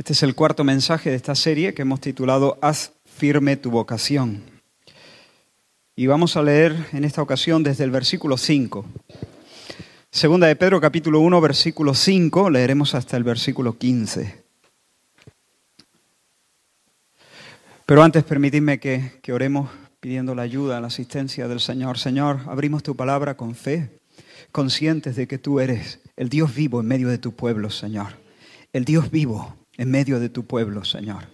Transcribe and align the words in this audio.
Este 0.00 0.14
es 0.14 0.22
el 0.22 0.34
cuarto 0.34 0.64
mensaje 0.64 1.10
de 1.10 1.16
esta 1.16 1.34
serie 1.34 1.74
que 1.74 1.82
hemos 1.82 2.00
titulado 2.00 2.58
Haz 2.62 2.92
firme 3.04 3.58
tu 3.58 3.70
vocación. 3.70 4.42
Y 5.94 6.06
vamos 6.06 6.38
a 6.38 6.42
leer 6.42 6.74
en 6.92 7.04
esta 7.04 7.20
ocasión 7.20 7.62
desde 7.62 7.84
el 7.84 7.90
versículo 7.90 8.38
5. 8.38 8.86
Segunda 10.10 10.46
de 10.46 10.56
Pedro 10.56 10.80
capítulo 10.80 11.20
1, 11.20 11.38
versículo 11.42 11.92
5, 11.92 12.48
leeremos 12.48 12.94
hasta 12.94 13.18
el 13.18 13.24
versículo 13.24 13.76
15. 13.76 14.42
Pero 17.84 18.02
antes 18.02 18.24
permitidme 18.24 18.80
que, 18.80 19.20
que 19.20 19.34
oremos 19.34 19.68
pidiendo 20.00 20.34
la 20.34 20.40
ayuda, 20.40 20.80
la 20.80 20.86
asistencia 20.86 21.46
del 21.46 21.60
Señor. 21.60 21.98
Señor, 21.98 22.40
abrimos 22.46 22.82
tu 22.82 22.96
palabra 22.96 23.36
con 23.36 23.54
fe, 23.54 24.00
conscientes 24.50 25.14
de 25.16 25.28
que 25.28 25.36
tú 25.36 25.60
eres 25.60 26.00
el 26.16 26.30
Dios 26.30 26.54
vivo 26.54 26.80
en 26.80 26.86
medio 26.86 27.08
de 27.08 27.18
tu 27.18 27.36
pueblo, 27.36 27.68
Señor. 27.68 28.18
El 28.72 28.86
Dios 28.86 29.10
vivo 29.10 29.59
en 29.80 29.90
medio 29.90 30.20
de 30.20 30.28
tu 30.28 30.44
pueblo, 30.44 30.84
Señor. 30.84 31.24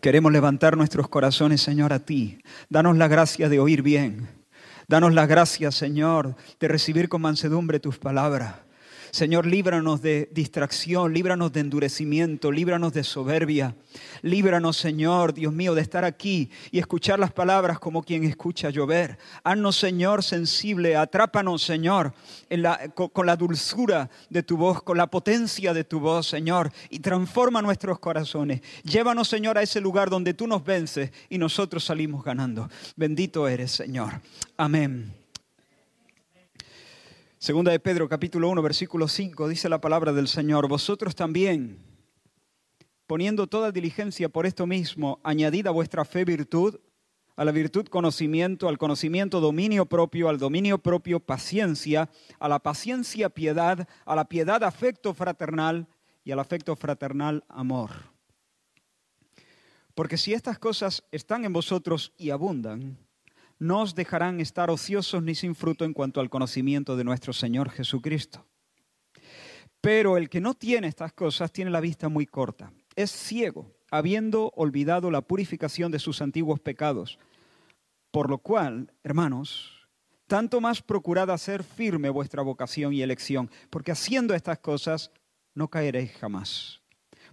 Queremos 0.00 0.32
levantar 0.32 0.76
nuestros 0.76 1.08
corazones, 1.08 1.62
Señor, 1.62 1.92
a 1.92 2.00
ti. 2.00 2.40
Danos 2.68 2.96
la 2.96 3.06
gracia 3.06 3.48
de 3.48 3.60
oír 3.60 3.82
bien. 3.82 4.26
Danos 4.88 5.14
la 5.14 5.26
gracia, 5.26 5.70
Señor, 5.70 6.34
de 6.58 6.66
recibir 6.66 7.08
con 7.08 7.22
mansedumbre 7.22 7.78
tus 7.78 7.96
palabras. 7.96 8.56
Señor, 9.10 9.46
líbranos 9.46 10.02
de 10.02 10.28
distracción, 10.32 11.12
líbranos 11.12 11.52
de 11.52 11.60
endurecimiento, 11.60 12.50
líbranos 12.52 12.92
de 12.92 13.04
soberbia. 13.04 13.74
Líbranos, 14.22 14.76
Señor, 14.76 15.34
Dios 15.34 15.52
mío, 15.52 15.74
de 15.74 15.82
estar 15.82 16.04
aquí 16.04 16.50
y 16.70 16.78
escuchar 16.78 17.18
las 17.18 17.32
palabras 17.32 17.78
como 17.78 18.02
quien 18.02 18.24
escucha 18.24 18.70
llover. 18.70 19.18
Haznos, 19.44 19.76
Señor, 19.76 20.22
sensible. 20.22 20.96
Atrápanos, 20.96 21.62
Señor, 21.62 22.12
con, 22.94 23.08
con 23.08 23.26
la 23.26 23.36
dulzura 23.36 24.10
de 24.28 24.42
tu 24.42 24.56
voz, 24.56 24.82
con 24.82 24.96
la 24.96 25.06
potencia 25.06 25.72
de 25.72 25.84
tu 25.84 26.00
voz, 26.00 26.26
Señor, 26.26 26.70
y 26.90 26.98
transforma 27.00 27.62
nuestros 27.62 27.98
corazones. 27.98 28.60
Llévanos, 28.84 29.28
Señor, 29.28 29.58
a 29.58 29.62
ese 29.62 29.80
lugar 29.80 30.10
donde 30.10 30.34
tú 30.34 30.46
nos 30.46 30.64
vences 30.64 31.10
y 31.28 31.38
nosotros 31.38 31.84
salimos 31.84 32.24
ganando. 32.24 32.68
Bendito 32.96 33.48
eres, 33.48 33.72
Señor. 33.72 34.20
Amén. 34.56 35.17
Segunda 37.40 37.70
de 37.70 37.78
Pedro 37.78 38.08
capítulo 38.08 38.48
1 38.48 38.62
versículo 38.62 39.06
5 39.06 39.46
dice 39.46 39.68
la 39.68 39.80
palabra 39.80 40.12
del 40.12 40.26
Señor, 40.26 40.66
vosotros 40.66 41.14
también, 41.14 41.78
poniendo 43.06 43.46
toda 43.46 43.70
diligencia 43.70 44.28
por 44.28 44.44
esto 44.44 44.66
mismo, 44.66 45.20
añadid 45.22 45.68
a 45.68 45.70
vuestra 45.70 46.04
fe 46.04 46.24
virtud, 46.24 46.80
a 47.36 47.44
la 47.44 47.52
virtud 47.52 47.86
conocimiento, 47.86 48.68
al 48.68 48.76
conocimiento 48.76 49.38
dominio 49.38 49.86
propio, 49.86 50.28
al 50.28 50.38
dominio 50.38 50.78
propio 50.78 51.20
paciencia, 51.20 52.10
a 52.40 52.48
la 52.48 52.58
paciencia 52.58 53.28
piedad, 53.28 53.86
a 54.04 54.16
la 54.16 54.24
piedad 54.24 54.64
afecto 54.64 55.14
fraternal 55.14 55.86
y 56.24 56.32
al 56.32 56.40
afecto 56.40 56.74
fraternal 56.74 57.44
amor. 57.48 57.90
Porque 59.94 60.16
si 60.16 60.34
estas 60.34 60.58
cosas 60.58 61.04
están 61.12 61.44
en 61.44 61.52
vosotros 61.52 62.12
y 62.18 62.30
abundan, 62.30 62.98
no 63.58 63.82
os 63.82 63.94
dejarán 63.94 64.40
estar 64.40 64.70
ociosos 64.70 65.22
ni 65.22 65.34
sin 65.34 65.54
fruto 65.54 65.84
en 65.84 65.92
cuanto 65.92 66.20
al 66.20 66.30
conocimiento 66.30 66.96
de 66.96 67.04
nuestro 67.04 67.32
Señor 67.32 67.70
Jesucristo. 67.70 68.46
Pero 69.80 70.16
el 70.16 70.28
que 70.28 70.40
no 70.40 70.54
tiene 70.54 70.88
estas 70.88 71.12
cosas 71.12 71.52
tiene 71.52 71.70
la 71.70 71.80
vista 71.80 72.08
muy 72.08 72.26
corta, 72.26 72.72
es 72.96 73.10
ciego, 73.10 73.72
habiendo 73.90 74.50
olvidado 74.56 75.10
la 75.10 75.22
purificación 75.22 75.92
de 75.92 75.98
sus 75.98 76.20
antiguos 76.20 76.60
pecados. 76.60 77.18
Por 78.10 78.28
lo 78.28 78.38
cual, 78.38 78.92
hermanos, 79.02 79.88
tanto 80.26 80.60
más 80.60 80.82
procurad 80.82 81.30
hacer 81.30 81.62
firme 81.62 82.10
vuestra 82.10 82.42
vocación 82.42 82.92
y 82.92 83.02
elección, 83.02 83.50
porque 83.70 83.92
haciendo 83.92 84.34
estas 84.34 84.58
cosas 84.58 85.10
no 85.54 85.68
caeréis 85.68 86.12
jamás. 86.12 86.80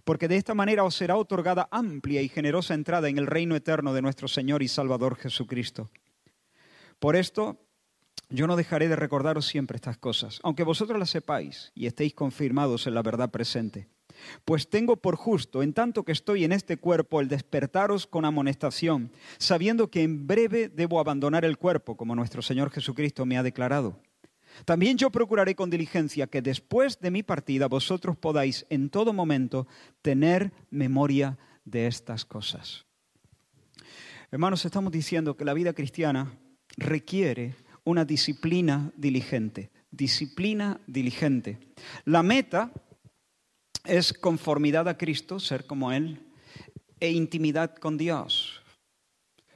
Porque 0.04 0.28
de 0.28 0.36
esta 0.36 0.54
manera 0.54 0.84
os 0.84 0.94
será 0.94 1.16
otorgada 1.16 1.68
amplia 1.70 2.22
y 2.22 2.28
generosa 2.28 2.74
entrada 2.74 3.08
en 3.08 3.18
el 3.18 3.26
reino 3.26 3.56
eterno 3.56 3.92
de 3.92 4.02
nuestro 4.02 4.28
Señor 4.28 4.62
y 4.62 4.68
Salvador 4.68 5.16
Jesucristo. 5.16 5.90
Por 6.98 7.16
esto, 7.16 7.58
yo 8.28 8.46
no 8.46 8.56
dejaré 8.56 8.88
de 8.88 8.96
recordaros 8.96 9.46
siempre 9.46 9.76
estas 9.76 9.98
cosas, 9.98 10.40
aunque 10.42 10.64
vosotros 10.64 10.98
las 10.98 11.10
sepáis 11.10 11.72
y 11.74 11.86
estéis 11.86 12.14
confirmados 12.14 12.86
en 12.86 12.94
la 12.94 13.02
verdad 13.02 13.30
presente. 13.30 13.88
Pues 14.44 14.70
tengo 14.70 14.96
por 14.96 15.16
justo, 15.16 15.62
en 15.62 15.74
tanto 15.74 16.04
que 16.04 16.12
estoy 16.12 16.44
en 16.44 16.52
este 16.52 16.78
cuerpo, 16.78 17.20
el 17.20 17.28
despertaros 17.28 18.06
con 18.06 18.24
amonestación, 18.24 19.12
sabiendo 19.38 19.90
que 19.90 20.02
en 20.02 20.26
breve 20.26 20.68
debo 20.68 21.00
abandonar 21.00 21.44
el 21.44 21.58
cuerpo, 21.58 21.96
como 21.96 22.16
nuestro 22.16 22.40
Señor 22.40 22.70
Jesucristo 22.70 23.26
me 23.26 23.36
ha 23.36 23.42
declarado. 23.42 24.00
También 24.64 24.96
yo 24.96 25.10
procuraré 25.10 25.54
con 25.54 25.68
diligencia 25.68 26.28
que 26.28 26.40
después 26.40 26.98
de 27.00 27.10
mi 27.10 27.22
partida 27.22 27.68
vosotros 27.68 28.16
podáis 28.16 28.64
en 28.70 28.88
todo 28.88 29.12
momento 29.12 29.66
tener 30.00 30.52
memoria 30.70 31.38
de 31.66 31.86
estas 31.86 32.24
cosas. 32.24 32.86
Hermanos, 34.30 34.64
estamos 34.64 34.92
diciendo 34.92 35.36
que 35.36 35.44
la 35.44 35.52
vida 35.52 35.74
cristiana 35.74 36.38
requiere 36.76 37.56
una 37.84 38.04
disciplina 38.04 38.92
diligente. 38.96 39.70
Disciplina 39.90 40.80
diligente. 40.86 41.58
La 42.04 42.22
meta 42.22 42.72
es 43.84 44.12
conformidad 44.12 44.88
a 44.88 44.98
Cristo, 44.98 45.38
ser 45.38 45.66
como 45.66 45.92
Él, 45.92 46.20
e 47.00 47.10
intimidad 47.10 47.76
con 47.76 47.96
Dios. 47.96 48.62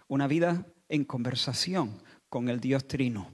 Una 0.09 0.27
vida 0.27 0.67
en 0.89 1.05
conversación 1.05 2.03
con 2.29 2.49
el 2.49 2.61
Dios 2.61 2.87
Trino. 2.87 3.31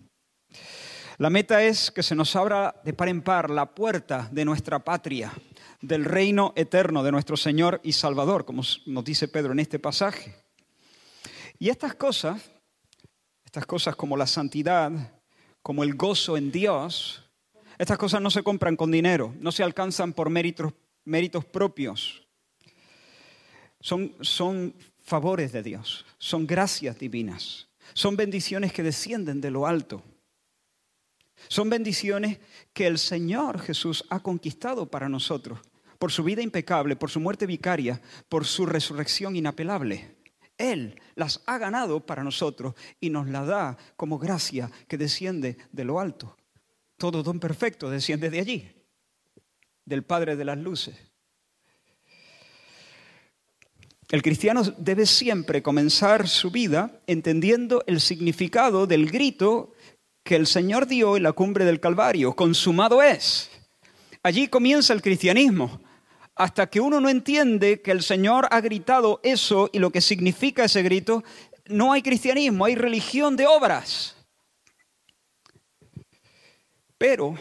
La 1.18 1.30
meta 1.30 1.62
es 1.62 1.90
que 1.90 2.02
se 2.02 2.14
nos 2.14 2.36
abra 2.36 2.80
de 2.84 2.92
par 2.92 3.08
en 3.08 3.22
par 3.22 3.48
la 3.50 3.74
puerta 3.74 4.28
de 4.32 4.44
nuestra 4.44 4.80
patria, 4.80 5.32
del 5.80 6.04
reino 6.04 6.52
eterno 6.56 7.02
de 7.02 7.12
nuestro 7.12 7.36
Señor 7.36 7.80
y 7.82 7.92
Salvador, 7.92 8.44
como 8.44 8.62
nos 8.86 9.04
dice 9.04 9.28
Pedro 9.28 9.52
en 9.52 9.60
este 9.60 9.78
pasaje. 9.78 10.34
Y 11.58 11.70
estas 11.70 11.94
cosas 11.94 12.50
estas 13.56 13.66
cosas 13.66 13.96
como 13.96 14.18
la 14.18 14.26
santidad, 14.26 14.92
como 15.62 15.82
el 15.82 15.94
gozo 15.94 16.36
en 16.36 16.52
Dios, 16.52 17.24
estas 17.78 17.96
cosas 17.96 18.20
no 18.20 18.30
se 18.30 18.42
compran 18.42 18.76
con 18.76 18.90
dinero, 18.90 19.34
no 19.40 19.50
se 19.50 19.62
alcanzan 19.62 20.12
por 20.12 20.28
méritos, 20.28 20.74
propios. 21.46 22.22
Son 23.80 24.74
favores 25.02 25.52
de 25.52 25.62
Dios, 25.62 26.04
son 26.18 26.46
gracias 26.46 26.98
divinas, 26.98 27.68
son 27.94 28.14
bendiciones 28.14 28.74
que 28.74 28.82
descienden 28.82 29.40
de 29.40 29.50
lo 29.50 29.66
alto. 29.66 30.02
Son 31.48 31.70
bendiciones 31.70 32.38
que 32.74 32.86
el 32.86 32.98
Señor 32.98 33.58
Jesús 33.58 34.04
ha 34.10 34.20
conquistado 34.20 34.90
para 34.90 35.08
nosotros, 35.08 35.60
por 35.98 36.12
su 36.12 36.22
vida 36.24 36.42
impecable, 36.42 36.94
por 36.94 37.08
su 37.08 37.20
muerte 37.20 37.46
vicaria, 37.46 38.02
por 38.28 38.44
su 38.44 38.66
resurrección 38.66 39.34
inapelable. 39.34 40.14
Él 40.58 41.00
las 41.14 41.42
ha 41.46 41.58
ganado 41.58 42.04
para 42.04 42.24
nosotros 42.24 42.74
y 43.00 43.10
nos 43.10 43.28
la 43.28 43.44
da 43.44 43.76
como 43.96 44.18
gracia 44.18 44.70
que 44.88 44.96
desciende 44.96 45.58
de 45.72 45.84
lo 45.84 46.00
alto. 46.00 46.36
Todo 46.96 47.22
don 47.22 47.38
perfecto 47.38 47.90
desciende 47.90 48.30
de 48.30 48.40
allí, 48.40 48.70
del 49.84 50.02
Padre 50.02 50.36
de 50.36 50.44
las 50.44 50.58
Luces. 50.58 50.96
El 54.08 54.22
cristiano 54.22 54.62
debe 54.78 55.04
siempre 55.04 55.62
comenzar 55.62 56.28
su 56.28 56.50
vida 56.50 57.00
entendiendo 57.06 57.82
el 57.86 58.00
significado 58.00 58.86
del 58.86 59.10
grito 59.10 59.72
que 60.22 60.36
el 60.36 60.46
Señor 60.46 60.86
dio 60.86 61.16
en 61.16 61.24
la 61.24 61.32
cumbre 61.32 61.64
del 61.64 61.80
Calvario, 61.80 62.34
consumado 62.34 63.02
es. 63.02 63.50
Allí 64.22 64.48
comienza 64.48 64.92
el 64.92 65.02
cristianismo 65.02 65.80
hasta 66.36 66.68
que 66.68 66.80
uno 66.80 67.00
no 67.00 67.08
entiende 67.08 67.80
que 67.80 67.90
el 67.90 68.02
Señor 68.02 68.46
ha 68.50 68.60
gritado 68.60 69.20
eso 69.22 69.70
y 69.72 69.78
lo 69.78 69.90
que 69.90 70.02
significa 70.02 70.64
ese 70.64 70.82
grito, 70.82 71.24
no 71.64 71.92
hay 71.92 72.02
cristianismo, 72.02 72.66
hay 72.66 72.74
religión 72.74 73.36
de 73.36 73.46
obras. 73.46 74.14
Pero, 76.98 77.34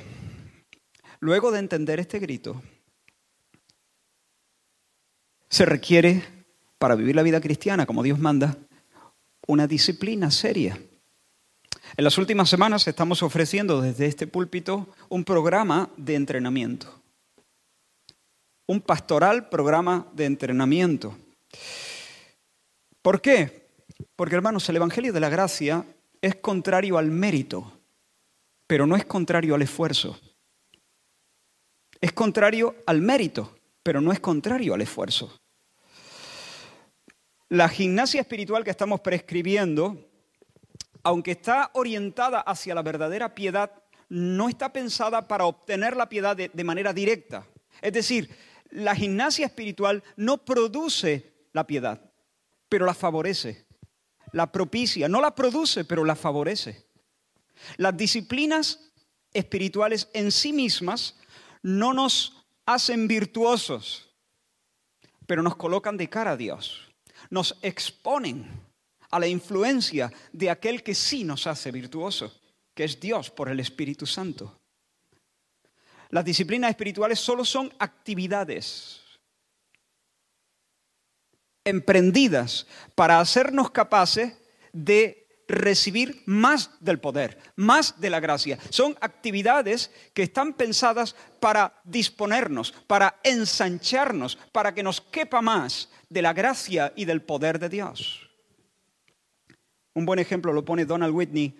luego 1.19 1.51
de 1.51 1.59
entender 1.59 1.99
este 1.99 2.19
grito, 2.19 2.61
se 5.49 5.65
requiere, 5.65 6.23
para 6.77 6.95
vivir 6.95 7.15
la 7.15 7.23
vida 7.23 7.41
cristiana 7.41 7.85
como 7.85 8.01
Dios 8.01 8.17
manda, 8.17 8.57
una 9.45 9.67
disciplina 9.67 10.31
seria. 10.31 10.79
En 11.97 12.03
las 12.03 12.17
últimas 12.17 12.49
semanas 12.49 12.87
estamos 12.87 13.21
ofreciendo 13.23 13.81
desde 13.81 14.05
este 14.05 14.25
púlpito 14.25 14.87
un 15.09 15.25
programa 15.25 15.89
de 15.97 16.15
entrenamiento 16.15 17.04
un 18.67 18.81
pastoral 18.81 19.49
programa 19.49 20.07
de 20.13 20.25
entrenamiento. 20.25 21.15
¿Por 23.01 23.21
qué? 23.21 23.69
Porque 24.15 24.35
hermanos, 24.35 24.67
el 24.69 24.77
Evangelio 24.77 25.13
de 25.13 25.19
la 25.19 25.29
Gracia 25.29 25.85
es 26.21 26.35
contrario 26.35 26.97
al 26.97 27.11
mérito, 27.11 27.71
pero 28.67 28.87
no 28.87 28.95
es 28.95 29.05
contrario 29.05 29.55
al 29.55 29.61
esfuerzo. 29.61 30.19
Es 32.01 32.11
contrario 32.13 32.75
al 32.85 33.01
mérito, 33.01 33.55
pero 33.83 34.01
no 34.01 34.11
es 34.11 34.19
contrario 34.19 34.73
al 34.73 34.81
esfuerzo. 34.81 35.39
La 37.49 37.69
gimnasia 37.69 38.21
espiritual 38.21 38.63
que 38.63 38.71
estamos 38.71 39.01
prescribiendo, 39.01 40.09
aunque 41.03 41.31
está 41.31 41.69
orientada 41.73 42.41
hacia 42.41 42.73
la 42.73 42.81
verdadera 42.81 43.35
piedad, 43.35 43.71
no 44.09 44.49
está 44.49 44.73
pensada 44.73 45.27
para 45.27 45.45
obtener 45.45 45.95
la 45.95 46.09
piedad 46.09 46.35
de, 46.35 46.63
manera 46.63 46.93
directa. 46.93 47.45
Es 47.81 47.93
decir, 47.93 48.29
La 48.71 48.95
gimnasia 48.95 49.45
espiritual 49.45 50.03
no 50.15 50.43
produce 50.43 51.47
la 51.53 51.65
piedad, 51.65 52.11
pero 52.69 52.85
la 52.85 52.93
favorece. 52.93 53.65
La 54.31 54.51
propicia, 54.51 55.07
no 55.07 55.21
la 55.21 55.33
produce, 55.33 55.85
pero 55.85 56.03
la 56.03 56.15
favorece. 56.15 56.87
Las 57.77 57.95
disciplinas 57.95 58.91
espirituales 59.33 60.09
en 60.13 60.31
sí 60.31 60.51
mismas 60.51 61.15
no 61.61 61.93
nos 61.93 62.45
hacen 62.65 63.07
virtuosos, 63.07 64.09
pero 65.25 65.41
nos 65.41 65.55
colocan 65.55 65.97
de 65.97 66.09
cara 66.09 66.31
a 66.31 66.37
Dios. 66.37 66.91
Nos 67.29 67.57
exponen 67.61 68.49
a 69.09 69.19
la 69.19 69.27
influencia 69.27 70.11
de 70.31 70.49
aquel 70.49 70.83
que 70.83 70.95
sí 70.95 71.23
nos 71.23 71.47
hace 71.47 71.71
virtuosos, 71.71 72.41
que 72.73 72.83
es 72.83 72.99
Dios 72.99 73.29
por 73.29 73.49
el 73.49 73.59
Espíritu 73.59 74.05
Santo. 74.05 74.59
Las 76.09 76.25
disciplinas 76.25 76.69
espirituales 76.69 77.19
solo 77.19 77.45
son 77.45 77.71
actividades 77.79 79.01
emprendidas 81.65 82.67
para 82.93 83.19
hacernos 83.19 83.71
capaces 83.71 84.33
de 84.71 85.25
recibir 85.47 86.23
más 86.25 86.71
del 86.79 86.99
poder, 86.99 87.37
más 87.55 87.99
de 87.99 88.09
la 88.09 88.19
gracia. 88.19 88.57
Son 88.69 88.95
actividades 89.01 89.91
que 90.13 90.23
están 90.23 90.53
pensadas 90.53 91.15
para 91.39 91.81
disponernos, 91.83 92.71
para 92.87 93.19
ensancharnos, 93.23 94.37
para 94.51 94.73
que 94.73 94.83
nos 94.83 95.01
quepa 95.01 95.41
más 95.41 95.89
de 96.09 96.21
la 96.21 96.33
gracia 96.33 96.93
y 96.95 97.05
del 97.05 97.21
poder 97.21 97.59
de 97.59 97.69
Dios. 97.69 98.29
Un 99.93 100.05
buen 100.05 100.19
ejemplo 100.19 100.51
lo 100.51 100.65
pone 100.65 100.85
Donald 100.85 101.13
Whitney 101.13 101.57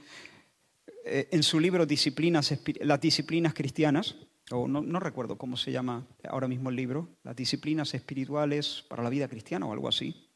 eh, 1.06 1.30
en 1.32 1.44
su 1.44 1.60
libro 1.60 1.86
Disciplinas, 1.86 2.54
Las 2.82 3.00
disciplinas 3.00 3.54
cristianas, 3.54 4.16
o 4.52 4.68
no, 4.68 5.00
recuerdo 5.00 5.38
cómo 5.38 5.58
se 5.58 5.72
llama 5.72 6.06
ahora 6.30 6.48
mismo 6.48 6.70
el 6.70 6.76
libro, 6.76 7.10
Las 7.24 7.36
disciplinas 7.36 7.94
espirituales 7.94 8.84
para 8.88 9.04
la 9.04 9.10
vida 9.10 9.28
cristiana 9.28 9.66
o 9.66 9.74
algo 9.74 9.88
así. 9.88 10.30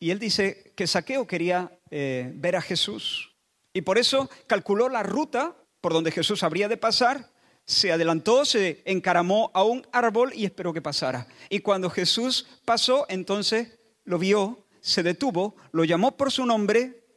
Y 0.00 0.10
él 0.10 0.18
dice 0.18 0.72
que 0.76 0.86
Saqueo 0.86 1.26
quería 1.26 1.76
eh, 1.90 2.32
ver 2.36 2.54
a 2.54 2.62
Jesús 2.62 3.34
y 3.72 3.82
por 3.82 3.98
eso 3.98 4.30
calculó 4.46 4.88
la 4.88 5.02
ruta 5.02 5.56
por 5.80 5.92
donde 5.92 6.10
Jesús 6.10 6.42
habría 6.42 6.68
de 6.68 6.76
pasar, 6.76 7.30
se 7.64 7.92
adelantó, 7.92 8.44
se 8.44 8.82
encaramó 8.84 9.50
a 9.54 9.62
un 9.62 9.86
árbol 9.92 10.32
y 10.34 10.44
esperó 10.44 10.72
que 10.72 10.82
pasara. 10.82 11.26
Y 11.50 11.60
cuando 11.60 11.90
Jesús 11.90 12.46
pasó, 12.64 13.06
entonces 13.08 13.78
lo 14.04 14.18
vio, 14.18 14.66
se 14.80 15.02
detuvo, 15.02 15.54
lo 15.72 15.84
llamó 15.84 16.16
por 16.16 16.32
su 16.32 16.46
nombre, 16.46 17.07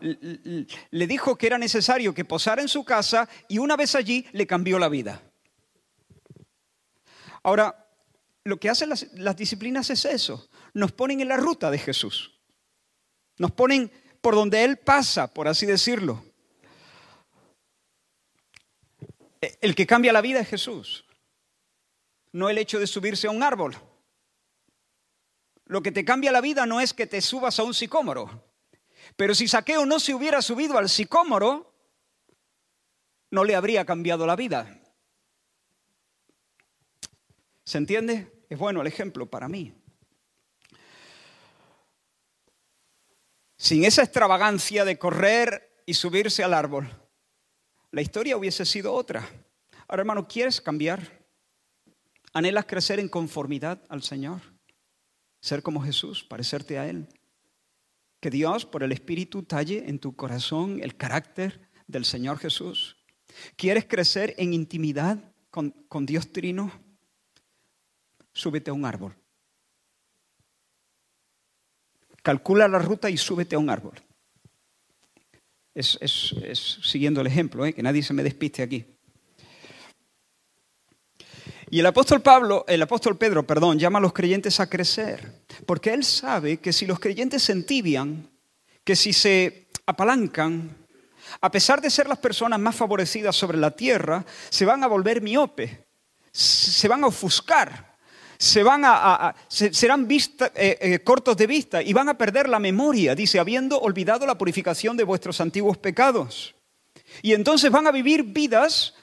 le 0.00 1.06
dijo 1.06 1.36
que 1.36 1.46
era 1.46 1.58
necesario 1.58 2.14
que 2.14 2.24
posara 2.24 2.62
en 2.62 2.68
su 2.68 2.84
casa 2.84 3.28
y 3.48 3.58
una 3.58 3.76
vez 3.76 3.94
allí 3.94 4.26
le 4.32 4.46
cambió 4.46 4.78
la 4.78 4.88
vida. 4.88 5.22
Ahora, 7.42 7.86
lo 8.44 8.58
que 8.58 8.70
hacen 8.70 8.88
las, 8.88 9.36
disciplinas 9.36 9.90
es 9.90 10.04
eso, 10.04 10.48
nos 10.74 10.92
ponen 10.92 11.20
en 11.20 11.28
la 11.28 11.36
ruta 11.36 11.70
de 11.70 11.78
Jesús. 11.78 12.40
Nos 13.38 13.52
ponen 13.52 13.90
por 14.20 14.34
donde 14.34 14.64
Él 14.64 14.78
pasa, 14.78 15.32
por 15.32 15.48
así 15.48 15.66
decirlo. 15.66 16.24
El 19.60 19.74
que 19.74 19.86
cambia 19.86 20.12
la 20.12 20.20
vida 20.20 20.40
es 20.40 20.48
Jesús, 20.48 21.04
no 22.32 22.48
el 22.48 22.58
hecho 22.58 22.78
de 22.78 22.86
subirse 22.86 23.26
a 23.26 23.30
un 23.30 23.42
árbol. 23.42 23.76
Lo 25.66 25.82
que 25.82 25.92
te 25.92 26.04
cambia 26.04 26.32
la 26.32 26.40
vida 26.40 26.66
no 26.66 26.80
es 26.80 26.94
que 26.94 27.06
te 27.06 27.20
subas 27.20 27.58
a 27.58 27.64
un 27.64 27.74
sicómoro, 27.74 28.44
pero 29.14 29.34
si 29.34 29.46
Saqueo 29.46 29.86
no 29.86 30.00
se 30.00 30.14
hubiera 30.14 30.42
subido 30.42 30.78
al 30.78 30.88
sicómoro, 30.88 31.72
no 33.30 33.44
le 33.44 33.54
habría 33.54 33.84
cambiado 33.84 34.26
la 34.26 34.36
vida. 34.36 34.80
¿Se 37.64 37.78
entiende? 37.78 38.44
Es 38.48 38.58
bueno 38.58 38.80
el 38.80 38.86
ejemplo 38.86 39.26
para 39.28 39.48
mí. 39.48 39.74
Sin 43.56 43.84
esa 43.84 44.02
extravagancia 44.02 44.84
de 44.84 44.98
correr 44.98 45.82
y 45.86 45.94
subirse 45.94 46.44
al 46.44 46.54
árbol, 46.54 46.88
la 47.90 48.02
historia 48.02 48.36
hubiese 48.36 48.64
sido 48.64 48.92
otra. 48.92 49.28
Ahora, 49.88 50.02
hermano, 50.02 50.28
¿quieres 50.28 50.60
cambiar? 50.60 51.24
¿Anhelas 52.32 52.66
crecer 52.66 53.00
en 53.00 53.08
conformidad 53.08 53.82
al 53.88 54.02
Señor? 54.02 54.40
Ser 55.40 55.62
como 55.62 55.82
Jesús, 55.82 56.22
parecerte 56.22 56.78
a 56.78 56.86
Él. 56.88 57.08
Que 58.26 58.30
Dios, 58.30 58.66
por 58.66 58.82
el 58.82 58.90
Espíritu, 58.90 59.44
talle 59.44 59.88
en 59.88 60.00
tu 60.00 60.16
corazón 60.16 60.80
el 60.82 60.96
carácter 60.96 61.60
del 61.86 62.04
Señor 62.04 62.38
Jesús. 62.38 62.96
¿Quieres 63.54 63.84
crecer 63.84 64.34
en 64.36 64.52
intimidad 64.52 65.32
con, 65.48 65.72
Dios 66.00 66.32
Trino? 66.32 66.72
Súbete 68.32 68.72
a 68.72 68.74
un 68.74 68.84
árbol. 68.84 69.14
calcula 72.20 72.66
la 72.66 72.80
ruta 72.80 73.08
y 73.10 73.16
súbete 73.16 73.54
a 73.54 73.60
un 73.60 73.70
árbol. 73.70 73.94
Es, 75.72 75.96
siguiendo 76.82 77.20
el 77.20 77.28
ejemplo, 77.28 77.64
¿eh? 77.64 77.72
que 77.72 77.82
nadie 77.84 78.02
se 78.02 78.12
me 78.12 78.24
despiste 78.24 78.60
aquí. 78.60 78.95
Y 81.70 81.80
el 81.80 81.86
apóstol 81.86 82.22
Pablo, 82.22 82.64
el 82.68 82.80
apóstol 82.82 83.16
Pedro, 83.18 83.44
perdón, 83.44 83.78
llama 83.78 83.98
a 83.98 84.02
los 84.02 84.12
creyentes 84.12 84.60
a 84.60 84.68
crecer, 84.68 85.44
porque 85.66 85.92
él 85.92 86.04
sabe 86.04 86.58
que 86.58 86.72
si 86.72 86.86
los 86.86 87.00
creyentes 87.00 87.42
se 87.42 87.52
entibian, 87.52 88.30
que 88.84 88.94
si 88.94 89.12
se 89.12 89.66
apalancan, 89.84 90.76
a 91.40 91.50
pesar 91.50 91.80
de 91.80 91.90
ser 91.90 92.08
las 92.08 92.18
personas 92.18 92.60
más 92.60 92.76
favorecidas 92.76 93.34
sobre 93.34 93.58
la 93.58 93.72
tierra, 93.72 94.24
se 94.48 94.64
van 94.64 94.84
a 94.84 94.86
volver 94.86 95.20
miope, 95.20 95.86
se 96.30 96.86
van 96.86 97.02
a 97.02 97.08
ofuscar, 97.08 97.96
se 98.38 98.62
van 98.62 98.82
a, 98.84 99.34
serán 99.48 100.06
vista, 100.06 100.52
eh, 100.54 100.78
eh, 100.80 100.98
cortos 101.00 101.36
de 101.36 101.46
vista 101.48 101.82
y 101.82 101.92
van 101.92 102.08
a 102.08 102.18
perder 102.18 102.48
la 102.48 102.60
memoria, 102.60 103.14
dice, 103.16 103.40
habiendo 103.40 103.80
olvidado 103.80 104.24
la 104.24 104.38
purificación 104.38 104.96
de 104.96 105.04
vuestros 105.04 105.40
antiguos 105.40 105.78
pecados. 105.78 106.54
Y 107.22 107.32
entonces 107.32 107.70
van 107.70 107.86
a 107.86 107.92
vivir 107.92 108.22
vidas 108.22 108.94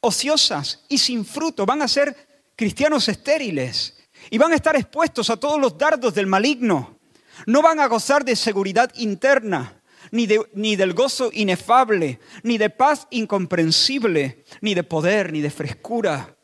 ociosas 0.00 0.84
y 0.88 0.98
sin 0.98 1.24
fruto, 1.24 1.66
van 1.66 1.82
a 1.82 1.88
ser 1.88 2.16
cristianos 2.56 3.08
estériles 3.08 3.96
y 4.30 4.38
van 4.38 4.52
a 4.52 4.56
estar 4.56 4.76
expuestos 4.76 5.30
a 5.30 5.36
todos 5.36 5.60
los 5.60 5.76
dardos 5.76 6.14
del 6.14 6.26
maligno. 6.26 6.98
No 7.46 7.62
van 7.62 7.80
a 7.80 7.86
gozar 7.86 8.24
de 8.24 8.36
seguridad 8.36 8.92
interna, 8.96 9.82
ni, 10.10 10.26
de, 10.26 10.46
ni 10.54 10.76
del 10.76 10.92
gozo 10.92 11.30
inefable, 11.32 12.20
ni 12.42 12.58
de 12.58 12.70
paz 12.70 13.06
incomprensible, 13.10 14.44
ni 14.60 14.74
de 14.74 14.82
poder, 14.82 15.32
ni 15.32 15.40
de 15.40 15.50
frescura 15.50 16.36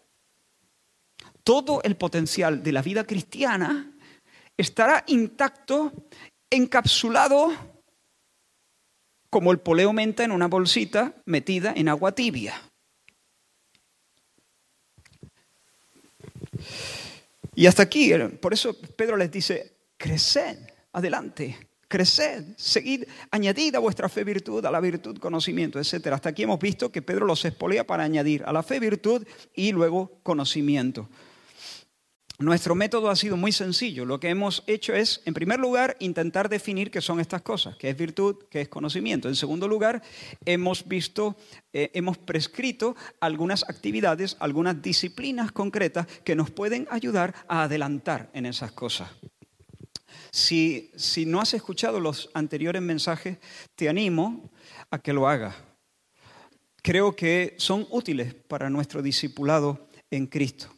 todo 1.46 1.80
el 1.84 1.94
potencial 1.94 2.60
de 2.64 2.72
la 2.72 2.82
vida 2.82 3.04
cristiana 3.04 3.92
estará 4.56 5.04
intacto, 5.06 5.92
encapsulado 6.50 7.52
como 9.30 9.52
el 9.52 9.60
poleo 9.60 9.92
menta 9.92 10.24
en 10.24 10.32
una 10.32 10.48
bolsita 10.48 11.14
metida 11.24 11.72
en 11.76 11.88
agua 11.88 12.10
tibia. 12.10 12.65
Y 17.54 17.66
hasta 17.66 17.82
aquí, 17.82 18.12
por 18.40 18.52
eso 18.52 18.76
Pedro 18.96 19.16
les 19.16 19.30
dice, 19.30 19.72
creced, 19.96 20.58
adelante, 20.92 21.56
creced, 21.88 22.44
seguid, 22.56 23.04
añadid 23.30 23.74
a 23.74 23.78
vuestra 23.78 24.08
fe 24.08 24.24
virtud, 24.24 24.64
a 24.64 24.70
la 24.70 24.80
virtud 24.80 25.18
conocimiento, 25.18 25.78
etc. 25.80 26.08
Hasta 26.08 26.30
aquí 26.30 26.42
hemos 26.42 26.60
visto 26.60 26.92
que 26.92 27.02
Pedro 27.02 27.26
los 27.26 27.44
espolea 27.44 27.86
para 27.86 28.04
añadir 28.04 28.42
a 28.44 28.52
la 28.52 28.62
fe 28.62 28.80
virtud 28.80 29.26
y 29.54 29.72
luego 29.72 30.18
conocimiento. 30.22 31.08
Nuestro 32.38 32.74
método 32.74 33.08
ha 33.08 33.16
sido 33.16 33.38
muy 33.38 33.50
sencillo. 33.50 34.04
Lo 34.04 34.20
que 34.20 34.28
hemos 34.28 34.62
hecho 34.66 34.94
es, 34.94 35.22
en 35.24 35.32
primer 35.32 35.58
lugar, 35.58 35.96
intentar 36.00 36.50
definir 36.50 36.90
qué 36.90 37.00
son 37.00 37.18
estas 37.18 37.40
cosas, 37.40 37.76
qué 37.76 37.88
es 37.88 37.96
virtud, 37.96 38.44
qué 38.50 38.60
es 38.60 38.68
conocimiento. 38.68 39.28
En 39.28 39.36
segundo 39.36 39.66
lugar, 39.66 40.02
hemos 40.44 40.86
visto, 40.86 41.36
eh, 41.72 41.90
hemos 41.94 42.18
prescrito 42.18 42.94
algunas 43.20 43.66
actividades, 43.70 44.36
algunas 44.38 44.82
disciplinas 44.82 45.50
concretas 45.50 46.06
que 46.24 46.36
nos 46.36 46.50
pueden 46.50 46.86
ayudar 46.90 47.34
a 47.48 47.62
adelantar 47.62 48.28
en 48.34 48.44
esas 48.44 48.70
cosas. 48.72 49.08
Si, 50.30 50.90
si 50.94 51.24
no 51.24 51.40
has 51.40 51.54
escuchado 51.54 52.00
los 52.00 52.28
anteriores 52.34 52.82
mensajes, 52.82 53.38
te 53.76 53.88
animo 53.88 54.50
a 54.90 54.98
que 54.98 55.14
lo 55.14 55.26
hagas. 55.26 55.54
Creo 56.82 57.16
que 57.16 57.54
son 57.56 57.86
útiles 57.90 58.34
para 58.34 58.68
nuestro 58.68 59.00
discipulado 59.00 59.88
en 60.10 60.26
Cristo. 60.26 60.75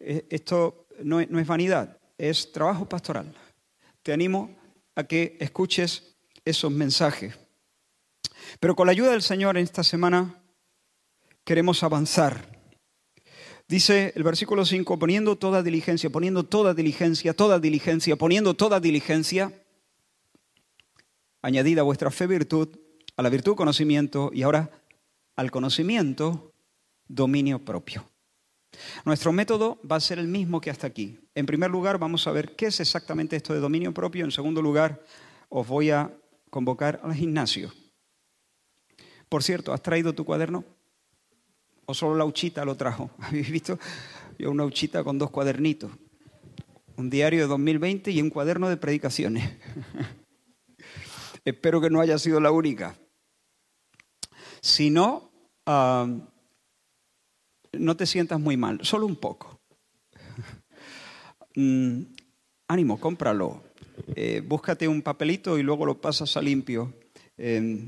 Eh, 0.00 0.26
esto 0.30 0.86
no 1.02 1.20
es, 1.20 1.46
vanidad, 1.46 1.98
es 2.16 2.52
trabajo 2.52 2.88
pastoral. 2.88 3.34
Te 4.02 4.12
animo 4.12 4.56
a 4.94 5.04
que 5.04 5.36
escuches 5.40 6.16
esos 6.44 6.70
mensajes. 6.72 7.38
Pero 8.60 8.74
con 8.74 8.86
la 8.86 8.92
ayuda 8.92 9.10
del 9.10 9.22
Señor 9.22 9.56
en 9.56 9.64
esta 9.64 9.84
semana 9.84 10.42
queremos 11.44 11.82
avanzar. 11.82 12.58
Dice 13.66 14.12
el 14.16 14.22
versículo 14.22 14.64
5, 14.64 14.98
poniendo 14.98 15.36
toda 15.36 15.62
diligencia, 15.62 16.08
poniendo 16.08 16.44
toda 16.44 16.72
diligencia, 16.72 17.34
toda 17.34 17.58
diligencia, 17.58 18.16
poniendo 18.16 18.54
toda 18.54 18.80
diligencia, 18.80 19.52
añadida 21.42 21.82
a 21.82 21.84
vuestra 21.84 22.10
fe 22.10 22.26
virtud, 22.26 22.68
a 23.16 23.22
la 23.22 23.28
virtud 23.28 23.56
conocimiento 23.56 24.30
y 24.32 24.42
ahora 24.42 24.70
al 25.36 25.50
conocimiento 25.50 26.54
dominio 27.08 27.64
propio. 27.64 28.08
Nuestro 29.04 29.32
método 29.32 29.80
va 29.90 29.96
a 29.96 30.00
ser 30.00 30.18
el 30.18 30.28
mismo 30.28 30.60
que 30.60 30.70
hasta 30.70 30.86
aquí. 30.86 31.18
En 31.34 31.46
primer 31.46 31.70
lugar, 31.70 31.98
vamos 31.98 32.26
a 32.26 32.32
ver 32.32 32.54
qué 32.54 32.66
es 32.66 32.80
exactamente 32.80 33.36
esto 33.36 33.54
de 33.54 33.60
dominio 33.60 33.92
propio. 33.94 34.24
En 34.24 34.30
segundo 34.30 34.62
lugar, 34.62 35.02
os 35.48 35.66
voy 35.66 35.90
a 35.90 36.12
convocar 36.50 37.00
al 37.02 37.14
gimnasio. 37.14 37.72
Por 39.28 39.42
cierto, 39.42 39.72
¿has 39.72 39.82
traído 39.82 40.14
tu 40.14 40.24
cuaderno? 40.24 40.64
¿O 41.86 41.94
solo 41.94 42.16
la 42.16 42.24
uchita 42.24 42.64
lo 42.64 42.76
trajo? 42.76 43.10
¿Habéis 43.18 43.50
visto? 43.50 43.78
Yo 44.38 44.50
una 44.50 44.64
uchita 44.64 45.02
con 45.04 45.18
dos 45.18 45.30
cuadernitos. 45.30 45.90
Un 46.96 47.10
diario 47.10 47.40
de 47.40 47.46
2020 47.46 48.10
y 48.10 48.20
un 48.20 48.30
cuaderno 48.30 48.68
de 48.68 48.76
predicaciones. 48.76 49.50
Espero 51.44 51.80
que 51.80 51.90
no 51.90 52.00
haya 52.00 52.18
sido 52.18 52.40
la 52.40 52.50
única. 52.50 52.98
Si 54.60 54.90
no, 54.90 55.30
no 57.72 57.96
te 57.96 58.06
sientas 58.06 58.40
muy 58.40 58.56
mal, 58.56 58.80
solo 58.82 59.06
un 59.06 59.16
poco. 59.16 59.58
Mm, 61.60 62.02
ánimo, 62.68 63.00
cómpralo. 63.00 63.64
Eh, 64.14 64.42
búscate 64.46 64.86
un 64.86 65.02
papelito 65.02 65.58
y 65.58 65.64
luego 65.64 65.86
lo 65.86 66.00
pasas 66.00 66.36
a 66.36 66.40
limpio. 66.40 66.94
Em, 67.36 67.86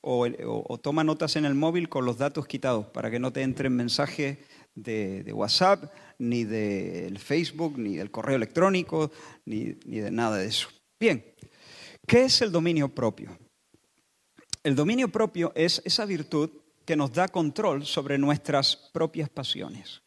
o, 0.00 0.78
toma 0.78 1.04
notas 1.04 1.36
en 1.36 1.44
el 1.44 1.54
móvil 1.54 1.88
con 1.90 2.06
los 2.06 2.16
datos 2.16 2.46
quitados 2.46 2.86
para 2.86 3.10
que 3.10 3.18
no 3.18 3.32
te 3.32 3.42
entren 3.42 3.76
mensajes 3.76 4.38
de, 4.74 5.22
de, 5.22 5.32
WhatsApp, 5.34 5.92
ni 6.18 6.44
del 6.44 7.18
Facebook, 7.18 7.78
ni 7.78 7.96
del 7.96 8.10
correo 8.10 8.36
electrónico, 8.36 9.10
ni, 9.44 9.76
ni 9.84 9.98
de 9.98 10.10
nada 10.10 10.38
de 10.38 10.46
eso. 10.46 10.68
Bien, 10.98 11.22
¿qué 12.06 12.24
es 12.24 12.40
el 12.40 12.52
dominio 12.52 12.88
propio? 12.88 13.36
El 14.62 14.74
dominio 14.74 15.08
propio 15.08 15.52
es 15.54 15.82
esa 15.84 16.04
virtud 16.04 16.50
que 16.84 16.96
nos 16.96 17.12
da 17.12 17.28
control 17.28 17.84
sobre 17.86 18.18
nuestras 18.18 18.76
propias 18.76 19.28
pasiones. 19.28 20.02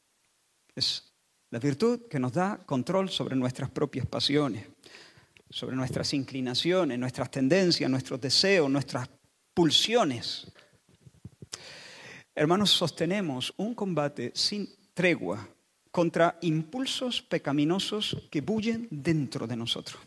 Es 0.76 1.14
la 1.52 1.60
virtud 1.60 2.08
que 2.10 2.20
nos 2.20 2.34
da 2.34 2.58
control 2.66 3.10
sobre 3.10 3.36
nuestras 3.36 3.70
propias 3.70 4.06
pasiones, 4.06 4.66
sobre 5.50 5.76
nuestras 5.76 6.14
inclinaciones, 6.14 6.98
nuestras 6.98 7.30
tendencias, 7.30 7.90
nuestros 7.90 8.20
deseos, 8.20 8.70
nuestras 8.70 9.08
pulsiones. 9.54 10.52
Hermanos, 12.34 12.72
sostenemos 12.72 13.54
un 13.58 13.76
combate 13.76 14.32
sin 14.34 14.68
tregua 14.94 15.48
contra 15.92 16.40
impulsos 16.42 17.22
pecaminosos 17.22 18.18
que 18.32 18.42
bullen 18.42 18.88
dentro 18.90 19.46
de 19.46 19.56
nosotros. 19.56 20.02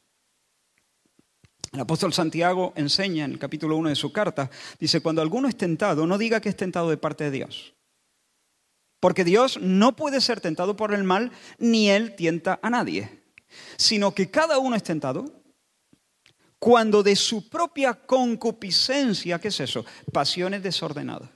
El 1.77 1.83
apóstol 1.83 2.15
Santiago 2.15 2.73
enseña 2.75 3.27
en 3.27 3.33
el 3.33 3.39
capítulo 3.39 3.77
1 3.77 3.91
de 3.91 3.97
su 3.97 4.11
carta, 4.11 4.49
dice, 4.81 5.03
cuando 5.03 5.21
alguno 5.21 5.47
es 5.47 5.59
tentado, 5.59 6.07
no 6.07 6.17
diga 6.17 6.41
que 6.41 6.49
es 6.49 6.57
tentado 6.57 6.89
de 6.89 6.97
parte 6.97 7.25
de 7.25 7.31
Dios. 7.31 7.75
Porque 8.99 9.25
Dios 9.25 9.59
no 9.61 9.95
puede 9.95 10.23
ser 10.23 10.41
tentado 10.41 10.75
por 10.75 10.95
el 10.95 11.05
mal, 11.05 11.33
ni 11.59 11.91
Él 11.91 12.17
tienta 12.17 12.59
a 12.63 12.71
nadie, 12.71 13.25
sino 13.77 14.15
que 14.15 14.31
cada 14.31 14.57
uno 14.59 14.75
es 14.75 14.85
tentado 14.85 15.27
cuando 16.59 17.03
de 17.03 17.15
su 17.15 17.51
propia 17.51 17.93
concupiscencia, 17.93 19.39
¿qué 19.39 19.49
es 19.49 19.61
eso? 19.61 19.85
Pasiones 20.15 20.63
desordenadas. 20.63 21.29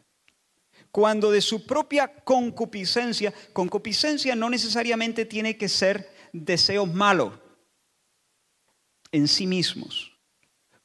Cuando 0.91 1.31
de 1.31 1.43
su 1.43 1.67
propia 1.67 2.09
concupiscencia, 2.25 3.35
concupiscencia 3.53 4.35
no 4.35 4.49
necesariamente 4.49 5.27
tiene 5.27 5.59
que 5.59 5.69
ser 5.69 6.11
deseos 6.33 6.91
malos 6.91 7.35
en 9.13 9.29
sí 9.29 9.47
mismos. 9.47 10.10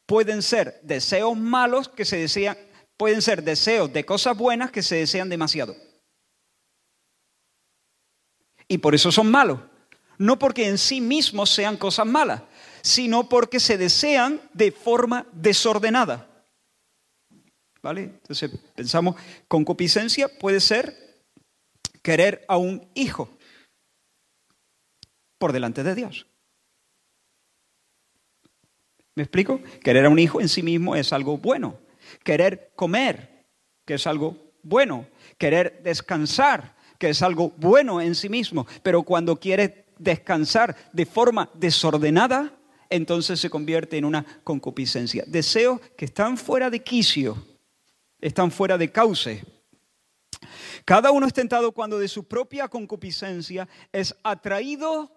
Pueden 0.06 0.42
ser 0.42 0.80
deseos 0.84 1.38
malos 1.38 1.90
que 1.90 2.06
se 2.06 2.18
desean, 2.18 2.58
pueden 2.98 3.22
ser 3.22 3.44
deseos 3.44 3.92
de 3.92 4.06
cosas 4.06 4.38
buenas 4.38 4.72
que 4.72 4.84
se 4.84 4.96
desean 4.96 5.30
demasiado. 5.30 5.76
Y 8.68 8.78
por 8.78 8.96
eso 8.96 9.12
son 9.12 9.30
malos. 9.30 9.60
No 10.18 10.40
porque 10.40 10.68
en 10.68 10.78
sí 10.78 11.02
mismos 11.02 11.50
sean 11.50 11.78
cosas 11.78 12.06
malas, 12.06 12.42
sino 12.82 13.28
porque 13.28 13.60
se 13.60 13.78
desean 13.78 14.42
de 14.54 14.72
forma 14.72 15.28
desordenada. 15.34 16.30
¿Vale? 17.82 18.04
Entonces 18.04 18.52
pensamos, 18.76 19.16
concupiscencia 19.48 20.28
puede 20.40 20.60
ser 20.60 21.24
querer 22.02 22.46
a 22.48 22.58
un 22.58 22.88
hijo 22.96 23.30
por 25.38 25.52
delante 25.52 25.84
de 25.84 25.96
Dios. 25.96 26.28
¿Me 29.16 29.24
explico? 29.24 29.62
Querer 29.82 30.06
a 30.06 30.10
un 30.10 30.20
hijo 30.20 30.42
en 30.42 30.50
sí 30.50 30.62
mismo 30.62 30.96
es 30.96 31.14
algo 31.14 31.38
bueno. 31.38 31.80
Querer 32.24 32.74
comer, 32.76 33.46
que 33.86 33.94
es 33.94 34.06
algo 34.08 34.54
bueno. 34.62 35.08
Querer 35.38 35.82
descansar, 35.84 36.76
que 37.00 37.10
es 37.10 37.22
algo 37.22 37.54
bueno 37.58 38.02
en 38.02 38.14
sí 38.14 38.28
mismo. 38.28 38.68
Pero 38.84 39.04
cuando 39.04 39.40
quiere 39.40 39.86
descansar 39.98 40.76
de 40.92 41.06
forma 41.06 41.50
desordenada, 41.54 42.54
entonces 42.90 43.40
se 43.40 43.50
convierte 43.50 43.98
en 43.98 44.04
una 44.04 44.26
concupiscencia. 44.44 45.24
Deseos 45.28 45.80
que 45.98 46.06
están 46.06 46.38
fuera 46.38 46.70
de 46.70 46.84
quicio, 46.84 47.38
están 48.20 48.52
fuera 48.52 48.78
de 48.78 48.92
cauce. 48.92 49.46
Cada 50.84 51.12
uno 51.12 51.26
es 51.26 51.34
tentado 51.34 51.72
cuando 51.72 51.98
de 51.98 52.10
su 52.10 52.28
propia 52.28 52.68
concupiscencia 52.68 53.68
es 53.94 54.14
atraído 54.24 55.10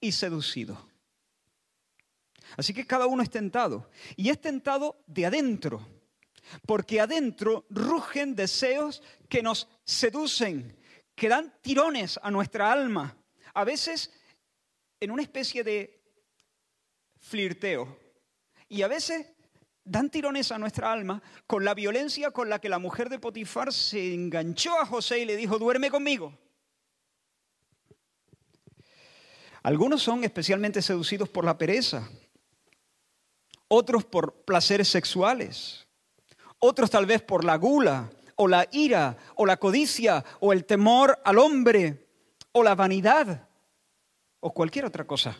y 0.00 0.10
seducido. 0.10 0.95
Así 2.56 2.72
que 2.72 2.86
cada 2.86 3.06
uno 3.06 3.22
es 3.22 3.30
tentado. 3.30 3.90
Y 4.16 4.30
es 4.30 4.40
tentado 4.40 5.02
de 5.06 5.26
adentro, 5.26 5.86
porque 6.66 7.00
adentro 7.00 7.66
rugen 7.70 8.34
deseos 8.34 9.02
que 9.28 9.42
nos 9.42 9.68
seducen, 9.84 10.76
que 11.14 11.28
dan 11.28 11.52
tirones 11.62 12.20
a 12.22 12.30
nuestra 12.30 12.70
alma. 12.70 13.16
A 13.54 13.64
veces 13.64 14.12
en 15.00 15.10
una 15.10 15.22
especie 15.22 15.64
de 15.64 16.00
flirteo. 17.18 17.98
Y 18.68 18.82
a 18.82 18.88
veces 18.88 19.26
dan 19.84 20.10
tirones 20.10 20.50
a 20.50 20.58
nuestra 20.58 20.92
alma 20.92 21.22
con 21.46 21.64
la 21.64 21.74
violencia 21.74 22.30
con 22.32 22.48
la 22.48 22.60
que 22.60 22.68
la 22.68 22.78
mujer 22.78 23.08
de 23.08 23.18
Potifar 23.18 23.72
se 23.72 24.14
enganchó 24.14 24.78
a 24.80 24.86
José 24.86 25.20
y 25.20 25.24
le 25.24 25.36
dijo, 25.36 25.58
duerme 25.58 25.90
conmigo. 25.90 26.36
Algunos 29.62 30.02
son 30.02 30.24
especialmente 30.24 30.82
seducidos 30.82 31.28
por 31.28 31.44
la 31.44 31.58
pereza, 31.58 32.08
otros 33.68 34.04
por 34.04 34.44
placeres 34.44 34.88
sexuales, 34.88 35.86
otros 36.58 36.90
tal 36.90 37.06
vez 37.06 37.22
por 37.22 37.44
la 37.44 37.56
gula 37.56 38.10
o 38.36 38.48
la 38.48 38.68
ira 38.72 39.16
o 39.34 39.46
la 39.46 39.56
codicia 39.56 40.24
o 40.40 40.52
el 40.52 40.64
temor 40.64 41.18
al 41.24 41.38
hombre 41.38 42.08
o 42.52 42.62
la 42.62 42.74
vanidad 42.74 43.48
o 44.40 44.52
cualquier 44.52 44.84
otra 44.84 45.06
cosa. 45.06 45.36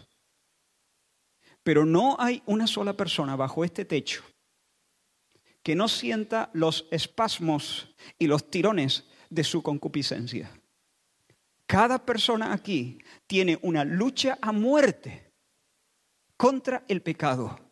Pero 1.63 1.85
no 1.85 2.17
hay 2.19 2.43
una 2.47 2.67
sola 2.67 2.97
persona 2.97 3.37
bajo 3.37 3.65
este 3.65 3.85
techo 3.85 4.23
que 5.63 5.75
no 5.75 5.89
sienta 5.89 6.49
los 6.53 6.87
espasmos 6.93 7.93
y 8.19 8.29
los 8.29 8.51
tirones 8.51 9.05
de 9.31 9.43
su 9.43 9.63
concupiscencia. 9.65 10.51
Cada 11.67 12.07
persona 12.07 12.53
aquí 12.53 12.99
tiene 13.27 13.59
una 13.63 13.85
lucha 13.85 14.39
a 14.41 14.53
muerte 14.53 15.33
contra 16.37 16.85
el 16.87 17.03
pecado. 17.03 17.66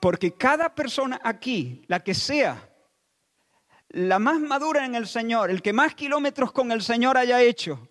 Porque 0.00 0.32
cada 0.34 0.74
persona 0.74 1.20
aquí, 1.24 1.82
la 1.88 2.00
que 2.00 2.14
sea 2.14 2.68
la 3.90 4.18
más 4.18 4.40
madura 4.40 4.84
en 4.84 4.94
el 4.94 5.06
Señor, 5.06 5.50
el 5.50 5.62
que 5.62 5.72
más 5.72 5.94
kilómetros 5.94 6.52
con 6.52 6.70
el 6.72 6.82
Señor 6.82 7.16
haya 7.16 7.42
hecho, 7.42 7.88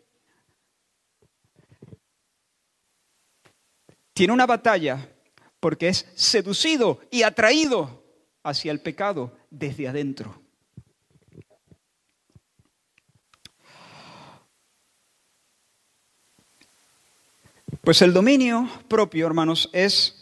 tiene 4.13 4.33
una 4.33 4.45
batalla 4.45 5.13
porque 5.59 5.89
es 5.89 6.07
seducido 6.15 7.01
y 7.11 7.23
atraído 7.23 8.03
hacia 8.43 8.71
el 8.71 8.81
pecado 8.81 9.37
desde 9.49 9.87
adentro. 9.87 10.41
Pues 17.81 18.01
el 18.01 18.11
dominio 18.11 18.69
propio, 18.87 19.27
hermanos, 19.27 19.69
es, 19.71 20.16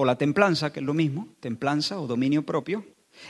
o 0.00 0.04
la 0.04 0.16
templanza, 0.16 0.72
que 0.72 0.78
es 0.78 0.86
lo 0.86 0.94
mismo, 0.94 1.26
templanza 1.40 1.98
o 1.98 2.06
dominio 2.06 2.46
propio, 2.46 2.86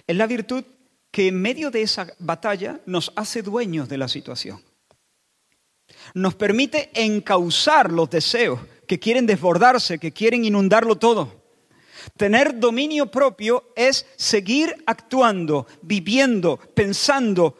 es 0.07 0.15
la 0.15 0.27
virtud 0.27 0.63
que 1.11 1.29
en 1.29 1.41
medio 1.41 1.71
de 1.71 1.81
esa 1.81 2.13
batalla 2.19 2.79
nos 2.85 3.11
hace 3.17 3.41
dueños 3.41 3.89
de 3.89 3.97
la 3.97 4.07
situación. 4.07 4.63
Nos 6.13 6.35
permite 6.35 6.91
encauzar 6.93 7.91
los 7.91 8.11
deseos 8.11 8.61
que 8.87 8.99
quieren 8.99 9.25
desbordarse, 9.25 9.99
que 9.99 10.13
quieren 10.13 10.45
inundarlo 10.45 10.97
todo. 10.97 11.43
Tener 12.19 12.61
dominio 12.61 13.11
propio 13.11 13.73
es 13.75 14.05
seguir 14.17 14.77
actuando, 14.85 15.67
viviendo, 15.81 16.59
pensando 16.75 17.57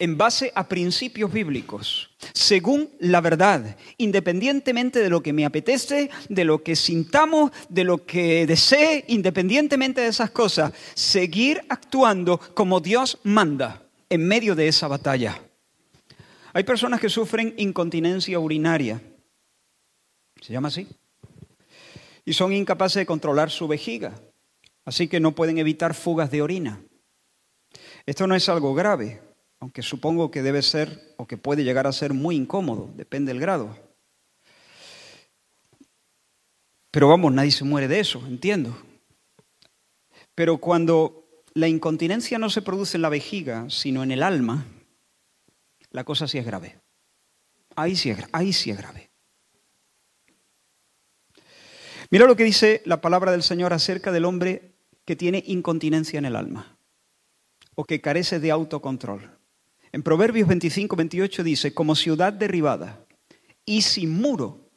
en 0.00 0.18
base 0.18 0.50
a 0.56 0.66
principios 0.66 1.32
bíblicos, 1.32 2.10
según 2.32 2.90
la 2.98 3.20
verdad, 3.20 3.76
independientemente 3.98 5.00
de 5.00 5.10
lo 5.10 5.22
que 5.22 5.32
me 5.32 5.44
apetece, 5.44 6.10
de 6.28 6.44
lo 6.44 6.62
que 6.62 6.76
sintamos, 6.76 7.50
de 7.68 7.84
lo 7.84 8.04
que 8.06 8.46
desee, 8.46 9.04
independientemente 9.08 10.00
de 10.00 10.08
esas 10.08 10.30
cosas, 10.30 10.72
seguir 10.94 11.62
actuando 11.68 12.38
como 12.38 12.80
Dios 12.80 13.18
manda 13.24 13.82
en 14.08 14.26
medio 14.26 14.54
de 14.54 14.68
esa 14.68 14.88
batalla. 14.88 15.40
Hay 16.52 16.64
personas 16.64 17.00
que 17.00 17.08
sufren 17.08 17.54
incontinencia 17.56 18.38
urinaria. 18.38 19.00
¿Se 20.40 20.52
llama 20.52 20.68
así? 20.68 20.86
Y 22.24 22.34
son 22.34 22.52
incapaces 22.52 23.00
de 23.00 23.06
controlar 23.06 23.50
su 23.50 23.66
vejiga. 23.66 24.12
Así 24.84 25.08
que 25.08 25.20
no 25.20 25.34
pueden 25.34 25.58
evitar 25.58 25.94
fugas 25.94 26.30
de 26.30 26.42
orina. 26.42 26.82
Esto 28.04 28.26
no 28.26 28.34
es 28.34 28.48
algo 28.48 28.74
grave, 28.74 29.20
aunque 29.62 29.82
supongo 29.82 30.32
que 30.32 30.42
debe 30.42 30.60
ser 30.60 31.14
o 31.18 31.28
que 31.28 31.36
puede 31.36 31.62
llegar 31.62 31.86
a 31.86 31.92
ser 31.92 32.12
muy 32.12 32.34
incómodo, 32.34 32.90
depende 32.96 33.32
del 33.32 33.40
grado. 33.40 33.78
Pero 36.90 37.06
vamos, 37.06 37.32
nadie 37.32 37.52
se 37.52 37.62
muere 37.62 37.86
de 37.86 38.00
eso, 38.00 38.20
entiendo. 38.26 38.76
Pero 40.34 40.58
cuando 40.58 41.44
la 41.54 41.68
incontinencia 41.68 42.40
no 42.40 42.50
se 42.50 42.60
produce 42.60 42.96
en 42.96 43.02
la 43.02 43.08
vejiga, 43.08 43.70
sino 43.70 44.02
en 44.02 44.10
el 44.10 44.24
alma, 44.24 44.66
la 45.92 46.02
cosa 46.02 46.26
sí 46.26 46.38
es 46.38 46.44
grave. 46.44 46.80
Ahí 47.76 47.94
sí 47.94 48.10
es, 48.10 48.18
ahí 48.32 48.52
sí 48.52 48.72
es 48.72 48.78
grave. 48.78 49.10
Mira 52.10 52.26
lo 52.26 52.34
que 52.34 52.42
dice 52.42 52.82
la 52.84 53.00
palabra 53.00 53.30
del 53.30 53.44
Señor 53.44 53.72
acerca 53.72 54.10
del 54.10 54.24
hombre 54.24 54.72
que 55.04 55.14
tiene 55.14 55.44
incontinencia 55.46 56.18
en 56.18 56.24
el 56.24 56.34
alma 56.34 56.76
o 57.76 57.84
que 57.84 58.00
carece 58.00 58.40
de 58.40 58.50
autocontrol. 58.50 59.41
En 59.92 60.02
Proverbios 60.02 60.48
25, 60.48 60.96
28 60.96 61.44
dice, 61.44 61.74
como 61.74 61.94
ciudad 61.94 62.32
derribada 62.32 63.04
y 63.66 63.82
sin 63.82 64.10
muro 64.10 64.70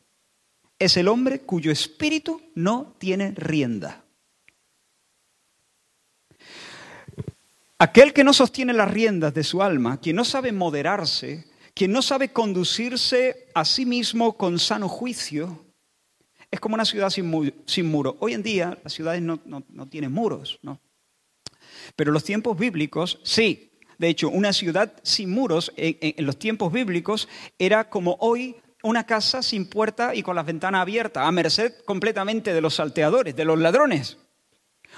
es 0.78 0.98
el 0.98 1.08
hombre 1.08 1.42
cuyo 1.42 1.72
espíritu 1.72 2.42
no 2.54 2.96
tiene 3.00 3.32
rienda. 3.32 4.04
Aquel 7.80 8.14
que 8.14 8.26
no 8.26 8.34
sostiene 8.34 8.74
las 8.74 8.92
riendas 8.92 9.34
de 9.34 9.46
su 9.46 9.64
alma, 9.64 10.02
quien 10.02 10.18
no 10.18 10.26
sabe 10.26 10.52
moderarse, 10.52 11.46
quien 11.74 11.94
no 11.94 12.02
sabe 12.02 12.34
conducirse 12.34 13.48
a 13.54 13.64
sí 13.64 13.86
mismo 13.86 14.36
con 14.36 14.60
sano 14.60 14.90
juicio, 14.90 15.66
es 16.52 16.60
como 16.60 16.76
una 16.76 16.86
ciudad 16.86 17.10
sin, 17.10 17.86
muro. 17.88 18.18
Hoy 18.20 18.34
en 18.34 18.44
día 18.44 18.78
las 18.84 18.94
ciudades 18.94 19.22
no, 19.22 19.40
no 19.46 19.86
tienen 19.88 20.12
muros, 20.12 20.60
¿no? 20.62 20.80
Pero 21.96 22.12
los 22.12 22.24
tiempos 22.24 22.58
bíblicos, 22.58 23.20
sí. 23.24 23.72
De 23.98 24.08
hecho, 24.08 24.30
una 24.30 24.54
ciudad 24.54 24.94
sin 25.04 25.32
muros 25.32 25.72
en, 25.78 26.26
los 26.26 26.38
tiempos 26.38 26.72
bíblicos 26.72 27.28
era 27.58 27.90
como 27.90 28.18
hoy 28.20 28.56
una 28.84 29.06
casa 29.06 29.42
sin 29.42 29.68
puerta 29.68 30.14
y 30.14 30.22
con 30.22 30.36
las 30.36 30.46
ventanas 30.46 30.82
abiertas, 30.82 31.26
a 31.26 31.32
merced 31.32 31.74
completamente 31.86 32.54
de 32.54 32.62
los 32.62 32.76
salteadores, 32.76 33.36
de 33.36 33.46
los 33.46 33.60
ladrones. 33.60 34.18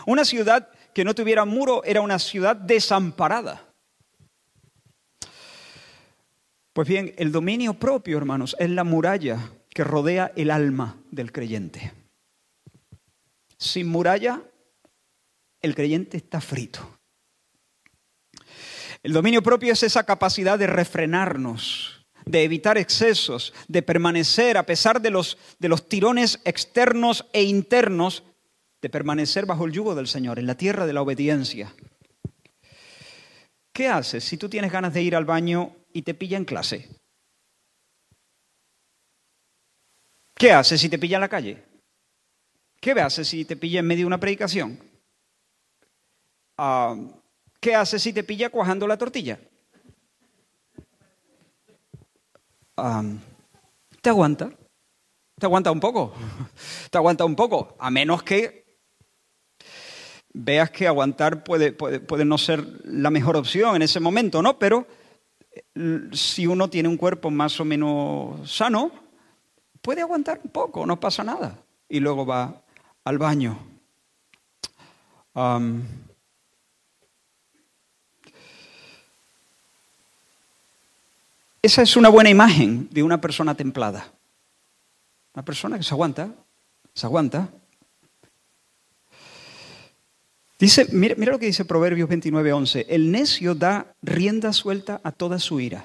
Una 0.05 0.25
ciudad 0.25 0.69
que 0.93 1.05
no 1.05 1.15
tuviera 1.15 1.45
muro 1.45 1.83
era 1.83 2.01
una 2.01 2.19
ciudad 2.19 2.55
desamparada. 2.55 3.63
Pues 6.73 6.87
bien, 6.87 7.13
el 7.17 7.31
dominio 7.31 7.73
propio, 7.73 8.17
hermanos, 8.17 8.55
es 8.59 8.69
la 8.69 8.83
muralla 8.83 9.51
que 9.69 9.83
rodea 9.83 10.31
el 10.35 10.51
alma 10.51 10.97
del 11.11 11.31
creyente. 11.31 11.91
Sin 13.57 13.87
muralla 13.87 14.41
el 15.61 15.73
creyente 15.73 16.17
está 16.17 16.39
frito. 16.41 16.96
El 19.07 19.13
dominio 19.13 19.41
propio 19.41 19.71
es 19.71 19.83
esa 19.83 20.03
capacidad 20.03 20.59
de 20.59 20.67
refrenarnos, 20.67 22.05
de 22.25 22.43
evitar 22.43 22.77
excesos, 22.77 23.53
de 23.69 23.81
permanecer 23.81 24.57
a 24.57 24.65
pesar 24.65 25.01
de 25.01 25.11
los, 25.11 25.37
de 25.59 25.69
los 25.69 25.87
tirones 25.87 26.41
externos 26.43 27.25
e 27.31 27.43
internos, 27.43 28.23
de 28.81 28.89
permanecer 28.89 29.45
bajo 29.45 29.63
el 29.63 29.71
yugo 29.71 29.95
del 29.95 30.09
Señor, 30.09 30.39
en 30.39 30.45
la 30.45 30.57
tierra 30.57 30.85
de 30.85 30.91
la 30.91 31.01
obediencia. 31.01 31.73
¿Qué 33.71 33.87
haces 33.87 34.25
si 34.25 34.35
tú 34.35 34.49
tienes 34.49 34.73
ganas 34.73 34.93
de 34.93 35.01
ir 35.01 35.15
al 35.15 35.23
baño 35.23 35.73
y 35.93 36.01
te 36.01 36.13
pilla 36.13 36.35
en 36.35 36.43
clase? 36.43 36.89
¿Qué 40.35 40.51
haces 40.51 40.81
si 40.81 40.89
te 40.89 40.99
pilla 40.99 41.15
en 41.15 41.21
la 41.21 41.29
calle? 41.29 41.63
¿Qué 42.81 42.91
haces 42.91 43.25
si 43.25 43.45
te 43.45 43.55
pilla 43.55 43.79
en 43.79 43.87
medio 43.87 44.01
de 44.01 44.07
una 44.07 44.19
predicación? 44.19 44.77
Ah, 46.57 46.93
¿qué 47.59 47.75
haces 47.75 48.01
si 48.01 48.13
te 48.13 48.23
pilla 48.23 48.49
cuajando 48.49 48.87
la 48.87 48.97
tortilla? 48.97 49.39
Te 54.01 54.09
aguanta. 54.09 54.51
Te 55.39 55.45
aguanta 55.45 55.71
un 55.71 55.79
poco. 55.79 56.13
Te 56.91 56.97
aguanta 56.97 57.25
un 57.25 57.35
poco. 57.35 57.75
A 57.79 57.89
menos 57.89 58.23
que 58.23 58.67
veas 60.33 60.69
que 60.69 60.87
aguantar 60.87 61.43
puede, 61.43 61.75
no 62.25 62.37
ser 62.37 62.63
la 62.85 63.09
mejor 63.09 63.37
opción 63.37 63.75
en 63.75 63.81
ese 63.81 63.99
momento, 63.99 64.41
¿no? 64.41 64.59
Pero 64.59 64.87
eh, 65.51 66.09
si 66.13 66.45
uno 66.45 66.69
tiene 66.69 66.89
un 66.89 66.97
cuerpo 66.97 67.31
más 67.31 67.59
o 67.59 67.65
menos 67.65 68.49
sano, 68.49 68.91
puede 69.81 70.01
aguantar 70.01 70.39
un 70.43 70.51
poco, 70.51 70.85
no 70.85 70.99
pasa 70.99 71.23
nada. 71.23 71.57
Y 71.89 71.99
luego 71.99 72.25
va 72.25 72.61
al 73.03 73.17
baño. 73.17 73.57
Esa 81.67 81.81
es 81.81 81.97
una 81.97 82.07
buena 82.07 82.29
imagen 82.29 82.87
de 82.91 83.03
una 83.03 83.19
persona 83.19 83.53
templada. 83.53 84.13
Una 85.33 85.43
persona 85.43 85.75
que 85.75 85.83
se 85.83 85.93
aguanta, 85.93 86.33
se 86.93 87.05
aguanta. 87.05 87.49
Dice, 90.57 90.87
mira, 90.93 91.15
mira 91.17 91.33
lo 91.33 91.39
que 91.39 91.47
dice 91.47 91.65
Proverbios 91.65 92.07
29, 92.07 92.53
11. 92.53 92.85
El 92.87 93.11
necio 93.11 93.53
da 93.53 93.93
rienda 94.01 94.53
suelta 94.53 95.01
a 95.03 95.11
toda 95.11 95.39
su 95.39 95.59
ira. 95.59 95.83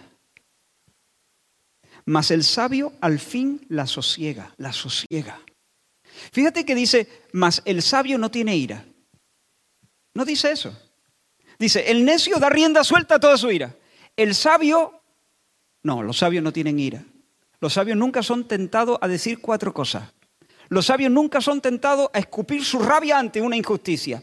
Mas 2.05 2.31
el 2.31 2.45
sabio 2.45 2.93
al 3.01 3.19
fin 3.19 3.67
la 3.69 3.89
sosiega, 3.89 4.55
la 4.59 4.73
sosiega. 4.73 5.41
Fíjate 6.31 6.65
que 6.65 6.77
dice, 6.77 7.09
mas 7.33 7.61
el 7.65 7.83
sabio 7.83 8.19
no 8.19 8.31
tiene 8.31 8.57
ira. 8.57 8.85
No 10.15 10.25
dice 10.25 10.53
eso. 10.53 10.79
Dice, 11.59 11.91
el 11.91 12.05
necio 12.05 12.39
da 12.39 12.51
rienda 12.51 12.85
suelta 12.85 13.17
a 13.17 13.21
toda 13.21 13.37
su 13.37 13.51
ira. 13.51 13.75
El 14.15 14.37
sabio 14.37 15.02
no, 15.83 16.03
los 16.03 16.19
sabios 16.19 16.45
no 16.45 16.53
tienen 16.53 16.79
ira. 16.79 17.05
Los 17.61 17.75
sabios 17.75 17.97
nunca 17.97 18.23
son 18.23 18.47
tentados 18.47 18.99
a 19.01 19.09
decir 19.09 19.41
cuatro 19.41 19.73
cosas. 19.73 20.13
Los 20.69 20.87
sabios 20.87 21.11
nunca 21.11 21.41
son 21.41 21.61
tentados 21.61 22.09
a 22.13 22.19
escupir 22.19 22.65
su 22.65 22.79
rabia 22.79 23.19
ante 23.19 23.41
una 23.41 23.57
injusticia. 23.57 24.23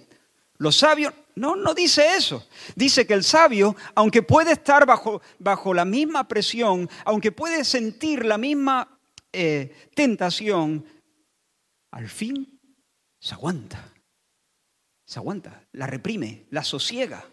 Los 0.58 0.78
sabios, 0.78 1.14
no, 1.36 1.56
no 1.56 1.74
dice 1.74 2.16
eso. 2.18 2.48
Dice 2.76 3.06
que 3.06 3.14
el 3.14 3.24
sabio, 3.24 3.76
aunque 3.96 4.24
puede 4.24 4.54
estar 4.54 4.86
bajo, 4.86 5.22
bajo 5.38 5.74
la 5.74 5.86
misma 5.86 6.28
presión, 6.28 6.90
aunque 7.06 7.32
puede 7.32 7.64
sentir 7.64 8.26
la 8.26 8.38
misma 8.38 9.00
eh, 9.32 9.90
tentación, 9.94 10.86
al 11.92 12.10
fin 12.10 12.60
se 13.20 13.36
aguanta. 13.36 13.94
Se 15.06 15.20
aguanta, 15.20 15.64
la 15.72 15.88
reprime, 15.88 16.46
la 16.52 16.64
sosiega, 16.64 17.26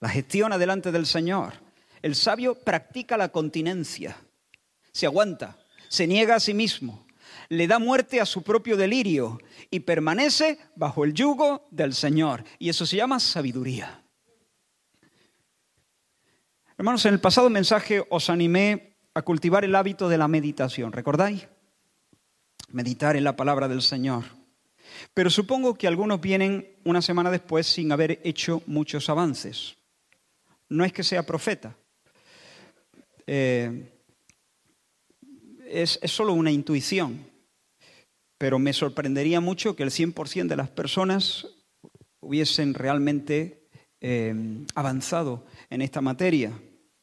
la 0.00 0.08
gestiona 0.08 0.58
delante 0.58 0.92
del 0.92 1.06
Señor. 1.06 1.63
El 2.04 2.14
sabio 2.14 2.54
practica 2.54 3.16
la 3.16 3.30
continencia, 3.30 4.14
se 4.92 5.06
aguanta, 5.06 5.56
se 5.88 6.06
niega 6.06 6.34
a 6.34 6.40
sí 6.40 6.52
mismo, 6.52 7.06
le 7.48 7.66
da 7.66 7.78
muerte 7.78 8.20
a 8.20 8.26
su 8.26 8.42
propio 8.42 8.76
delirio 8.76 9.40
y 9.70 9.80
permanece 9.80 10.58
bajo 10.76 11.06
el 11.06 11.14
yugo 11.14 11.66
del 11.70 11.94
Señor. 11.94 12.44
Y 12.58 12.68
eso 12.68 12.84
se 12.84 12.98
llama 12.98 13.20
sabiduría. 13.20 14.04
Hermanos, 16.76 17.06
en 17.06 17.14
el 17.14 17.20
pasado 17.20 17.48
mensaje 17.48 18.04
os 18.10 18.28
animé 18.28 18.98
a 19.14 19.22
cultivar 19.22 19.64
el 19.64 19.74
hábito 19.74 20.10
de 20.10 20.18
la 20.18 20.28
meditación, 20.28 20.92
¿recordáis? 20.92 21.48
Meditar 22.68 23.16
en 23.16 23.24
la 23.24 23.34
palabra 23.34 23.66
del 23.66 23.80
Señor. 23.80 24.24
Pero 25.14 25.30
supongo 25.30 25.72
que 25.72 25.88
algunos 25.88 26.20
vienen 26.20 26.68
una 26.84 27.00
semana 27.00 27.30
después 27.30 27.66
sin 27.66 27.92
haber 27.92 28.20
hecho 28.24 28.60
muchos 28.66 29.08
avances. 29.08 29.78
No 30.68 30.84
es 30.84 30.92
que 30.92 31.02
sea 31.02 31.24
profeta, 31.24 31.78
eh, 33.26 33.90
es, 35.66 35.98
solo 36.04 36.32
una 36.32 36.50
intuición, 36.50 37.26
pero 38.38 38.58
me 38.58 38.72
sorprendería 38.72 39.40
mucho 39.40 39.74
que 39.74 39.82
el 39.82 39.90
100% 39.90 40.48
de 40.48 40.56
las 40.56 40.70
personas 40.70 41.46
hubiesen 42.20 42.74
realmente 42.74 43.68
eh, 44.00 44.34
avanzado 44.74 45.46
en 45.70 45.82
esta 45.82 46.00
materia. 46.00 46.52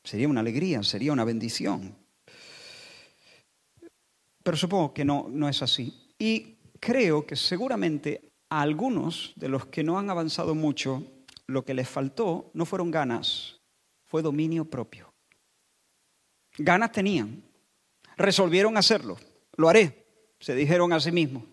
Sería 0.04 0.28
una 0.28 0.42
alegría, 0.42 0.84
sería 0.84 1.14
una 1.14 1.26
bendición. 1.26 1.96
Pero 4.44 4.58
supongo 4.58 4.94
que 4.94 5.06
no, 5.06 5.28
no 5.30 5.48
es 5.48 5.62
así. 5.62 6.14
Y 6.18 6.58
creo 6.80 7.26
que 7.26 7.36
seguramente 7.36 8.32
a 8.50 8.62
algunos 8.62 9.34
de 9.36 9.50
los 9.50 9.68
que 9.68 9.84
no 9.84 9.98
han 9.98 10.10
avanzado 10.10 10.56
mucho, 10.56 11.04
lo 11.48 11.64
que 11.64 11.74
les 11.74 11.88
faltó 11.88 12.52
no 12.54 12.66
fueron 12.66 12.92
ganas, 12.92 13.62
fue 14.06 14.22
dominio 14.22 14.66
propio. 14.66 15.11
Ganas 16.64 16.92
tenían. 16.92 17.44
Resolvieron 18.18 18.78
hacerlo. 18.78 19.18
Lo 19.56 19.70
haré, 19.70 20.06
se 20.40 20.56
dijeron 20.56 20.94
a 20.94 21.00
sí 21.00 21.12
mismos. 21.12 21.44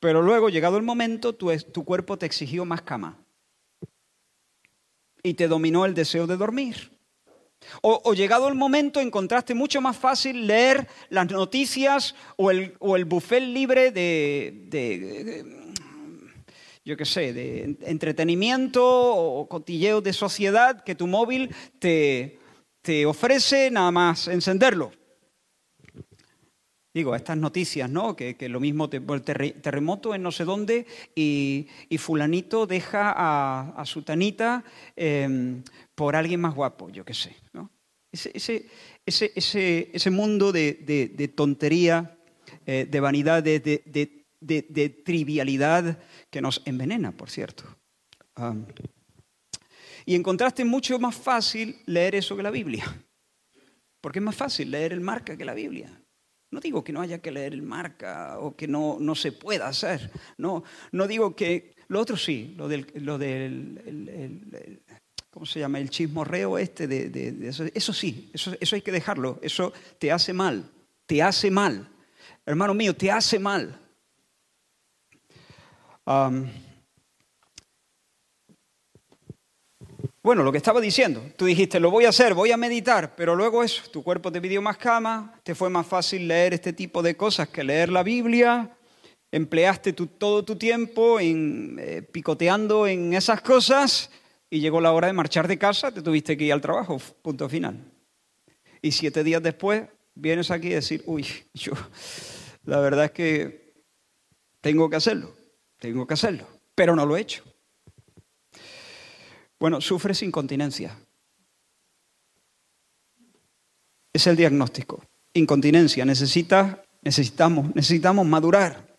Pero 0.00 0.22
luego, 0.22 0.48
llegado 0.48 0.76
el 0.76 0.82
momento, 0.82 1.34
tu, 1.34 1.84
cuerpo 1.84 2.16
te 2.16 2.26
exigió 2.26 2.64
más 2.64 2.82
cama. 2.82 3.18
Y 5.22 5.34
te 5.34 5.48
dominó 5.48 5.84
el 5.84 5.94
deseo 5.94 6.26
de 6.26 6.36
dormir. 6.36 6.92
O, 7.80 8.14
llegado 8.14 8.48
el 8.48 8.54
momento 8.54 9.00
encontraste 9.00 9.54
mucho 9.54 9.80
más 9.80 9.96
fácil 9.96 10.46
leer 10.46 10.86
las 11.08 11.28
noticias 11.30 12.14
o 12.36 12.50
el, 12.50 12.76
o 12.78 12.96
buffet 13.04 13.42
libre 13.42 13.90
de, 13.90 15.44
yo 16.84 16.96
qué 16.96 17.04
sé, 17.04 17.32
de 17.32 17.76
entretenimiento 17.86 18.84
o 18.84 19.48
cotilleo 19.48 20.00
de 20.00 20.12
sociedad 20.12 20.84
que 20.84 20.94
tu 20.94 21.08
móvil 21.08 21.52
te, 21.80 22.38
te 22.86 23.04
ofrece 23.04 23.68
nada 23.68 23.90
más 23.90 24.28
encenderlo. 24.28 24.92
Digo, 26.94 27.16
estas 27.16 27.36
noticias, 27.36 27.90
¿no? 27.90 28.14
Que, 28.14 28.36
lo 28.48 28.60
mismo, 28.60 28.88
terremoto 28.88 30.14
en 30.14 30.22
no 30.22 30.30
sé 30.30 30.44
dónde 30.44 30.86
y, 31.14 31.66
fulanito 31.98 32.64
deja 32.64 33.12
a, 33.16 33.84
su 33.84 34.02
tanita 34.02 34.62
em, 34.94 35.64
por 35.96 36.14
alguien 36.14 36.40
más 36.40 36.54
guapo, 36.54 36.88
yo 36.88 37.04
qué 37.04 37.12
sé, 37.12 37.34
¿no? 37.52 37.70
Ese, 38.12 38.66
ese, 39.04 40.10
mundo 40.10 40.52
de, 40.52 41.32
tontería, 41.34 42.16
eh, 42.66 42.86
de 42.88 43.00
vanidad, 43.00 43.42
de, 43.42 44.22
trivialidad 45.04 45.98
que 46.30 46.40
nos 46.40 46.62
envenena, 46.64 47.10
por 47.10 47.30
cierto. 47.30 47.64
Y 50.06 50.14
encontraste 50.14 50.64
mucho 50.64 50.98
más 50.98 51.14
fácil 51.14 51.82
leer 51.84 52.14
eso 52.14 52.36
que 52.36 52.42
la 52.42 52.50
Biblia, 52.50 52.84
porque 54.00 54.20
es 54.20 54.24
más 54.24 54.36
fácil 54.36 54.70
leer 54.70 54.92
el 54.92 55.00
marca 55.00 55.36
que 55.36 55.44
la 55.44 55.52
Biblia. 55.52 55.90
No 56.52 56.60
digo 56.60 56.84
que 56.84 56.92
no 56.92 57.00
haya 57.00 57.18
que 57.18 57.32
leer 57.32 57.52
el 57.52 57.62
marca 57.62 58.38
o 58.38 58.56
que 58.56 58.68
no, 58.68 58.98
no 59.00 59.16
se 59.16 59.32
pueda 59.32 59.66
hacer. 59.66 60.10
No, 60.38 60.62
no 60.92 61.08
digo 61.08 61.34
que... 61.34 61.74
Lo 61.88 62.00
otro 62.00 62.16
sí, 62.16 62.54
lo 62.56 62.68
del... 62.68 62.86
Lo 62.94 63.18
del 63.18 64.80
¿Cómo 65.28 65.44
se 65.44 65.58
llama? 65.58 65.80
El 65.80 65.90
chismorreo 65.90 66.56
este 66.56 66.86
de, 66.86 67.46
eso, 67.46 67.64
eso, 67.74 67.92
sí, 67.92 68.30
eso, 68.32 68.54
eso 68.58 68.74
hay 68.74 68.80
que 68.80 68.92
dejarlo. 68.92 69.38
Eso 69.42 69.70
te 69.98 70.10
hace 70.10 70.32
mal, 70.32 70.70
te 71.04 71.22
hace 71.22 71.50
mal. 71.50 71.90
Hermano 72.46 72.72
mío, 72.72 72.96
te 72.96 73.10
hace 73.10 73.38
mal. 73.38 73.78
Bueno, 80.26 80.42
lo 80.42 80.50
que 80.50 80.58
estaba 80.58 80.80
diciendo, 80.80 81.22
tú 81.36 81.44
dijiste, 81.44 81.78
lo 81.78 81.88
voy 81.88 82.04
a 82.04 82.08
hacer, 82.08 82.34
voy 82.34 82.50
a 82.50 82.56
meditar, 82.56 83.14
pero 83.14 83.36
luego 83.36 83.62
eso, 83.62 83.88
tu 83.92 84.02
cuerpo 84.02 84.32
te 84.32 84.40
pidió 84.40 84.60
más 84.60 84.76
cama, 84.76 85.38
te 85.44 85.54
fue 85.54 85.70
más 85.70 85.86
fácil 85.86 86.26
leer 86.26 86.52
este 86.52 86.72
tipo 86.72 87.00
de 87.00 87.16
cosas 87.16 87.48
que 87.48 87.62
leer 87.62 87.90
la 87.90 88.02
Biblia, 88.02 88.76
empleaste 89.30 89.92
todo 89.92 90.44
tu 90.44 90.56
tiempo 90.56 91.20
en, 91.20 91.76
eh, 91.78 92.02
picoteando 92.02 92.88
en 92.88 93.14
esas 93.14 93.40
cosas 93.40 94.10
y 94.50 94.58
llegó 94.58 94.80
la 94.80 94.92
hora 94.92 95.06
de 95.06 95.12
marchar 95.12 95.46
de 95.46 95.58
casa, 95.58 95.92
te 95.92 96.02
tuviste 96.02 96.36
que 96.36 96.46
ir 96.46 96.52
al 96.52 96.60
trabajo, 96.60 97.00
punto 97.22 97.48
final. 97.48 97.84
Y 98.82 98.90
siete 98.90 99.22
días 99.22 99.44
después 99.44 99.84
vienes 100.16 100.50
aquí 100.50 100.72
a 100.72 100.76
decir, 100.82 101.04
uy, 101.06 101.24
yo, 101.54 101.74
la 102.64 102.80
verdad 102.80 103.04
es 103.04 103.10
que 103.12 103.74
tengo 104.60 104.90
que 104.90 104.96
hacerlo, 104.96 105.36
tengo 105.78 106.04
que 106.04 106.14
hacerlo, 106.14 106.48
pero 106.74 106.96
no 106.96 107.06
lo 107.06 107.16
he 107.16 107.20
hecho. 107.20 107.44
Bueno, 109.58 109.80
sufres 109.80 110.22
incontinencia. 110.22 110.98
Es 114.12 114.26
el 114.26 114.36
diagnóstico. 114.36 115.02
Incontinencia. 115.32 116.04
necesitamos, 116.04 117.74
necesitamos 117.74 118.26
madurar. 118.26 118.96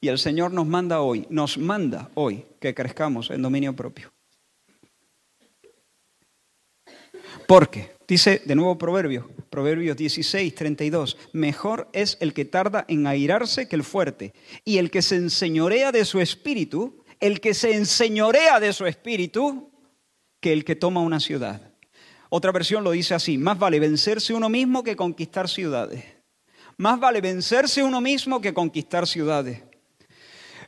Y 0.00 0.08
el 0.08 0.18
Señor 0.18 0.52
nos 0.52 0.66
manda 0.66 1.00
hoy, 1.00 1.26
nos 1.28 1.58
manda 1.58 2.10
hoy 2.14 2.46
que 2.58 2.74
crezcamos 2.74 3.30
en 3.30 3.42
dominio 3.42 3.76
propio. 3.76 4.12
Porque, 7.46 7.96
dice 8.08 8.42
de 8.44 8.54
nuevo 8.54 8.78
Proverbios, 8.78 9.26
Proverbios 9.50 9.96
16, 9.96 10.54
32, 10.54 11.18
mejor 11.32 11.88
es 11.92 12.16
el 12.20 12.32
que 12.32 12.44
tarda 12.44 12.84
en 12.88 13.06
airarse 13.06 13.68
que 13.68 13.76
el 13.76 13.84
fuerte, 13.84 14.32
y 14.64 14.78
el 14.78 14.90
que 14.90 15.02
se 15.02 15.16
enseñorea 15.16 15.92
de 15.92 16.04
su 16.04 16.20
espíritu, 16.20 17.04
el 17.18 17.40
que 17.40 17.52
se 17.52 17.74
enseñorea 17.74 18.60
de 18.60 18.72
su 18.72 18.86
espíritu, 18.86 19.69
que 20.40 20.52
el 20.52 20.64
que 20.64 20.76
toma 20.76 21.00
una 21.00 21.20
ciudad. 21.20 21.60
Otra 22.28 22.52
versión 22.52 22.84
lo 22.84 22.92
dice 22.92 23.14
así, 23.14 23.38
más 23.38 23.58
vale 23.58 23.80
vencerse 23.80 24.32
uno 24.32 24.48
mismo 24.48 24.82
que 24.82 24.96
conquistar 24.96 25.48
ciudades. 25.48 26.04
Más 26.76 26.98
vale 26.98 27.20
vencerse 27.20 27.82
uno 27.82 28.00
mismo 28.00 28.40
que 28.40 28.54
conquistar 28.54 29.06
ciudades. 29.06 29.62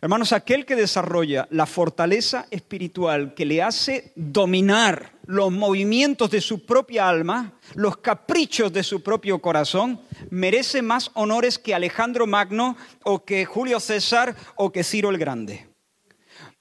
Hermanos, 0.03 0.33
aquel 0.33 0.67
que 0.67 0.75
desarrolla 0.75 1.47
la 1.53 1.65
fortaleza 1.65 2.47
espiritual 2.51 3.35
que 3.35 3.47
le 3.47 3.63
hace 3.63 4.13
dominar 4.17 5.13
los 5.27 5.53
movimientos 5.53 6.29
de 6.33 6.41
su 6.41 6.67
propia 6.67 7.09
alma, 7.09 7.53
los 7.77 7.99
caprichos 7.99 8.73
de 8.73 8.83
su 8.83 9.01
propio 9.01 9.39
corazón, 9.39 10.01
merece 10.29 10.83
más 10.83 11.13
honores 11.15 11.57
que 11.57 11.73
Alejandro 11.73 12.27
Magno 12.27 12.77
o 13.05 13.25
que 13.25 13.45
Julio 13.45 13.79
César 13.79 14.35
o 14.57 14.73
que 14.73 14.83
Ciro 14.83 15.09
el 15.11 15.19
Grande. 15.19 15.72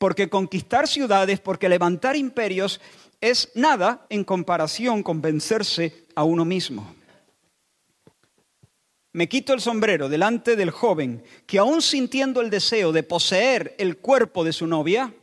Porque 0.01 0.31
conquistar 0.31 0.87
ciudades, 0.87 1.39
porque 1.39 1.69
levantar 1.69 2.15
imperios 2.15 2.81
es 3.21 3.51
nada 3.53 4.07
en 4.09 4.23
comparación 4.23 5.03
con 5.03 5.21
vencerse 5.21 6.07
a 6.15 6.23
uno 6.23 6.43
mismo. 6.43 6.95
Me 9.13 9.29
quito 9.29 9.53
el 9.53 9.61
sombrero 9.61 10.09
delante 10.09 10.55
del 10.55 10.71
joven 10.71 11.23
que 11.45 11.59
aún 11.59 11.83
sintiendo 11.83 12.41
el 12.41 12.49
deseo 12.49 12.91
de 12.91 13.03
poseer 13.03 13.75
el 13.77 13.99
cuerpo 13.99 14.43
de 14.43 14.53
su 14.53 14.65
novia, 14.65 15.13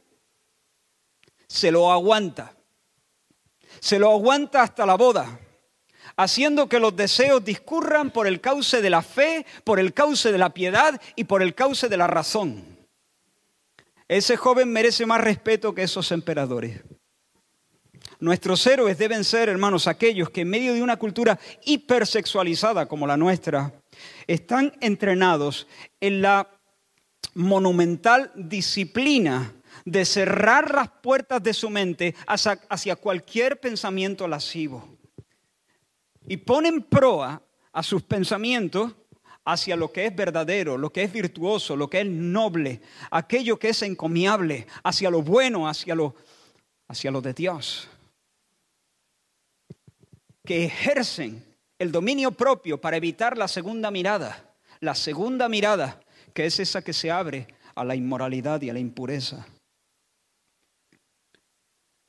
se 1.48 1.72
lo 1.72 1.90
aguanta. 1.90 2.54
Se 3.80 3.98
lo 3.98 4.12
aguanta 4.12 4.62
hasta 4.62 4.86
la 4.86 4.94
boda, 4.94 5.40
haciendo 6.16 6.68
que 6.68 6.78
los 6.78 6.94
deseos 6.94 7.44
discurran 7.44 8.12
por 8.12 8.28
el 8.28 8.40
cauce 8.40 8.80
de 8.80 8.90
la 8.90 9.02
fe, 9.02 9.44
por 9.64 9.80
el 9.80 9.92
cauce 9.92 10.30
de 10.30 10.38
la 10.38 10.54
piedad 10.54 11.00
y 11.16 11.24
por 11.24 11.42
el 11.42 11.56
cauce 11.56 11.88
de 11.88 11.96
la 11.96 12.06
razón. 12.06 12.77
Ese 14.08 14.38
joven 14.38 14.72
merece 14.72 15.04
más 15.04 15.20
respeto 15.20 15.74
que 15.74 15.82
esos 15.82 16.10
emperadores. 16.12 16.82
Nuestros 18.20 18.66
héroes 18.66 18.98
deben 18.98 19.22
ser, 19.22 19.48
hermanos, 19.48 19.86
aquellos 19.86 20.30
que 20.30 20.40
en 20.40 20.50
medio 20.50 20.74
de 20.74 20.82
una 20.82 20.96
cultura 20.96 21.38
hipersexualizada 21.64 22.86
como 22.86 23.06
la 23.06 23.16
nuestra, 23.16 23.72
están 24.26 24.72
entrenados 24.80 25.68
en 26.00 26.22
la 26.22 26.48
monumental 27.34 28.32
disciplina 28.34 29.54
de 29.84 30.04
cerrar 30.04 30.74
las 30.74 30.88
puertas 30.88 31.42
de 31.42 31.54
su 31.54 31.70
mente 31.70 32.14
hacia, 32.26 32.96
cualquier 32.96 33.60
pensamiento 33.60 34.26
lascivo. 34.26 34.96
Y 36.26 36.38
ponen 36.38 36.82
proa 36.82 37.42
a 37.72 37.82
sus 37.82 38.02
pensamientos 38.02 38.96
hacia 39.50 39.76
lo 39.76 39.92
que 39.92 40.06
es 40.06 40.14
verdadero, 40.14 40.76
lo 40.76 40.90
que 40.90 41.02
es 41.02 41.12
virtuoso, 41.12 41.76
lo 41.76 41.88
que 41.88 42.00
es 42.00 42.06
noble, 42.06 42.80
aquello 43.10 43.58
que 43.58 43.70
es 43.70 43.82
encomiable, 43.82 44.66
hacia 44.82 45.10
lo 45.10 45.22
bueno, 45.22 45.68
hacia 45.68 45.94
lo, 45.94 46.14
hacia 46.88 47.10
de 47.10 47.34
Dios 47.34 47.88
que 50.48 50.64
ejercen 50.64 51.44
el 51.78 51.92
dominio 51.92 52.30
propio 52.30 52.80
para 52.80 52.96
evitar 52.96 53.36
la 53.36 53.48
segunda 53.48 53.90
mirada. 53.90 54.56
La 54.80 54.94
segunda 54.94 55.46
mirada, 55.46 56.00
que 56.32 56.46
es 56.46 56.58
esa 56.58 56.80
que 56.80 56.94
se 56.94 57.10
abre 57.10 57.48
a 57.74 57.84
la 57.84 57.94
inmoralidad 57.94 58.62
y 58.62 58.70
a 58.70 58.72
la 58.72 58.78
impureza. 58.78 59.46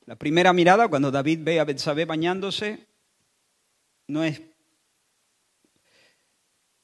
La 0.06 0.16
primera 0.16 0.54
mirada, 0.54 0.88
cuando 0.88 1.10
David 1.10 1.40
ve 1.42 1.60
a 1.60 1.64
Betsabé 1.64 2.06
bañándose, 2.06 2.86
no 4.08 4.24
es, 4.24 4.40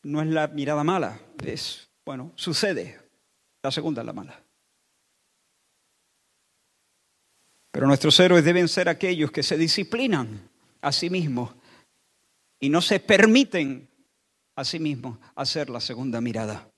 no 0.07 0.23
es 0.23 0.29
la 0.29 0.47
mirada 0.47 0.85
mala, 0.85 1.21
es, 1.45 1.89
bueno, 2.05 2.33
sucede. 2.37 3.01
La 3.61 3.73
segunda 3.73 4.03
es 4.03 4.07
la 4.07 4.13
mala. 4.13 4.41
Pero 7.73 7.89
nuestros 7.89 8.19
héroes 8.21 8.45
deben 8.45 8.69
ser 8.69 8.89
aquellos 8.89 9.33
que 9.33 9.43
se 9.43 9.59
disciplinan 9.59 10.49
a 10.81 10.93
sí 10.93 11.11
mismos 11.11 11.53
y 12.61 12.69
no 12.69 12.81
se 12.81 13.01
permiten 13.01 13.89
a 14.55 14.65
sí 14.65 14.79
mismos 14.79 15.19
hacer 15.35 15.69
la 15.69 15.81
segunda 15.81 16.21
mirada. 16.21 16.71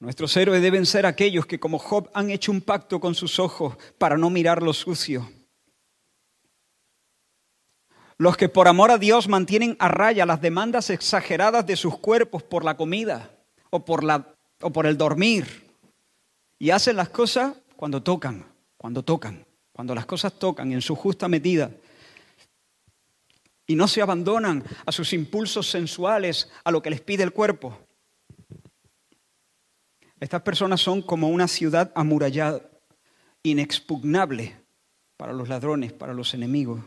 Nuestros 0.00 0.34
héroes 0.38 0.62
deben 0.62 0.86
ser 0.86 1.04
aquellos 1.04 1.44
que 1.44 1.60
como 1.60 1.78
Job 1.78 2.10
han 2.14 2.30
hecho 2.30 2.50
un 2.50 2.62
pacto 2.62 2.98
con 2.98 3.14
sus 3.14 3.38
ojos 3.38 3.76
para 3.98 4.16
no 4.16 4.30
mirar 4.30 4.62
lo 4.62 4.72
sucio. 4.72 5.30
Los 8.22 8.36
que 8.36 8.48
por 8.48 8.68
amor 8.68 8.92
a 8.92 8.98
Dios 8.98 9.26
mantienen 9.26 9.76
a 9.80 9.88
raya 9.88 10.24
las 10.24 10.40
demandas 10.40 10.90
exageradas 10.90 11.66
de 11.66 11.74
sus 11.74 11.98
cuerpos 11.98 12.44
por 12.44 12.64
la 12.64 12.76
comida 12.76 13.30
o 13.70 13.84
por, 13.84 14.04
la, 14.04 14.34
o 14.60 14.70
por 14.70 14.86
el 14.86 14.96
dormir. 14.96 15.68
Y 16.56 16.70
hacen 16.70 16.94
las 16.94 17.08
cosas 17.08 17.56
cuando 17.74 18.00
tocan, 18.00 18.46
cuando 18.76 19.02
tocan 19.02 19.44
cuando 19.72 19.94
las 19.94 20.06
cosas 20.06 20.38
tocan 20.38 20.70
en 20.72 20.82
su 20.82 20.94
justa 20.94 21.28
medida 21.28 21.70
y 23.66 23.74
no 23.74 23.88
se 23.88 24.02
abandonan 24.02 24.62
a 24.84 24.92
sus 24.92 25.12
impulsos 25.12 25.68
sensuales, 25.68 26.50
a 26.62 26.70
lo 26.70 26.82
que 26.82 26.90
les 26.90 27.00
pide 27.00 27.22
el 27.22 27.32
cuerpo. 27.32 27.76
Estas 30.20 30.42
personas 30.42 30.80
son 30.80 31.02
como 31.02 31.28
una 31.28 31.48
ciudad 31.48 31.90
amurallada, 31.94 32.60
inexpugnable 33.42 34.56
para 35.16 35.32
los 35.32 35.48
ladrones, 35.48 35.92
para 35.92 36.12
los 36.12 36.34
enemigos. 36.34 36.80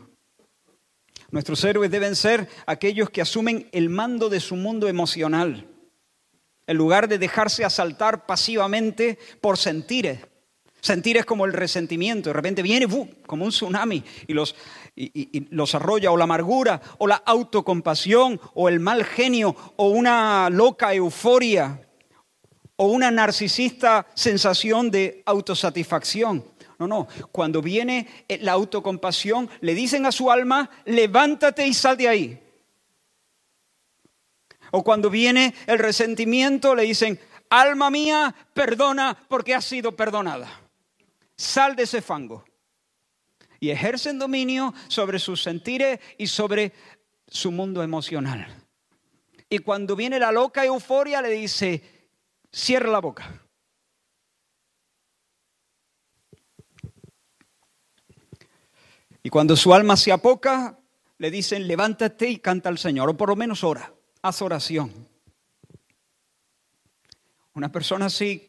Nuestros 1.30 1.62
héroes 1.64 1.90
deben 1.90 2.14
ser 2.14 2.48
aquellos 2.66 3.10
que 3.10 3.20
asumen 3.20 3.68
el 3.72 3.88
mando 3.88 4.28
de 4.28 4.40
su 4.40 4.56
mundo 4.56 4.88
emocional, 4.88 5.66
en 6.66 6.76
lugar 6.76 7.08
de 7.08 7.18
dejarse 7.18 7.64
asaltar 7.64 8.26
pasivamente 8.26 9.18
por 9.40 9.58
sentires. 9.58 10.20
Sentires 10.80 11.24
como 11.24 11.46
el 11.46 11.52
resentimiento, 11.52 12.30
de 12.30 12.34
repente 12.34 12.62
viene 12.62 12.86
como 13.26 13.44
un 13.44 13.50
tsunami 13.50 14.04
y 14.28 14.34
los, 14.34 14.54
y 14.94 15.46
los 15.50 15.74
arrolla, 15.74 16.12
o 16.12 16.16
la 16.16 16.24
amargura, 16.24 16.80
o 16.98 17.08
la 17.08 17.16
autocompasión, 17.16 18.40
o 18.54 18.68
el 18.68 18.78
mal 18.78 19.04
genio, 19.04 19.56
o 19.76 19.88
una 19.88 20.48
loca 20.48 20.94
euforia, 20.94 21.80
o 22.76 22.86
una 22.86 23.10
narcisista 23.10 24.06
sensación 24.14 24.90
de 24.90 25.22
autosatisfacción. 25.26 26.44
No, 26.78 26.86
no. 26.86 27.08
Cuando 27.32 27.62
viene 27.62 28.06
eh, 28.28 28.38
la 28.42 28.52
autocompasión, 28.52 29.48
le 29.60 29.74
dicen 29.74 30.06
a 30.06 30.12
su 30.12 30.30
alma, 30.30 30.70
levántate 30.84 31.66
y 31.66 31.74
sal 31.74 31.96
de 31.96 32.08
ahí. 32.08 32.42
O 34.72 34.82
cuando 34.84 35.08
viene 35.08 35.54
el 35.66 35.78
resentimiento, 35.78 36.74
le 36.74 36.82
dicen, 36.82 37.18
alma 37.48 37.90
mía, 37.90 38.34
perdona 38.52 39.16
porque 39.28 39.54
has 39.54 39.64
sido 39.64 39.96
perdonada. 39.96 40.48
Sal 41.36 41.76
de 41.76 41.84
ese 41.84 42.02
fango. 42.02 42.44
Y 43.58 43.70
ejercen 43.70 44.18
dominio 44.18 44.74
sobre 44.88 45.18
sus 45.18 45.42
sentires 45.42 45.98
y 46.18 46.26
sobre 46.26 46.72
su 47.26 47.50
mundo 47.50 47.82
emocional. 47.82 48.46
Y 49.48 49.58
cuando 49.60 49.96
viene 49.96 50.18
la 50.18 50.32
loca 50.32 50.64
euforia, 50.64 51.22
le 51.22 51.30
dice, 51.30 51.82
cierra 52.52 52.90
la 52.90 53.00
boca. 53.00 53.45
Y 59.26 59.28
cuando 59.28 59.56
su 59.56 59.74
alma 59.74 59.96
se 59.96 60.12
apoca, 60.12 60.78
le 61.18 61.32
dicen, 61.32 61.66
levántate 61.66 62.30
y 62.30 62.38
canta 62.38 62.68
al 62.68 62.78
Señor, 62.78 63.10
o 63.10 63.16
por 63.16 63.30
lo 63.30 63.34
menos 63.34 63.64
ora, 63.64 63.92
haz 64.22 64.40
oración. 64.40 65.08
Una 67.52 67.72
persona 67.72 68.06
así, 68.06 68.48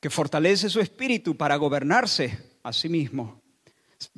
que 0.00 0.08
fortalece 0.08 0.70
su 0.70 0.80
espíritu 0.80 1.36
para 1.36 1.56
gobernarse 1.56 2.56
a 2.62 2.72
sí 2.72 2.88
mismo, 2.88 3.42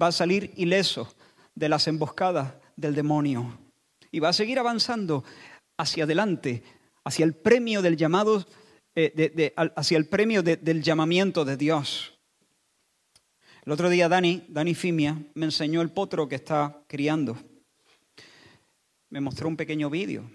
va 0.00 0.06
a 0.06 0.12
salir 0.12 0.52
ileso 0.54 1.12
de 1.56 1.68
las 1.68 1.88
emboscadas 1.88 2.54
del 2.76 2.94
demonio 2.94 3.58
y 4.12 4.20
va 4.20 4.28
a 4.28 4.34
seguir 4.34 4.60
avanzando 4.60 5.24
hacia 5.76 6.04
adelante, 6.04 6.62
hacia 7.02 7.24
el 7.24 7.34
premio 7.34 7.82
del 7.82 7.96
llamado, 7.96 8.46
eh, 8.94 9.52
hacia 9.74 9.98
el 9.98 10.06
premio 10.06 10.44
del 10.44 10.84
llamamiento 10.84 11.44
de 11.44 11.56
Dios. 11.56 12.17
El 13.68 13.72
otro 13.72 13.90
día 13.90 14.08
Dani, 14.08 14.46
Dani 14.48 14.74
Fimia, 14.74 15.22
me 15.34 15.44
enseñó 15.44 15.82
el 15.82 15.90
potro 15.90 16.26
que 16.26 16.36
está 16.36 16.80
criando. 16.86 17.36
Me 19.10 19.20
mostró 19.20 19.46
un 19.46 19.58
pequeño 19.58 19.90
vídeo. 19.90 20.30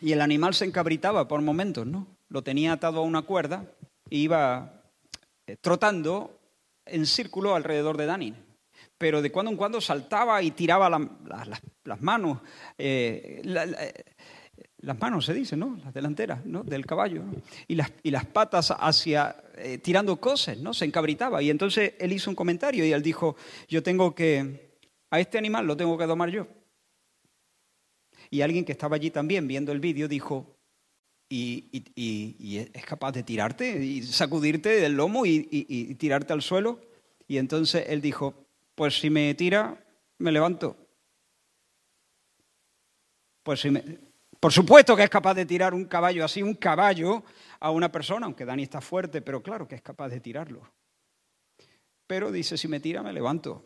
Y 0.00 0.12
el 0.12 0.22
animal 0.22 0.54
se 0.54 0.64
encabritaba 0.64 1.28
por 1.28 1.42
momentos, 1.42 1.86
¿no? 1.86 2.06
Lo 2.30 2.40
tenía 2.40 2.72
atado 2.72 3.00
a 3.00 3.02
una 3.02 3.20
cuerda 3.20 3.70
e 4.08 4.16
iba 4.16 4.84
eh, 5.46 5.58
trotando 5.60 6.40
en 6.86 7.04
círculo 7.04 7.54
alrededor 7.54 7.98
de 7.98 8.06
Dani. 8.06 8.34
Pero 8.96 9.20
de 9.20 9.30
cuando 9.30 9.50
en 9.50 9.58
cuando 9.58 9.78
saltaba 9.82 10.42
y 10.42 10.52
tiraba 10.52 10.88
las 10.88 12.00
manos. 12.00 12.38
Eh, 12.78 14.09
las 14.82 14.98
manos 14.98 15.26
se 15.26 15.34
dice, 15.34 15.56
¿no? 15.56 15.78
Las 15.84 15.92
delanteras, 15.92 16.44
¿no? 16.46 16.62
Del 16.62 16.86
caballo. 16.86 17.22
Y, 17.68 17.74
las, 17.74 17.92
y 18.02 18.10
las 18.10 18.24
patas 18.26 18.70
hacia, 18.70 19.36
eh, 19.56 19.78
tirando 19.78 20.16
cosas, 20.16 20.58
¿no? 20.58 20.72
Se 20.72 20.84
encabritaba. 20.84 21.42
Y 21.42 21.50
entonces 21.50 21.94
él 21.98 22.12
hizo 22.12 22.30
un 22.30 22.36
comentario 22.36 22.84
y 22.84 22.92
él 22.92 23.02
dijo, 23.02 23.36
yo 23.68 23.82
tengo 23.82 24.14
que, 24.14 24.78
a 25.10 25.20
este 25.20 25.38
animal 25.38 25.66
lo 25.66 25.76
tengo 25.76 25.98
que 25.98 26.06
domar 26.06 26.30
yo. 26.30 26.46
Y 28.30 28.40
alguien 28.40 28.64
que 28.64 28.72
estaba 28.72 28.96
allí 28.96 29.10
también 29.10 29.46
viendo 29.46 29.72
el 29.72 29.80
vídeo 29.80 30.08
dijo, 30.08 30.56
y, 31.28 31.84
y, 31.94 32.58
es 32.72 32.84
capaz 32.84 33.12
de 33.12 33.22
tirarte 33.22 33.84
y 33.84 34.02
sacudirte 34.02 34.68
del 34.80 34.94
lomo 34.94 35.26
y 35.26 35.94
tirarte 35.96 36.32
al 36.32 36.42
suelo. 36.42 36.80
Y 37.28 37.38
entonces 37.38 37.84
él 37.88 38.00
dijo, 38.00 38.34
pues 38.74 38.98
si 38.98 39.10
me 39.10 39.34
tira, 39.34 39.84
me 40.18 40.32
levanto. 40.32 40.76
Pues 43.42 43.60
si 43.60 43.70
me, 43.70 44.09
por 44.40 44.52
supuesto 44.52 44.96
que 44.96 45.02
es 45.02 45.10
capaz 45.10 45.34
de 45.34 45.44
tirar 45.44 45.74
un 45.74 45.84
caballo 45.84 46.24
así, 46.24 46.42
un 46.42 46.54
caballo, 46.54 47.22
a 47.60 47.70
una 47.70 47.92
persona, 47.92 48.24
aunque 48.24 48.46
Dani 48.46 48.62
está 48.62 48.80
fuerte, 48.80 49.20
pero 49.20 49.42
claro 49.42 49.68
que 49.68 49.74
es 49.74 49.82
capaz 49.82 50.08
de 50.08 50.20
tirarlo. 50.20 50.62
Pero 52.06 52.32
dice, 52.32 52.56
si 52.56 52.66
me 52.66 52.80
tira, 52.80 53.02
me 53.02 53.12
levanto. 53.12 53.62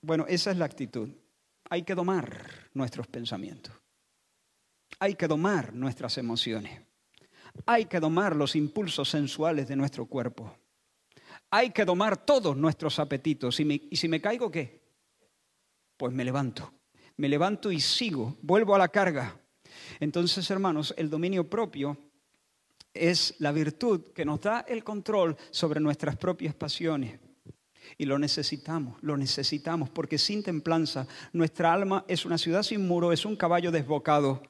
Bueno, 0.00 0.24
esa 0.28 0.52
es 0.52 0.56
la 0.56 0.64
actitud. 0.64 1.10
Hay 1.68 1.82
que 1.82 1.96
domar 1.96 2.70
nuestros 2.74 3.08
pensamientos. 3.08 3.74
Hay 5.00 5.16
que 5.16 5.26
domar 5.26 5.74
nuestras 5.74 6.16
emociones. 6.16 6.80
Hay 7.66 7.86
que 7.86 7.98
domar 7.98 8.36
los 8.36 8.54
impulsos 8.54 9.08
sensuales 9.08 9.66
de 9.66 9.74
nuestro 9.74 10.06
cuerpo. 10.06 10.56
Hay 11.50 11.70
que 11.70 11.84
domar 11.84 12.24
todos 12.24 12.56
nuestros 12.56 13.00
apetitos. 13.00 13.58
¿Y, 13.58 13.88
y 13.90 13.96
si 13.96 14.06
me 14.06 14.20
caigo 14.20 14.50
qué? 14.50 14.80
Pues 15.96 16.12
me 16.12 16.24
levanto. 16.24 16.72
Me 17.16 17.28
levanto 17.28 17.72
y 17.72 17.80
sigo. 17.80 18.36
Vuelvo 18.42 18.76
a 18.76 18.78
la 18.78 18.88
carga 18.88 19.40
entonces, 20.00 20.50
hermanos, 20.50 20.94
el 20.96 21.10
dominio 21.10 21.48
propio 21.48 21.96
es 22.92 23.34
la 23.38 23.52
virtud 23.52 24.12
que 24.12 24.24
nos 24.24 24.40
da 24.40 24.60
el 24.60 24.84
control 24.84 25.36
sobre 25.50 25.80
nuestras 25.80 26.16
propias 26.16 26.54
pasiones. 26.54 27.18
Y 27.98 28.06
lo 28.06 28.18
necesitamos, 28.18 28.96
lo 29.02 29.16
necesitamos, 29.16 29.90
porque 29.90 30.16
sin 30.16 30.42
templanza 30.42 31.06
nuestra 31.32 31.72
alma 31.72 32.04
es 32.08 32.24
una 32.24 32.38
ciudad 32.38 32.62
sin 32.62 32.86
muro, 32.86 33.12
es 33.12 33.24
un 33.24 33.36
caballo 33.36 33.70
desbocado. 33.70 34.42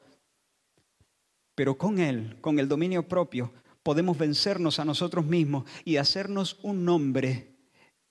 Pero 1.55 1.77
con 1.77 1.99
él, 1.99 2.37
con 2.41 2.59
el 2.59 2.69
dominio 2.69 3.09
propio, 3.09 3.53
podemos 3.83 4.17
vencernos 4.17 4.79
a 4.79 4.85
nosotros 4.85 5.27
mismos 5.27 5.65
y 5.85 5.97
hacernos 5.97 6.59
un 6.63 6.85
nombre 6.85 7.55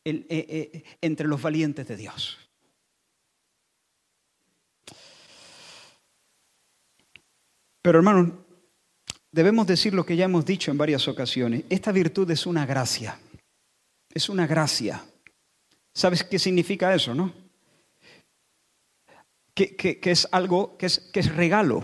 eh, 0.05 0.25
eh, 0.29 0.83
entre 1.01 1.27
los 1.27 1.41
valientes 1.41 1.87
de 1.87 1.95
Dios. 1.95 2.37
Pero 7.83 7.99
hermanos, 7.99 8.31
debemos 9.29 9.67
decir 9.67 9.93
lo 9.93 10.05
que 10.05 10.15
ya 10.15 10.25
hemos 10.25 10.45
dicho 10.45 10.71
en 10.71 10.77
varias 10.77 11.05
ocasiones. 11.09 11.65
Esta 11.69 11.91
virtud 11.91 12.31
es 12.31 12.45
una 12.45 12.65
gracia. 12.65 13.19
Es 14.09 14.29
una 14.29 14.47
gracia. 14.47 15.03
¿Sabes 15.93 16.23
qué 16.23 16.39
significa 16.39 16.95
eso, 16.95 17.13
no? 17.13 17.33
Que, 19.53 19.99
es 20.01 20.27
algo 20.31 20.77
que 20.77 20.85
es, 20.85 20.99
que 21.11 21.19
es 21.19 21.35
regalo, 21.35 21.83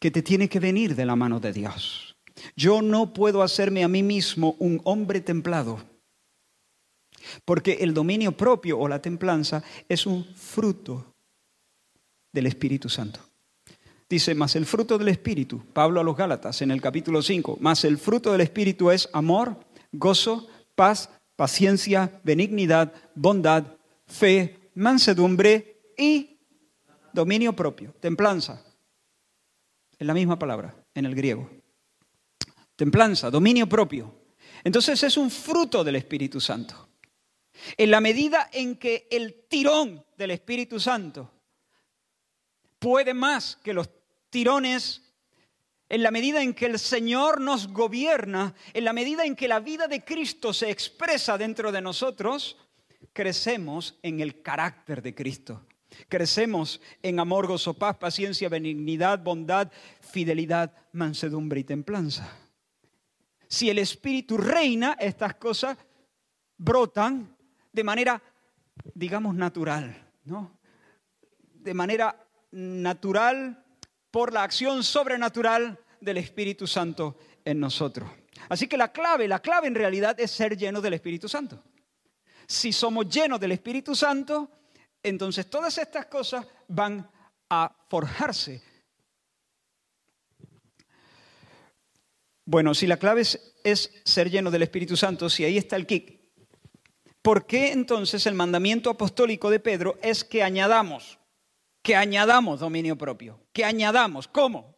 que 0.00 0.10
te 0.10 0.22
tiene 0.22 0.48
que 0.48 0.58
venir 0.58 0.96
de 0.96 1.04
la 1.04 1.14
mano 1.14 1.38
de 1.40 1.52
Dios. 1.52 2.16
Yo 2.56 2.80
no 2.80 3.12
puedo 3.12 3.42
hacerme 3.42 3.84
a 3.84 3.88
mí 3.88 4.02
mismo 4.02 4.56
un 4.58 4.80
hombre 4.84 5.20
templado, 5.20 5.78
porque 7.44 7.74
el 7.82 7.92
dominio 7.92 8.32
propio 8.32 8.78
o 8.78 8.88
la 8.88 9.02
templanza 9.02 9.62
es 9.88 10.06
un 10.06 10.24
fruto 10.34 11.14
del 12.32 12.46
Espíritu 12.46 12.88
Santo. 12.88 13.29
Dice, 14.10 14.34
más 14.34 14.56
el 14.56 14.66
fruto 14.66 14.98
del 14.98 15.06
Espíritu, 15.06 15.62
Pablo 15.72 16.00
a 16.00 16.02
los 16.02 16.16
Gálatas 16.16 16.62
en 16.62 16.72
el 16.72 16.82
capítulo 16.82 17.22
5, 17.22 17.58
más 17.60 17.84
el 17.84 17.96
fruto 17.96 18.32
del 18.32 18.40
Espíritu 18.40 18.90
es 18.90 19.08
amor, 19.12 19.64
gozo, 19.92 20.48
paz, 20.74 21.10
paciencia, 21.36 22.20
benignidad, 22.24 22.92
bondad, 23.14 23.76
fe, 24.08 24.72
mansedumbre 24.74 25.92
y 25.96 26.40
dominio 27.12 27.52
propio, 27.52 27.94
templanza. 28.00 28.60
Es 29.96 30.04
la 30.04 30.12
misma 30.12 30.36
palabra 30.36 30.74
en 30.92 31.06
el 31.06 31.14
griego. 31.14 31.48
Templanza, 32.74 33.30
dominio 33.30 33.68
propio. 33.68 34.12
Entonces 34.64 35.00
es 35.04 35.16
un 35.16 35.30
fruto 35.30 35.84
del 35.84 35.94
Espíritu 35.94 36.40
Santo. 36.40 36.88
En 37.76 37.92
la 37.92 38.00
medida 38.00 38.50
en 38.52 38.74
que 38.74 39.06
el 39.08 39.46
tirón 39.48 40.04
del 40.16 40.32
Espíritu 40.32 40.80
Santo 40.80 41.30
puede 42.80 43.14
más 43.14 43.56
que 43.62 43.72
los 43.72 43.99
tirones, 44.30 45.02
en 45.88 46.02
la 46.04 46.12
medida 46.12 46.42
en 46.42 46.54
que 46.54 46.66
el 46.66 46.78
Señor 46.78 47.40
nos 47.40 47.68
gobierna, 47.68 48.54
en 48.72 48.84
la 48.84 48.92
medida 48.92 49.24
en 49.24 49.34
que 49.34 49.48
la 49.48 49.58
vida 49.58 49.88
de 49.88 50.04
Cristo 50.04 50.52
se 50.52 50.70
expresa 50.70 51.36
dentro 51.36 51.72
de 51.72 51.82
nosotros, 51.82 52.56
crecemos 53.12 53.98
en 54.02 54.20
el 54.20 54.40
carácter 54.40 55.02
de 55.02 55.14
Cristo. 55.14 55.66
Crecemos 56.08 56.80
en 57.02 57.18
amor, 57.18 57.48
gozo, 57.48 57.74
paz, 57.74 57.96
paciencia, 57.96 58.48
benignidad, 58.48 59.18
bondad, 59.18 59.70
fidelidad, 60.00 60.72
mansedumbre 60.92 61.60
y 61.60 61.64
templanza. 61.64 62.32
Si 63.48 63.68
el 63.68 63.78
Espíritu 63.78 64.36
reina, 64.36 64.96
estas 65.00 65.34
cosas 65.34 65.76
brotan 66.56 67.36
de 67.72 67.82
manera, 67.82 68.22
digamos, 68.94 69.34
natural, 69.34 70.12
¿no? 70.24 70.56
De 71.54 71.74
manera 71.74 72.24
natural 72.52 73.64
por 74.10 74.32
la 74.32 74.42
acción 74.42 74.82
sobrenatural 74.82 75.78
del 76.00 76.16
Espíritu 76.16 76.66
Santo 76.66 77.18
en 77.44 77.60
nosotros. 77.60 78.10
Así 78.48 78.66
que 78.66 78.76
la 78.76 78.92
clave, 78.92 79.28
la 79.28 79.40
clave 79.40 79.68
en 79.68 79.74
realidad 79.74 80.18
es 80.18 80.30
ser 80.30 80.56
lleno 80.56 80.80
del 80.80 80.94
Espíritu 80.94 81.28
Santo. 81.28 81.62
Si 82.46 82.72
somos 82.72 83.08
llenos 83.08 83.38
del 83.38 83.52
Espíritu 83.52 83.94
Santo, 83.94 84.50
entonces 85.02 85.48
todas 85.48 85.78
estas 85.78 86.06
cosas 86.06 86.46
van 86.66 87.08
a 87.48 87.72
forjarse. 87.88 88.62
Bueno, 92.44 92.74
si 92.74 92.88
la 92.88 92.96
clave 92.96 93.20
es, 93.20 94.02
ser 94.04 94.28
lleno 94.28 94.50
del 94.50 94.62
Espíritu 94.62 94.96
Santo, 94.96 95.30
si 95.30 95.44
ahí 95.44 95.56
está 95.56 95.76
el 95.76 95.86
kick, 95.86 96.18
¿por 97.22 97.46
qué 97.46 97.70
entonces 97.70 98.26
el 98.26 98.34
mandamiento 98.34 98.90
apostólico 98.90 99.50
de 99.50 99.60
Pedro 99.60 99.96
es 100.02 100.24
que 100.24 100.42
añadamos, 100.42 101.19
que 101.82 101.96
añadamos 101.96 102.60
dominio 102.60 102.96
propio, 102.96 103.40
que 103.52 103.64
añadamos? 103.64 104.28
¿Cómo? 104.28 104.76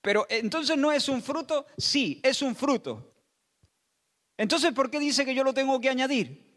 Pero 0.00 0.26
entonces 0.28 0.76
no 0.76 0.92
es 0.92 1.08
un 1.08 1.22
fruto, 1.22 1.66
sí, 1.76 2.20
es 2.22 2.42
un 2.42 2.54
fruto. 2.54 3.14
Entonces, 4.36 4.72
¿por 4.72 4.90
qué 4.90 4.98
dice 5.00 5.24
que 5.24 5.34
yo 5.34 5.44
lo 5.44 5.52
tengo 5.52 5.80
que 5.80 5.88
añadir? 5.88 6.48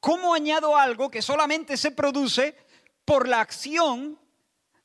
¿Cómo 0.00 0.34
añado 0.34 0.76
algo 0.76 1.10
que 1.10 1.20
solamente 1.20 1.76
se 1.76 1.90
produce 1.90 2.56
por 3.04 3.28
la 3.28 3.40
acción 3.40 4.18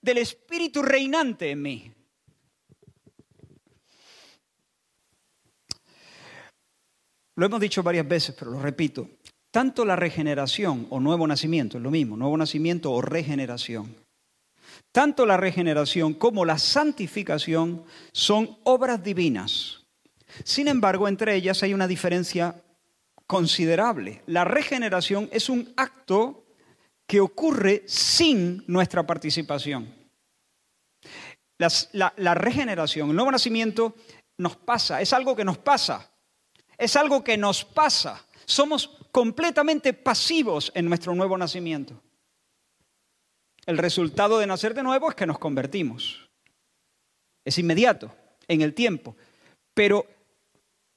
del 0.02 0.18
Espíritu 0.18 0.82
reinante 0.82 1.52
en 1.52 1.62
mí? 1.62 1.94
Lo 7.36 7.46
hemos 7.46 7.62
dicho 7.62 7.82
varias 7.82 8.06
veces, 8.06 8.36
pero 8.38 8.52
lo 8.52 8.60
repito. 8.60 9.10
Tanto 9.52 9.84
la 9.84 9.96
regeneración 9.96 10.86
o 10.90 11.00
nuevo 11.00 11.26
nacimiento, 11.26 11.78
es 11.78 11.84
lo 11.84 11.90
mismo, 11.90 12.16
nuevo 12.16 12.38
nacimiento 12.38 12.92
o 12.92 13.02
regeneración. 13.02 13.96
Tanto 14.92 15.26
la 15.26 15.38
regeneración 15.38 16.14
como 16.14 16.46
la 16.46 16.58
santificación 16.60 17.84
son 18.12 18.58
obras 18.64 19.04
divinas. 19.04 19.86
Sin 20.44 20.68
embargo, 20.68 21.08
entre 21.08 21.36
ellas 21.36 21.64
hay 21.64 21.74
una 21.74 21.88
diferencia 21.88 22.64
considerable. 23.26 24.22
La 24.28 24.44
regeneración 24.44 25.30
es 25.32 25.50
un 25.50 25.74
acto 25.78 26.46
que 27.08 27.20
ocurre 27.20 27.84
sin 27.88 28.64
nuestra 28.68 29.06
participación. 29.06 29.94
la, 31.58 32.14
la, 32.18 32.34
regeneración, 32.36 33.10
el 33.10 33.16
nuevo 33.16 33.32
nacimiento 33.32 33.96
nos 34.38 34.56
pasa, 34.56 35.02
es 35.02 35.12
algo 35.12 35.36
que 35.36 35.44
nos 35.44 35.58
pasa, 35.58 36.12
es 36.78 36.96
algo 36.96 37.24
que 37.24 37.38
nos 37.38 37.66
pasa. 37.66 38.24
Somos 38.46 38.99
completamente 39.12 39.94
pasivos 39.94 40.72
en 40.76 40.86
nuestro 40.86 41.16
nuevo 41.16 41.38
nacimiento. 41.38 42.02
El 43.66 43.78
resultado 43.78 44.40
de 44.40 44.48
nacer 44.48 44.74
de 44.74 44.84
nuevo 44.84 45.10
es 45.10 45.16
que 45.16 45.28
nos 45.28 45.40
convertimos. 45.40 46.30
Es 47.46 47.58
inmediato, 47.58 48.16
en 48.48 48.62
el 48.62 48.74
tiempo. 48.74 49.16
Pero 49.74 50.06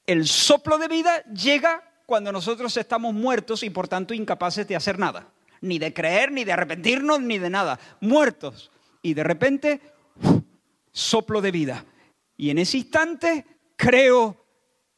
el 0.06 0.26
soplo 0.26 0.78
de 0.78 0.88
vida 0.88 1.22
llega 1.24 1.88
cuando 2.06 2.32
nosotros 2.32 2.76
estamos 2.76 3.14
muertos 3.14 3.62
y 3.62 3.70
por 3.70 3.88
tanto 3.88 4.14
incapaces 4.14 4.66
de 4.66 4.76
hacer 4.76 4.98
nada, 4.98 5.32
ni 5.60 5.78
de 5.78 5.94
creer, 5.94 6.32
ni 6.32 6.44
de 6.44 6.52
arrepentirnos, 6.52 7.20
ni 7.20 7.38
de 7.38 7.50
nada, 7.50 7.78
muertos. 8.00 8.70
Y 9.02 9.14
de 9.14 9.24
repente, 9.24 9.80
soplo 10.90 11.40
de 11.40 11.50
vida. 11.50 11.84
Y 12.36 12.50
en 12.50 12.58
ese 12.58 12.78
instante 12.78 13.46
creo 13.76 14.44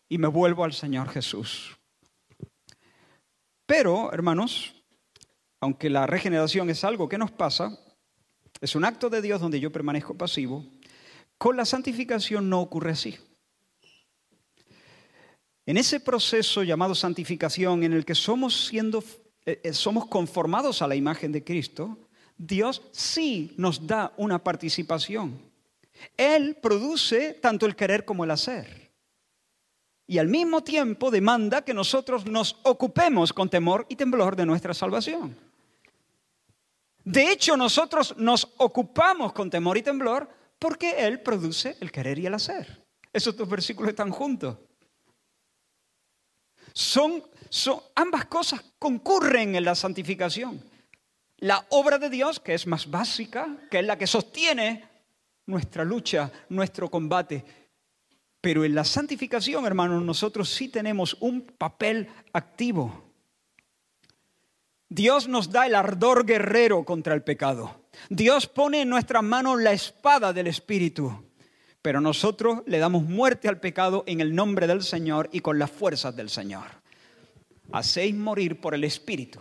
y 0.08 0.18
me 0.18 0.28
vuelvo 0.28 0.64
al 0.64 0.72
Señor 0.72 1.08
Jesús. 1.08 1.76
Pero, 3.66 4.12
hermanos, 4.12 4.74
aunque 5.60 5.88
la 5.88 6.06
regeneración 6.06 6.68
es 6.70 6.84
algo 6.84 7.08
que 7.08 7.18
nos 7.18 7.30
pasa, 7.30 7.78
es 8.60 8.74
un 8.74 8.84
acto 8.84 9.08
de 9.10 9.22
Dios 9.22 9.40
donde 9.40 9.60
yo 9.60 9.72
permanezco 9.72 10.14
pasivo, 10.14 10.64
con 11.38 11.56
la 11.56 11.64
santificación 11.64 12.48
no 12.48 12.60
ocurre 12.60 12.92
así. 12.92 13.16
En 15.66 15.78
ese 15.78 16.00
proceso 16.00 16.62
llamado 16.62 16.94
santificación, 16.94 17.82
en 17.84 17.94
el 17.94 18.04
que 18.04 18.14
somos 18.14 18.66
siendo, 18.66 19.02
eh, 19.46 19.60
eh, 19.64 19.72
somos 19.72 20.06
conformados 20.06 20.82
a 20.82 20.86
la 20.86 20.94
imagen 20.94 21.32
de 21.32 21.42
Cristo, 21.42 21.98
Dios 22.36 22.82
sí 22.92 23.54
nos 23.56 23.86
da 23.86 24.12
una 24.18 24.44
participación. 24.44 25.40
Él 26.16 26.58
produce 26.60 27.34
tanto 27.34 27.64
el 27.64 27.76
querer 27.76 28.04
como 28.04 28.24
el 28.24 28.30
hacer. 28.30 28.83
Y 30.06 30.18
al 30.18 30.28
mismo 30.28 30.62
tiempo 30.62 31.10
demanda 31.10 31.62
que 31.62 31.72
nosotros 31.72 32.26
nos 32.26 32.58
ocupemos 32.62 33.32
con 33.32 33.48
temor 33.48 33.86
y 33.88 33.96
temblor 33.96 34.36
de 34.36 34.44
nuestra 34.44 34.74
salvación. 34.74 35.36
De 37.04 37.30
hecho, 37.30 37.56
nosotros 37.56 38.14
nos 38.16 38.52
ocupamos 38.56 39.32
con 39.32 39.50
temor 39.50 39.76
y 39.76 39.82
temblor 39.82 40.28
porque 40.58 41.06
Él 41.06 41.20
produce 41.20 41.76
el 41.80 41.92
querer 41.92 42.18
y 42.18 42.26
el 42.26 42.34
hacer. 42.34 42.82
Esos 43.12 43.36
dos 43.36 43.48
versículos 43.48 43.90
están 43.90 44.10
juntos. 44.10 44.56
Son, 46.72 47.22
ambas 47.94 48.24
cosas 48.24 48.64
concurren 48.78 49.54
en 49.54 49.64
la 49.64 49.74
santificación. 49.74 50.60
La 51.38 51.64
obra 51.70 51.98
de 51.98 52.10
Dios, 52.10 52.40
que 52.40 52.54
es 52.54 52.66
más 52.66 52.90
básica, 52.90 53.46
que 53.70 53.78
es 53.78 53.86
la 53.86 53.96
que 53.96 54.06
sostiene 54.06 54.88
nuestra 55.46 55.84
lucha, 55.84 56.32
nuestro 56.48 56.90
combate. 56.90 57.44
Pero 58.44 58.62
en 58.62 58.74
la 58.74 58.84
santificación, 58.84 59.64
hermanos, 59.64 60.02
nosotros 60.02 60.50
sí 60.50 60.68
tenemos 60.68 61.16
un 61.20 61.46
papel 61.46 62.10
activo. 62.34 63.04
Dios 64.90 65.28
nos 65.28 65.50
da 65.50 65.66
el 65.66 65.74
ardor 65.74 66.26
guerrero 66.26 66.84
contra 66.84 67.14
el 67.14 67.22
pecado. 67.22 67.86
Dios 68.10 68.46
pone 68.46 68.82
en 68.82 68.90
nuestras 68.90 69.22
manos 69.22 69.62
la 69.62 69.72
espada 69.72 70.34
del 70.34 70.46
Espíritu. 70.46 71.24
Pero 71.80 72.02
nosotros 72.02 72.62
le 72.66 72.76
damos 72.76 73.04
muerte 73.04 73.48
al 73.48 73.60
pecado 73.60 74.04
en 74.06 74.20
el 74.20 74.34
nombre 74.34 74.66
del 74.66 74.82
Señor 74.82 75.30
y 75.32 75.40
con 75.40 75.58
las 75.58 75.70
fuerzas 75.70 76.14
del 76.14 76.28
Señor. 76.28 76.66
Hacéis 77.72 78.14
morir 78.14 78.60
por 78.60 78.74
el 78.74 78.84
Espíritu 78.84 79.40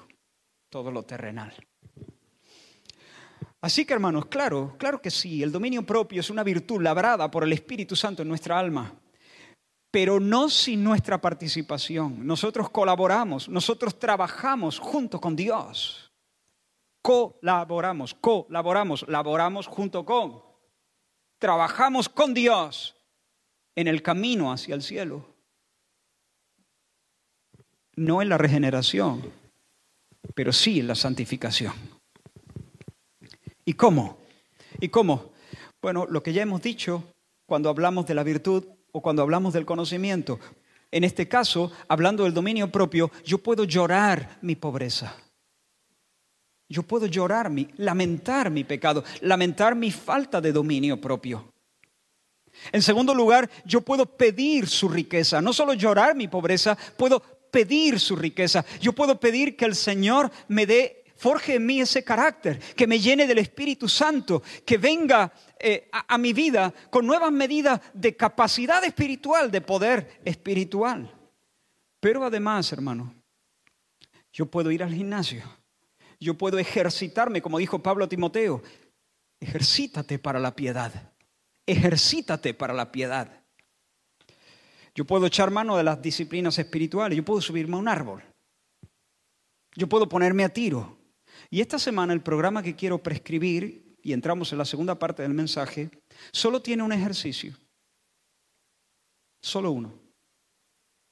todo 0.70 0.92
lo 0.92 1.04
terrenal. 1.04 1.54
Así 3.64 3.86
que 3.86 3.94
hermanos, 3.94 4.26
claro, 4.26 4.76
claro 4.78 5.02
que 5.02 5.10
sí, 5.10 5.42
el 5.42 5.50
dominio 5.50 5.86
propio 5.86 6.20
es 6.20 6.30
una 6.30 6.44
virtud 6.44 6.82
labrada 6.82 7.32
por 7.32 7.46
el 7.46 7.54
Espíritu 7.54 7.96
Santo 7.96 8.22
en 8.22 8.28
nuestra 8.28 8.60
alma, 8.60 8.94
pero 9.90 10.20
no 10.20 10.50
sin 10.50 10.84
nuestra 10.84 11.22
participación. 11.22 12.28
Nosotros 12.28 12.70
colaboramos, 12.70 13.48
nosotros 13.48 13.98
trabajamos 13.98 14.80
junto 14.80 15.22
con 15.22 15.38
Dios. 15.38 16.12
Colaboramos, 17.02 18.14
colaboramos, 18.14 19.06
laboramos 19.08 19.68
junto 19.68 20.04
con 20.04 20.44
trabajamos 21.40 22.08
con 22.08 22.34
Dios 22.34 22.96
en 23.76 23.88
el 23.88 24.02
camino 24.02 24.52
hacia 24.52 24.76
el 24.76 24.82
cielo. 24.82 25.26
No 27.98 28.22
en 28.22 28.28
la 28.28 28.38
regeneración, 28.38 29.32
pero 30.34 30.52
sí 30.52 30.80
en 30.80 30.88
la 30.88 30.96
santificación. 30.96 31.93
¿Y 33.66 33.74
cómo? 33.74 34.18
¿Y 34.80 34.90
cómo? 34.90 35.32
Bueno, 35.82 36.06
lo 36.10 36.24
que 36.24 36.34
ya 36.34 36.42
hemos 36.42 36.62
dicho 36.62 37.04
cuando 37.46 37.70
hablamos 37.70 38.06
de 38.06 38.16
la 38.16 38.24
virtud 38.24 38.66
o 38.92 39.02
cuando 39.02 39.22
hablamos 39.22 39.54
del 39.54 39.66
conocimiento. 39.66 40.40
En 40.92 41.04
este 41.04 41.28
caso, 41.28 41.72
hablando 41.88 42.24
del 42.24 42.34
dominio 42.34 42.72
propio, 42.72 43.12
yo 43.26 43.40
puedo 43.40 43.64
llorar 43.64 44.38
mi 44.42 44.56
pobreza. 44.56 45.16
Yo 46.70 46.84
puedo 46.84 47.08
llorar, 47.08 47.50
mi, 47.50 47.68
lamentar 47.78 48.50
mi 48.50 48.64
pecado, 48.64 49.04
lamentar 49.22 49.76
mi 49.76 49.92
falta 49.92 50.40
de 50.40 50.52
dominio 50.52 51.00
propio. 51.00 51.52
En 52.72 52.82
segundo 52.82 53.14
lugar, 53.14 53.50
yo 53.66 53.82
puedo 53.82 54.06
pedir 54.06 54.68
su 54.68 54.88
riqueza, 54.88 55.42
no 55.42 55.54
solo 55.54 55.74
llorar 55.74 56.16
mi 56.16 56.28
pobreza, 56.28 56.78
puedo 56.98 57.20
pedir 57.52 58.00
su 58.00 58.16
riqueza. 58.16 58.66
Yo 58.80 58.94
puedo 58.94 59.20
pedir 59.20 59.56
que 59.56 59.66
el 59.66 59.76
Señor 59.76 60.32
me 60.48 60.66
dé, 60.66 61.03
forje 61.16 61.56
en 61.56 61.66
mí 61.66 61.82
ese 61.82 62.04
carácter, 62.04 62.60
que 62.76 62.88
me 62.88 63.00
llene 63.00 63.28
del 63.28 63.38
Espíritu 63.40 63.88
Santo, 63.88 64.42
que 64.66 64.78
venga 64.78 65.32
eh, 65.60 65.90
a 65.92 66.18
mi 66.18 66.34
vida 66.34 66.74
con 66.90 67.06
nuevas 67.06 67.32
medidas 67.32 67.80
de 67.94 68.16
capacidad 68.16 68.84
espiritual, 68.84 69.52
de 69.52 69.62
poder 69.62 70.22
espiritual. 70.26 71.12
Pero 72.00 72.24
además, 72.24 72.72
hermano, 72.74 73.14
yo 74.32 74.46
puedo 74.48 74.72
ir 74.72 74.84
al 74.84 74.94
gimnasio 74.94 75.44
yo 76.24 76.36
puedo 76.36 76.58
ejercitarme, 76.58 77.42
como 77.42 77.60
dijo 77.60 77.80
Pablo 77.80 78.06
a 78.06 78.10
Timoteo, 78.10 78.64
ejercítate 79.40 80.18
para 80.18 80.40
la 80.40 80.56
piedad, 80.56 81.14
ejercítate 81.68 82.54
para 82.54 82.74
la 82.74 82.92
piedad. 82.92 83.44
Yo 84.96 85.06
puedo 85.06 85.26
echar 85.26 85.52
mano 85.52 85.76
de 85.76 85.84
las 85.84 86.02
disciplinas 86.02 86.58
espirituales, 86.58 87.18
yo 87.18 87.26
puedo 87.26 87.42
subirme 87.42 87.76
a 87.76 87.80
un 87.80 87.88
árbol, 87.88 88.24
yo 89.76 89.88
puedo 89.88 90.08
ponerme 90.08 90.44
a 90.44 90.50
tiro. 90.50 90.98
Y 91.54 91.62
esta 91.62 91.78
semana 91.78 92.14
el 92.14 92.22
programa 92.22 92.64
que 92.64 92.76
quiero 92.76 92.98
prescribir, 92.98 93.96
y 94.02 94.12
entramos 94.12 94.52
en 94.52 94.58
la 94.58 94.66
segunda 94.66 94.98
parte 94.98 95.22
del 95.22 95.36
mensaje, 95.36 95.92
solo 96.32 96.62
tiene 96.62 96.82
un 96.82 96.92
ejercicio. 96.92 97.56
Solo 99.40 99.72
uno. 99.72 99.94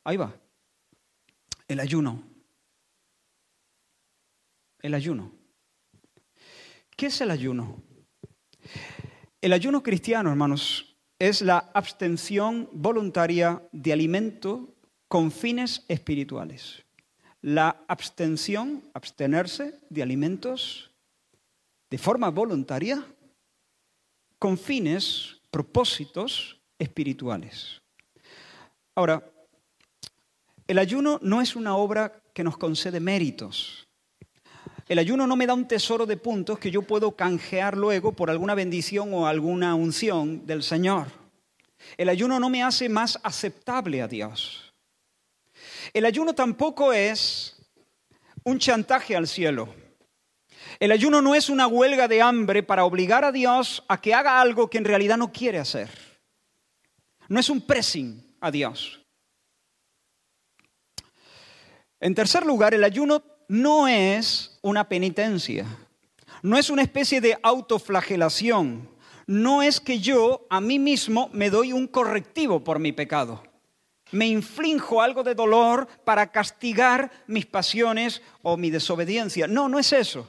Ahí 0.03 0.17
va. 0.17 0.35
El 1.67 1.79
ayuno 1.79 2.31
el 4.81 4.93
ayuno. 4.93 5.31
¿Qué 6.95 7.07
es 7.07 7.21
el 7.21 7.31
ayuno? 7.31 7.81
El 9.39 9.53
ayuno 9.53 9.81
cristiano, 9.83 10.29
hermanos, 10.29 10.95
es 11.19 11.41
la 11.41 11.71
abstención 11.73 12.69
voluntaria 12.73 13.67
de 13.71 13.93
alimento 13.93 14.75
con 15.07 15.31
fines 15.31 15.85
espirituales. 15.87 16.80
La 17.41 17.83
abstención, 17.87 18.83
abstenerse 18.93 19.79
de 19.89 20.03
alimentos 20.03 20.91
de 21.89 21.97
forma 21.97 22.29
voluntaria 22.29 23.03
con 24.39 24.57
fines, 24.57 25.41
propósitos 25.51 26.59
espirituales. 26.79 27.81
Ahora, 28.95 29.23
el 30.67 30.79
ayuno 30.79 31.19
no 31.21 31.41
es 31.41 31.55
una 31.55 31.75
obra 31.75 32.23
que 32.33 32.43
nos 32.43 32.57
concede 32.57 32.99
méritos. 32.99 33.87
El 34.87 34.99
ayuno 34.99 35.27
no 35.27 35.35
me 35.35 35.47
da 35.47 35.53
un 35.53 35.67
tesoro 35.67 36.05
de 36.05 36.17
puntos 36.17 36.59
que 36.59 36.71
yo 36.71 36.81
puedo 36.81 37.15
canjear 37.15 37.77
luego 37.77 38.13
por 38.13 38.29
alguna 38.29 38.55
bendición 38.55 39.13
o 39.13 39.27
alguna 39.27 39.75
unción 39.75 40.45
del 40.45 40.63
Señor. 40.63 41.07
El 41.97 42.09
ayuno 42.09 42.39
no 42.39 42.49
me 42.49 42.63
hace 42.63 42.89
más 42.89 43.19
aceptable 43.23 44.01
a 44.01 44.07
Dios. 44.07 44.70
El 45.93 46.05
ayuno 46.05 46.33
tampoco 46.33 46.93
es 46.93 47.55
un 48.43 48.59
chantaje 48.59 49.15
al 49.15 49.27
cielo. 49.27 49.73
El 50.79 50.91
ayuno 50.91 51.21
no 51.21 51.35
es 51.35 51.49
una 51.49 51.67
huelga 51.67 52.07
de 52.07 52.21
hambre 52.21 52.63
para 52.63 52.85
obligar 52.85 53.25
a 53.25 53.31
Dios 53.31 53.83
a 53.87 53.99
que 53.99 54.13
haga 54.13 54.39
algo 54.39 54.69
que 54.69 54.77
en 54.77 54.85
realidad 54.85 55.17
no 55.17 55.31
quiere 55.31 55.59
hacer. 55.59 55.89
No 57.27 57.39
es 57.39 57.49
un 57.49 57.61
pressing 57.61 58.35
a 58.39 58.51
Dios. 58.51 58.99
En 61.99 62.15
tercer 62.15 62.45
lugar, 62.45 62.73
el 62.73 62.83
ayuno 62.83 63.23
no 63.47 63.87
es 63.87 64.57
una 64.61 64.87
penitencia, 64.87 65.65
no 66.41 66.57
es 66.57 66.69
una 66.69 66.81
especie 66.81 67.21
de 67.21 67.37
autoflagelación, 67.43 68.89
no 69.27 69.61
es 69.61 69.79
que 69.79 69.99
yo 69.99 70.47
a 70.49 70.59
mí 70.61 70.79
mismo 70.79 71.29
me 71.31 71.49
doy 71.49 71.73
un 71.73 71.87
correctivo 71.87 72.63
por 72.63 72.79
mi 72.79 72.91
pecado 72.91 73.43
me 74.11 74.27
inflijo 74.27 75.01
algo 75.01 75.23
de 75.23 75.35
dolor 75.35 75.87
para 76.03 76.31
castigar 76.31 77.11
mis 77.27 77.45
pasiones 77.45 78.21
o 78.41 78.57
mi 78.57 78.69
desobediencia. 78.69 79.47
No, 79.47 79.69
no 79.69 79.79
es 79.79 79.93
eso. 79.93 80.27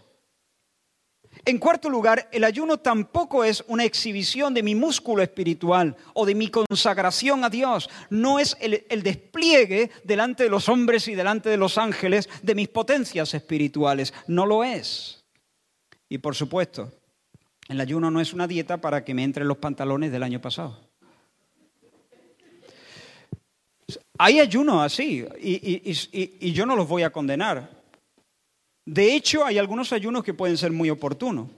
En 1.45 1.59
cuarto 1.59 1.91
lugar, 1.91 2.29
el 2.31 2.45
ayuno 2.45 2.79
tampoco 2.79 3.43
es 3.43 3.65
una 3.67 3.85
exhibición 3.85 4.55
de 4.55 4.63
mi 4.63 4.75
músculo 4.75 5.23
espiritual 5.23 5.97
o 6.15 6.25
de 6.25 6.35
mi 6.35 6.49
consagración 6.49 7.43
a 7.43 7.51
Dios. 7.51 7.91
No 8.11 8.39
es 8.39 8.57
el, 8.61 9.03
despliegue 9.03 9.91
delante 10.05 10.45
de 10.45 10.51
los 10.51 10.69
hombres 10.69 11.09
y 11.09 11.15
delante 11.15 11.49
de 11.49 11.57
los 11.57 11.79
ángeles 11.79 12.29
de 12.43 12.55
mis 12.55 12.69
potencias 12.69 13.35
espirituales. 13.35 14.15
No 14.29 14.47
lo 14.47 14.63
es. 14.63 15.25
Y 16.09 16.19
por 16.19 16.37
supuesto, 16.37 16.93
el 17.69 17.81
ayuno 17.81 18.11
no 18.11 18.21
es 18.21 18.33
una 18.33 18.47
dieta 18.47 18.81
para 18.81 19.05
que 19.05 19.15
me 19.15 19.25
entren 19.25 19.49
los 19.49 19.57
pantalones 19.57 20.13
del 20.13 20.23
año 20.23 20.41
pasado. 20.41 20.92
Hay 24.19 24.41
ayunos 24.41 24.83
así 24.83 25.25
y, 25.41 26.53
yo 26.53 26.67
no 26.67 26.77
los 26.77 26.89
voy 26.89 27.03
a 27.03 27.11
condenar. 27.11 27.83
De 28.85 29.15
hecho, 29.15 29.45
hay 29.45 29.59
algunos 29.59 29.93
ayunos 29.93 30.25
que 30.25 30.35
pueden 30.35 30.57
ser 30.57 30.73
muy 30.73 30.91
oportunos, 30.91 31.49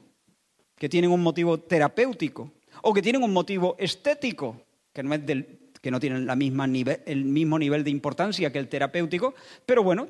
que 0.76 0.88
tienen 0.88 1.10
un 1.10 1.22
motivo 1.22 1.58
terapéutico 1.58 2.52
o 2.82 2.92
que 2.92 3.02
tienen 3.02 3.22
un 3.22 3.32
motivo 3.32 3.76
estético, 3.78 4.60
que 4.92 5.02
no, 5.02 5.14
es 5.14 5.24
del, 5.26 5.70
que 5.80 5.90
no 5.90 5.98
tienen 5.98 6.26
la 6.26 6.36
misma 6.36 6.66
el 6.66 7.24
mismo 7.24 7.58
nivel 7.58 7.82
de 7.82 7.90
importancia 7.90 8.52
que 8.52 8.58
el 8.58 8.68
terapéutico, 8.68 9.34
pero 9.64 9.82
bueno, 9.82 10.06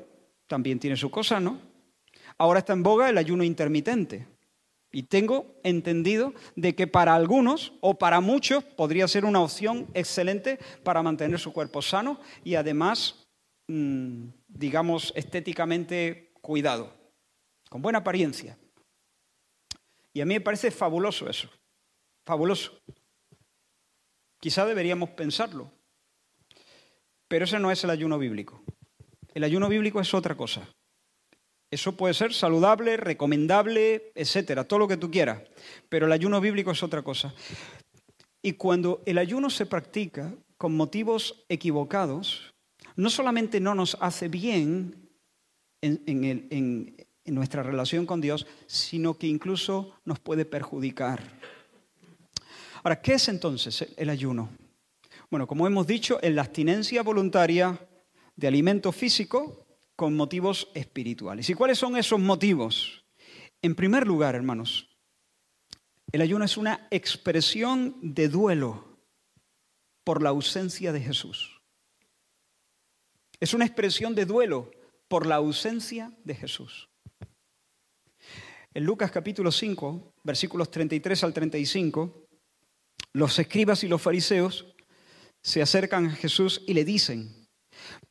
también 0.47 0.79
tiene 0.79 0.97
su 0.97 1.09
cosa, 1.09 1.39
¿no? 1.39 1.59
Ahora 2.37 2.59
está 2.59 2.73
en 2.73 2.83
boga 2.83 3.09
el 3.09 3.17
ayuno 3.17 3.43
intermitente. 3.43 4.27
Y 4.95 5.03
tengo 5.03 5.59
entendido 5.63 6.33
de 6.55 6.73
que 6.73 6.87
para 6.87 7.15
algunos 7.15 7.73
o 7.81 7.97
para 7.97 8.21
muchos 8.21 8.63
podría 8.63 9.09
ser 9.09 9.25
una 9.25 9.41
opción 9.41 9.87
excelente 9.93 10.57
para 10.85 11.03
mantener 11.03 11.37
su 11.37 11.51
cuerpo 11.51 11.81
sano 11.81 12.17
y 12.45 12.55
además, 12.55 13.27
mm, 13.67 14.27
digamos, 14.47 15.11
estéticamente 15.17 16.31
cuidado, 16.41 16.93
con 17.69 17.81
buena 17.81 17.99
apariencia. 17.99 18.57
Y 20.13 20.21
a 20.21 20.25
mí 20.25 20.35
me 20.35 20.39
parece 20.39 20.71
fabuloso 20.71 21.29
eso, 21.29 21.49
fabuloso. 22.25 22.79
Quizá 24.39 24.65
deberíamos 24.65 25.09
pensarlo, 25.09 25.69
pero 27.27 27.43
ese 27.43 27.59
no 27.59 27.69
es 27.69 27.83
el 27.83 27.89
ayuno 27.89 28.17
bíblico. 28.17 28.63
El 29.33 29.43
ayuno 29.43 29.67
bíblico 29.67 29.99
es 29.99 30.13
otra 30.13 30.37
cosa. 30.37 30.65
Eso 31.71 31.97
puede 31.97 32.13
ser 32.13 32.33
saludable, 32.33 32.97
recomendable, 32.97 34.11
etcétera, 34.15 34.63
todo 34.63 34.79
lo 34.79 34.87
que 34.87 34.97
tú 34.97 35.09
quieras. 35.09 35.41
Pero 35.89 36.05
el 36.05 36.11
ayuno 36.11 36.39
bíblico 36.39 36.71
es 36.71 36.83
otra 36.83 37.01
cosa. 37.01 37.33
Y 38.41 38.53
cuando 38.53 39.01
el 39.05 39.17
ayuno 39.17 39.49
se 39.49 39.65
practica 39.65 40.33
con 40.57 40.75
motivos 40.75 41.45
equivocados, 41.49 42.53
no 42.95 43.09
solamente 43.09 43.59
no 43.59 43.75
nos 43.75 43.97
hace 43.99 44.27
bien 44.27 45.09
en, 45.81 46.95
nuestra 47.25 47.63
relación 47.63 48.05
con 48.05 48.21
Dios, 48.21 48.45
sino 48.67 49.17
que 49.17 49.27
incluso 49.27 49.95
nos 50.05 50.19
puede 50.19 50.45
perjudicar. 50.45 51.23
Ahora, 52.83 53.01
¿qué 53.01 53.15
es 53.15 53.27
entonces 53.27 53.93
el 53.97 54.09
ayuno? 54.11 54.49
Bueno, 55.31 55.47
como 55.47 55.65
hemos 55.65 55.87
dicho, 55.87 56.19
es 56.21 56.33
la 56.33 56.43
abstinencia 56.43 57.01
voluntaria 57.01 57.79
de 58.35 58.47
alimento 58.47 58.91
físico 58.91 59.64
con 59.95 60.15
motivos 60.15 60.69
espirituales. 60.73 61.49
¿Y 61.49 61.53
cuáles 61.53 61.77
son 61.77 61.97
esos 61.97 62.19
motivos? 62.19 63.05
En 63.61 63.75
primer 63.75 64.05
lugar, 64.05 64.35
hermanos, 64.35 64.89
el 66.11 66.21
ayuno 66.21 66.45
es 66.45 66.57
una 66.57 66.87
expresión 66.91 67.97
de 68.01 68.29
duelo 68.29 68.99
por 70.03 70.21
la 70.21 70.29
ausencia 70.29 70.91
de 70.91 71.01
Jesús. 71.01 71.61
Es 73.39 73.53
una 73.53 73.65
expresión 73.65 74.15
de 74.15 74.25
duelo 74.25 74.71
por 75.07 75.25
la 75.25 75.35
ausencia 75.35 76.11
de 76.23 76.35
Jesús. 76.35 76.89
En 78.73 78.83
Lucas 78.83 79.11
capítulo 79.11 79.51
5, 79.51 80.13
versículos 80.23 80.69
33 80.69 81.23
al 81.23 81.33
35, 81.33 82.27
los 83.13 83.39
escribas 83.39 83.83
y 83.83 83.87
los 83.87 84.01
fariseos 84.01 84.75
se 85.41 85.61
acercan 85.61 86.07
a 86.07 86.11
Jesús 86.11 86.63
y 86.67 86.73
le 86.73 86.83
dicen, 86.83 87.44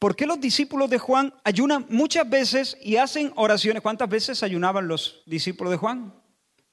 ¿Por 0.04 0.16
qué 0.16 0.26
los 0.26 0.38
discípulos 0.38 0.90
de 0.90 0.98
Juan 0.98 1.32
ayunan 1.44 1.86
muchas 1.88 2.28
veces 2.28 2.76
y 2.82 2.96
hacen 2.96 3.32
oraciones? 3.36 3.80
¿Cuántas 3.80 4.06
veces 4.06 4.42
ayunaban 4.42 4.86
los 4.86 5.22
discípulos 5.24 5.70
de 5.70 5.78
Juan? 5.78 6.12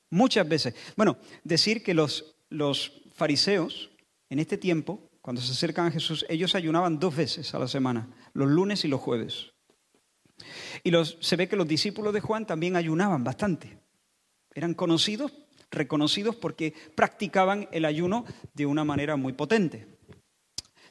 Muchas 0.10 0.46
veces. 0.50 0.76
Bueno, 0.98 1.18
decir 1.42 1.82
que 1.82 1.94
los, 1.94 2.36
los 2.50 3.04
fariseos 3.14 3.90
en 4.30 4.40
este 4.40 4.58
tiempo, 4.58 5.10
cuando 5.22 5.42
se 5.42 5.54
acercan 5.54 5.86
a 5.86 5.92
Jesús, 5.92 6.26
ellos 6.28 6.56
ayunaban 6.56 7.00
dos 7.00 7.16
veces 7.16 7.56
a 7.56 7.60
la 7.60 7.70
semana, 7.70 8.10
los 8.34 8.50
lunes 8.50 8.84
y 8.84 8.90
los 8.90 9.00
jueves. 9.00 9.54
Y 10.84 10.92
los, 10.92 11.18
se 11.22 11.38
ve 11.38 11.48
que 11.48 11.56
los 11.56 11.70
discípulos 11.70 12.14
de 12.14 12.20
Juan 12.20 12.46
también 12.46 12.76
ayunaban 12.76 13.24
bastante. 13.24 13.78
Eran 14.54 14.74
conocidos, 14.74 15.32
reconocidos 15.72 16.36
porque 16.36 16.74
practicaban 16.96 17.70
el 17.72 17.86
ayuno 17.86 18.26
de 18.54 18.66
una 18.66 18.84
manera 18.84 19.16
muy 19.16 19.32
potente. 19.32 19.88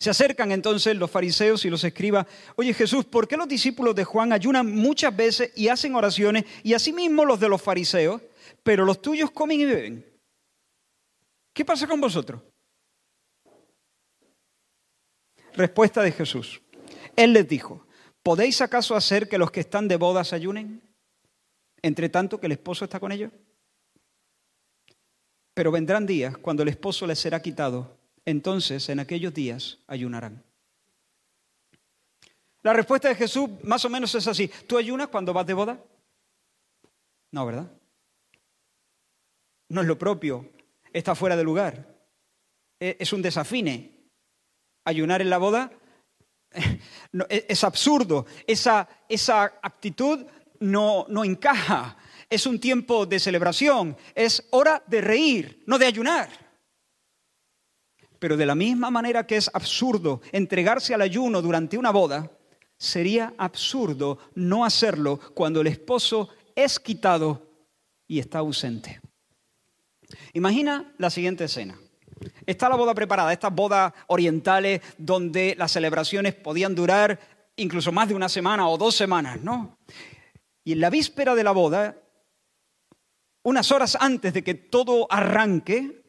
Se 0.00 0.08
acercan 0.08 0.50
entonces 0.50 0.96
los 0.96 1.10
fariseos 1.10 1.66
y 1.66 1.70
los 1.70 1.84
escribas, 1.84 2.26
oye 2.56 2.72
Jesús, 2.72 3.04
¿por 3.04 3.28
qué 3.28 3.36
los 3.36 3.46
discípulos 3.46 3.94
de 3.94 4.04
Juan 4.04 4.32
ayunan 4.32 4.74
muchas 4.74 5.14
veces 5.14 5.52
y 5.54 5.68
hacen 5.68 5.94
oraciones 5.94 6.46
y 6.62 6.72
asimismo 6.72 7.26
los 7.26 7.38
de 7.38 7.50
los 7.50 7.60
fariseos, 7.60 8.22
pero 8.62 8.86
los 8.86 9.02
tuyos 9.02 9.30
comen 9.30 9.60
y 9.60 9.66
beben? 9.66 10.20
¿Qué 11.52 11.66
pasa 11.66 11.86
con 11.86 12.00
vosotros? 12.00 12.40
Respuesta 15.52 16.00
de 16.00 16.12
Jesús. 16.12 16.62
Él 17.14 17.34
les 17.34 17.46
dijo, 17.46 17.86
¿podéis 18.22 18.62
acaso 18.62 18.96
hacer 18.96 19.28
que 19.28 19.36
los 19.36 19.50
que 19.50 19.60
están 19.60 19.86
de 19.86 19.96
bodas 19.96 20.32
ayunen? 20.32 20.80
Entre 21.82 22.08
tanto 22.08 22.40
que 22.40 22.46
el 22.46 22.52
esposo 22.52 22.86
está 22.86 22.98
con 23.00 23.12
ellos. 23.12 23.32
Pero 25.52 25.70
vendrán 25.70 26.06
días 26.06 26.38
cuando 26.38 26.62
el 26.62 26.70
esposo 26.70 27.06
les 27.06 27.18
será 27.18 27.42
quitado 27.42 27.99
entonces 28.24 28.88
en 28.88 29.00
aquellos 29.00 29.34
días 29.34 29.78
ayunarán. 29.86 30.42
La 32.62 32.72
respuesta 32.72 33.08
de 33.08 33.14
Jesús 33.14 33.48
más 33.62 33.84
o 33.84 33.90
menos 33.90 34.14
es 34.14 34.26
así. 34.26 34.50
¿Tú 34.66 34.76
ayunas 34.76 35.08
cuando 35.08 35.32
vas 35.32 35.46
de 35.46 35.54
boda? 35.54 35.82
No, 37.32 37.46
¿verdad? 37.46 37.70
No 39.68 39.80
es 39.80 39.86
lo 39.86 39.98
propio, 39.98 40.50
está 40.92 41.14
fuera 41.14 41.36
de 41.36 41.44
lugar. 41.44 41.86
E, 42.78 42.96
es 42.98 43.12
un 43.12 43.22
desafine. 43.22 43.92
Ayunar 44.84 45.22
en 45.22 45.30
la 45.30 45.38
boda 45.38 45.72
e, 46.52 47.46
es 47.48 47.64
absurdo. 47.64 48.26
Esa, 48.46 48.88
esa 49.08 49.44
actitud 49.62 50.26
no, 50.58 51.06
no 51.08 51.24
encaja. 51.24 51.96
Es 52.28 52.46
un 52.46 52.60
tiempo 52.60 53.06
de 53.06 53.20
celebración. 53.20 53.96
Es 54.14 54.46
hora 54.50 54.82
de 54.86 55.00
reír, 55.00 55.62
no 55.66 55.78
de 55.78 55.86
ayunar. 55.86 56.49
Pero 58.20 58.36
de 58.36 58.46
la 58.46 58.54
misma 58.54 58.90
manera 58.90 59.26
que 59.26 59.36
es 59.36 59.50
absurdo 59.52 60.20
entregarse 60.30 60.94
al 60.94 61.00
ayuno 61.02 61.42
durante 61.42 61.76
una 61.76 61.90
boda, 61.90 62.30
sería 62.78 63.34
absurdo 63.36 64.18
no 64.34 64.64
hacerlo 64.64 65.18
cuando 65.34 65.60
el 65.62 65.66
esposo 65.66 66.28
es 66.54 66.78
quitado 66.78 67.50
y 68.06 68.20
está 68.20 68.38
ausente. 68.38 69.00
Imagina 70.34 70.94
la 70.98 71.10
siguiente 71.10 71.44
escena. 71.44 71.78
Está 72.46 72.68
la 72.68 72.76
boda 72.76 72.94
preparada, 72.94 73.32
estas 73.32 73.54
bodas 73.54 73.92
orientales 74.08 74.82
donde 74.98 75.54
las 75.58 75.72
celebraciones 75.72 76.34
podían 76.34 76.74
durar 76.74 77.18
incluso 77.56 77.92
más 77.92 78.08
de 78.08 78.14
una 78.14 78.28
semana 78.28 78.68
o 78.68 78.76
dos 78.76 78.94
semanas, 78.94 79.40
¿no? 79.40 79.78
Y 80.64 80.72
en 80.72 80.80
la 80.80 80.90
víspera 80.90 81.34
de 81.34 81.44
la 81.44 81.52
boda, 81.52 81.96
unas 83.42 83.72
horas 83.72 83.96
antes 83.98 84.34
de 84.34 84.44
que 84.44 84.54
todo 84.54 85.06
arranque, 85.10 85.99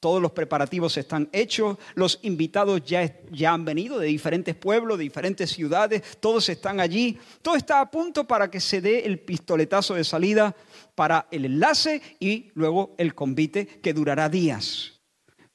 todos 0.00 0.20
los 0.20 0.32
preparativos 0.32 0.96
están 0.96 1.28
hechos, 1.30 1.76
los 1.94 2.18
invitados 2.22 2.82
ya, 2.84 3.14
ya, 3.30 3.52
han 3.52 3.66
venido 3.66 3.98
de 3.98 4.08
diferentes 4.08 4.56
pueblos, 4.56 4.96
de 4.96 5.04
diferentes 5.04 5.50
ciudades, 5.50 6.02
todos 6.18 6.48
están 6.48 6.80
allí, 6.80 7.18
todo 7.42 7.54
está 7.54 7.80
a 7.80 7.90
punto 7.90 8.26
para 8.26 8.50
que 8.50 8.60
se 8.60 8.80
dé 8.80 9.00
el 9.00 9.20
pistoletazo 9.20 9.94
de 9.94 10.04
salida 10.04 10.56
para 10.94 11.28
el 11.30 11.44
enlace 11.44 12.00
y 12.18 12.50
luego 12.54 12.94
el 12.96 13.14
convite 13.14 13.66
que 13.66 13.92
durará 13.92 14.30
días. 14.30 15.00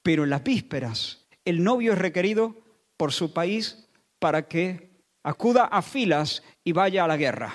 Pero 0.04 0.24
en 0.24 0.30
las 0.30 0.44
vísperas, 0.44 1.26
el 1.44 1.64
novio 1.64 1.94
es 1.94 1.98
requerido 1.98 2.62
por 2.98 3.12
su 3.12 3.34
país 3.34 3.90
para 4.20 4.48
que 4.48 4.92
acuda 5.24 5.66
a 5.66 5.82
filas 5.82 6.44
y 6.64 6.72
vaya 6.72 7.04
a 7.04 7.08
la 7.08 7.18
guerra. 7.18 7.54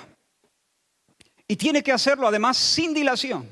Y 1.47 1.55
tiene 1.55 1.83
que 1.83 1.93
hacerlo 1.93 2.27
además 2.27 2.57
sin 2.57 2.93
dilación, 2.93 3.47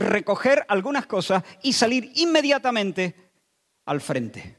recoger 0.00 0.64
algunas 0.68 1.06
cosas 1.06 1.44
y 1.62 1.72
salir 1.72 2.10
inmediatamente 2.14 3.14
al 3.86 4.00
frente. 4.00 4.56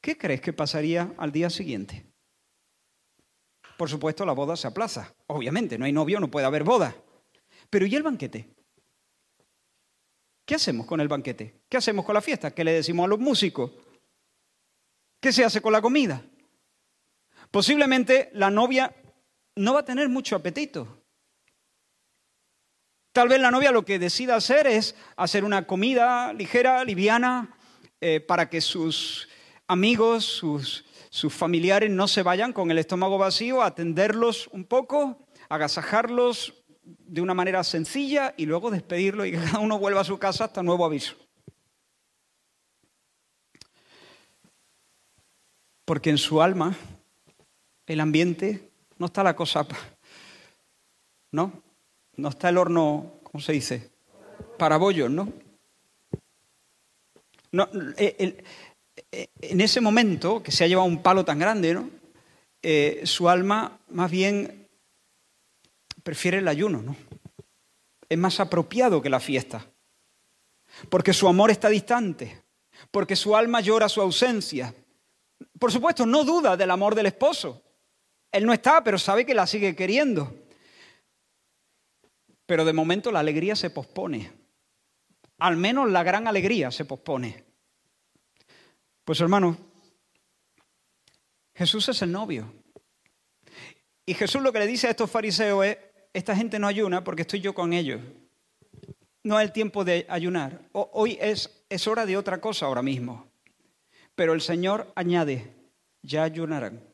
¿Qué 0.00 0.16
crees 0.16 0.40
que 0.40 0.52
pasaría 0.52 1.12
al 1.18 1.32
día 1.32 1.50
siguiente? 1.50 2.06
Por 3.76 3.88
supuesto, 3.88 4.24
la 4.24 4.32
boda 4.32 4.56
se 4.56 4.68
aplaza. 4.68 5.14
Obviamente, 5.26 5.78
no 5.78 5.84
hay 5.84 5.92
novio, 5.92 6.20
no 6.20 6.30
puede 6.30 6.46
haber 6.46 6.62
boda. 6.62 6.94
Pero 7.70 7.86
¿y 7.86 7.94
el 7.96 8.02
banquete? 8.02 8.48
¿Qué 10.46 10.54
hacemos 10.54 10.86
con 10.86 11.00
el 11.00 11.08
banquete? 11.08 11.62
¿Qué 11.68 11.78
hacemos 11.78 12.04
con 12.04 12.14
la 12.14 12.20
fiesta? 12.20 12.52
¿Qué 12.52 12.62
le 12.62 12.72
decimos 12.72 13.04
a 13.04 13.08
los 13.08 13.18
músicos? 13.18 13.72
¿Qué 15.20 15.32
se 15.32 15.44
hace 15.44 15.60
con 15.60 15.72
la 15.72 15.80
comida? 15.80 16.22
Posiblemente 17.50 18.30
la 18.34 18.50
novia 18.50 18.94
no 19.56 19.74
va 19.74 19.80
a 19.80 19.84
tener 19.84 20.08
mucho 20.08 20.36
apetito. 20.36 21.03
Tal 23.14 23.28
vez 23.28 23.40
la 23.40 23.52
novia 23.52 23.70
lo 23.70 23.84
que 23.84 24.00
decida 24.00 24.34
hacer 24.34 24.66
es 24.66 24.96
hacer 25.14 25.44
una 25.44 25.68
comida 25.68 26.32
ligera, 26.32 26.82
liviana, 26.82 27.56
eh, 28.00 28.18
para 28.18 28.50
que 28.50 28.60
sus 28.60 29.28
amigos, 29.68 30.24
sus, 30.24 30.84
sus 31.10 31.32
familiares 31.32 31.92
no 31.92 32.08
se 32.08 32.24
vayan 32.24 32.52
con 32.52 32.72
el 32.72 32.78
estómago 32.78 33.16
vacío, 33.16 33.62
atenderlos 33.62 34.48
un 34.48 34.64
poco, 34.64 35.28
agasajarlos 35.48 36.64
de 36.82 37.20
una 37.20 37.34
manera 37.34 37.62
sencilla 37.62 38.34
y 38.36 38.46
luego 38.46 38.72
despedirlo 38.72 39.24
y 39.24 39.30
que 39.30 39.38
cada 39.38 39.60
uno 39.60 39.78
vuelva 39.78 40.00
a 40.00 40.04
su 40.04 40.18
casa 40.18 40.46
hasta 40.46 40.64
nuevo 40.64 40.84
aviso. 40.84 41.14
Porque 45.84 46.10
en 46.10 46.18
su 46.18 46.42
alma, 46.42 46.76
el 47.86 48.00
ambiente, 48.00 48.72
no 48.98 49.06
está 49.06 49.22
la 49.22 49.36
cosa, 49.36 49.64
¿no? 51.30 51.63
No 52.16 52.28
está 52.28 52.48
el 52.48 52.58
horno, 52.58 53.14
¿cómo 53.22 53.42
se 53.42 53.52
dice? 53.52 53.90
Para 54.58 54.76
bollos, 54.76 55.10
¿no? 55.10 55.32
no 57.52 57.68
eh, 57.96 58.44
eh, 59.12 59.28
en 59.40 59.60
ese 59.60 59.80
momento, 59.80 60.42
que 60.42 60.52
se 60.52 60.64
ha 60.64 60.66
llevado 60.66 60.88
un 60.88 61.02
palo 61.02 61.24
tan 61.24 61.38
grande, 61.38 61.74
¿no? 61.74 61.90
Eh, 62.62 63.02
su 63.04 63.28
alma 63.28 63.78
más 63.90 64.10
bien 64.10 64.68
prefiere 66.02 66.38
el 66.38 66.48
ayuno, 66.48 66.82
¿no? 66.82 66.96
Es 68.08 68.18
más 68.18 68.40
apropiado 68.40 69.02
que 69.02 69.10
la 69.10 69.20
fiesta. 69.20 69.66
Porque 70.88 71.12
su 71.12 71.28
amor 71.28 71.50
está 71.50 71.68
distante, 71.68 72.42
porque 72.90 73.16
su 73.16 73.36
alma 73.36 73.60
llora 73.60 73.88
su 73.88 74.00
ausencia. 74.00 74.74
Por 75.58 75.70
supuesto, 75.72 76.06
no 76.06 76.24
duda 76.24 76.56
del 76.56 76.70
amor 76.70 76.94
del 76.94 77.06
esposo. 77.06 77.62
Él 78.32 78.46
no 78.46 78.52
está, 78.52 78.82
pero 78.82 78.98
sabe 78.98 79.24
que 79.24 79.34
la 79.34 79.46
sigue 79.46 79.76
queriendo. 79.76 80.43
Pero 82.46 82.64
de 82.64 82.72
momento 82.72 83.10
la 83.10 83.20
alegría 83.20 83.56
se 83.56 83.70
pospone. 83.70 84.32
Al 85.38 85.56
menos 85.56 85.90
la 85.90 86.02
gran 86.02 86.28
alegría 86.28 86.70
se 86.70 86.84
pospone. 86.84 87.44
Pues 89.04 89.20
hermano, 89.20 89.56
Jesús 91.54 91.88
es 91.88 92.02
el 92.02 92.12
novio. 92.12 92.52
Y 94.06 94.14
Jesús 94.14 94.42
lo 94.42 94.52
que 94.52 94.58
le 94.58 94.66
dice 94.66 94.86
a 94.86 94.90
estos 94.90 95.10
fariseos 95.10 95.64
es, 95.64 95.78
esta 96.12 96.36
gente 96.36 96.58
no 96.58 96.66
ayuna 96.66 97.02
porque 97.02 97.22
estoy 97.22 97.40
yo 97.40 97.54
con 97.54 97.72
ellos. 97.72 98.00
No 99.22 99.40
es 99.40 99.46
el 99.46 99.52
tiempo 99.52 99.84
de 99.84 100.06
ayunar. 100.08 100.68
Hoy 100.72 101.18
es, 101.20 101.64
es 101.68 101.86
hora 101.86 102.04
de 102.04 102.16
otra 102.16 102.40
cosa 102.40 102.66
ahora 102.66 102.82
mismo. 102.82 103.26
Pero 104.14 104.34
el 104.34 104.40
Señor 104.40 104.92
añade, 104.94 105.52
ya 106.02 106.24
ayunarán. 106.24 106.93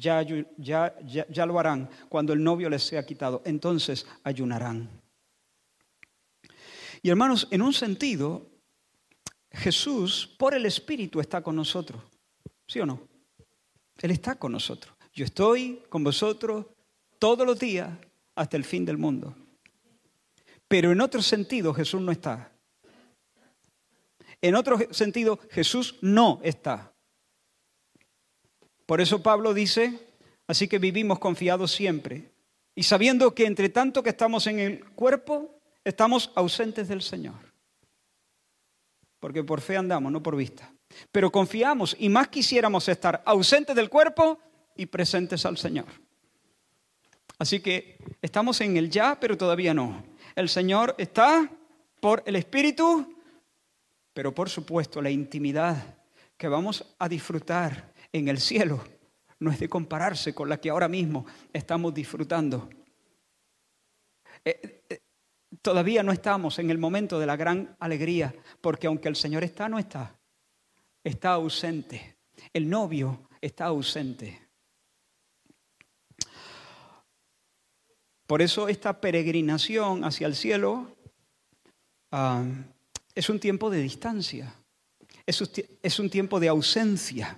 Ya, 0.00 1.46
lo 1.46 1.58
harán 1.58 1.90
cuando 2.08 2.32
el 2.32 2.42
novio 2.42 2.70
les 2.70 2.82
sea 2.82 3.04
quitado. 3.04 3.42
Entonces 3.44 4.06
ayunarán. 4.24 4.88
Y 7.02 7.10
hermanos, 7.10 7.46
en 7.50 7.60
un 7.60 7.74
sentido, 7.74 8.46
Jesús 9.50 10.34
por 10.38 10.54
el 10.54 10.64
Espíritu 10.64 11.20
está 11.20 11.42
con 11.42 11.54
nosotros. 11.54 12.02
¿Sí 12.66 12.80
o 12.80 12.86
no? 12.86 13.06
Él 13.98 14.10
está 14.10 14.36
con 14.36 14.52
nosotros. 14.52 14.94
Yo 15.12 15.24
estoy 15.24 15.82
con 15.90 16.02
vosotros 16.02 16.66
todos 17.18 17.46
los 17.46 17.58
días 17.58 17.90
hasta 18.34 18.56
el 18.56 18.64
fin 18.64 18.86
del 18.86 18.96
mundo. 18.96 19.34
Pero 20.66 20.92
en 20.92 21.00
otro 21.00 21.20
sentido 21.20 21.74
Jesús 21.74 22.00
no 22.00 22.12
está. 22.12 22.52
En 24.40 24.54
otro 24.54 24.78
sentido 24.92 25.38
Jesús 25.50 25.96
no 26.00 26.40
está. 26.42 26.94
Por 28.90 29.00
eso 29.00 29.22
Pablo 29.22 29.54
dice, 29.54 30.00
así 30.48 30.66
que 30.66 30.80
vivimos 30.80 31.20
confiados 31.20 31.70
siempre 31.70 32.32
y 32.74 32.82
sabiendo 32.82 33.32
que 33.36 33.46
entre 33.46 33.68
tanto 33.68 34.02
que 34.02 34.10
estamos 34.10 34.48
en 34.48 34.58
el 34.58 34.84
cuerpo, 34.84 35.60
estamos 35.84 36.32
ausentes 36.34 36.88
del 36.88 37.00
Señor. 37.00 37.36
Porque 39.20 39.44
por 39.44 39.60
fe 39.60 39.76
andamos, 39.76 40.10
no 40.10 40.20
por 40.20 40.34
vista. 40.34 40.74
Pero 41.12 41.30
confiamos 41.30 41.94
y 42.00 42.08
más 42.08 42.26
quisiéramos 42.26 42.88
estar 42.88 43.22
ausentes 43.26 43.76
del 43.76 43.88
cuerpo 43.88 44.40
y 44.74 44.86
presentes 44.86 45.46
al 45.46 45.56
Señor. 45.56 45.86
Así 47.38 47.60
que 47.60 47.96
estamos 48.20 48.60
en 48.60 48.76
el 48.76 48.90
ya, 48.90 49.20
pero 49.20 49.38
todavía 49.38 49.72
no. 49.72 50.02
El 50.34 50.48
Señor 50.48 50.96
está 50.98 51.48
por 52.00 52.24
el 52.26 52.34
Espíritu, 52.34 53.14
pero 54.12 54.34
por 54.34 54.50
supuesto 54.50 55.00
la 55.00 55.10
intimidad 55.10 55.96
que 56.36 56.48
vamos 56.48 56.84
a 56.98 57.08
disfrutar 57.08 57.89
en 58.12 58.28
el 58.28 58.38
cielo 58.38 58.82
no 59.40 59.50
es 59.50 59.58
de 59.58 59.68
compararse 59.68 60.34
con 60.34 60.48
la 60.48 60.60
que 60.60 60.70
ahora 60.70 60.88
mismo 60.88 61.26
estamos 61.52 61.92
disfrutando. 61.94 62.68
Eh, 64.44 64.84
eh, 64.88 65.00
todavía 65.62 66.02
no 66.02 66.12
estamos 66.12 66.58
en 66.58 66.70
el 66.70 66.78
momento 66.78 67.18
de 67.18 67.26
la 67.26 67.36
gran 67.36 67.74
alegría, 67.80 68.34
porque 68.60 68.86
aunque 68.86 69.08
el 69.08 69.16
Señor 69.16 69.42
está, 69.42 69.68
no 69.68 69.78
está. 69.78 70.18
Está 71.02 71.30
ausente. 71.32 72.18
El 72.52 72.68
novio 72.68 73.28
está 73.40 73.66
ausente. 73.66 74.48
Por 78.26 78.42
eso 78.42 78.68
esta 78.68 79.00
peregrinación 79.00 80.04
hacia 80.04 80.26
el 80.26 80.36
cielo 80.36 80.96
ah, 82.12 82.44
es 83.14 83.28
un 83.28 83.40
tiempo 83.40 83.70
de 83.70 83.80
distancia, 83.80 84.54
es 85.26 85.98
un 85.98 86.10
tiempo 86.10 86.38
de 86.38 86.48
ausencia. 86.48 87.34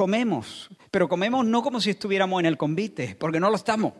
Comemos, 0.00 0.70
pero 0.90 1.10
comemos 1.10 1.44
no 1.44 1.62
como 1.62 1.78
si 1.78 1.90
estuviéramos 1.90 2.40
en 2.40 2.46
el 2.46 2.56
convite, 2.56 3.14
porque 3.20 3.38
no 3.38 3.50
lo 3.50 3.56
estamos. 3.56 3.92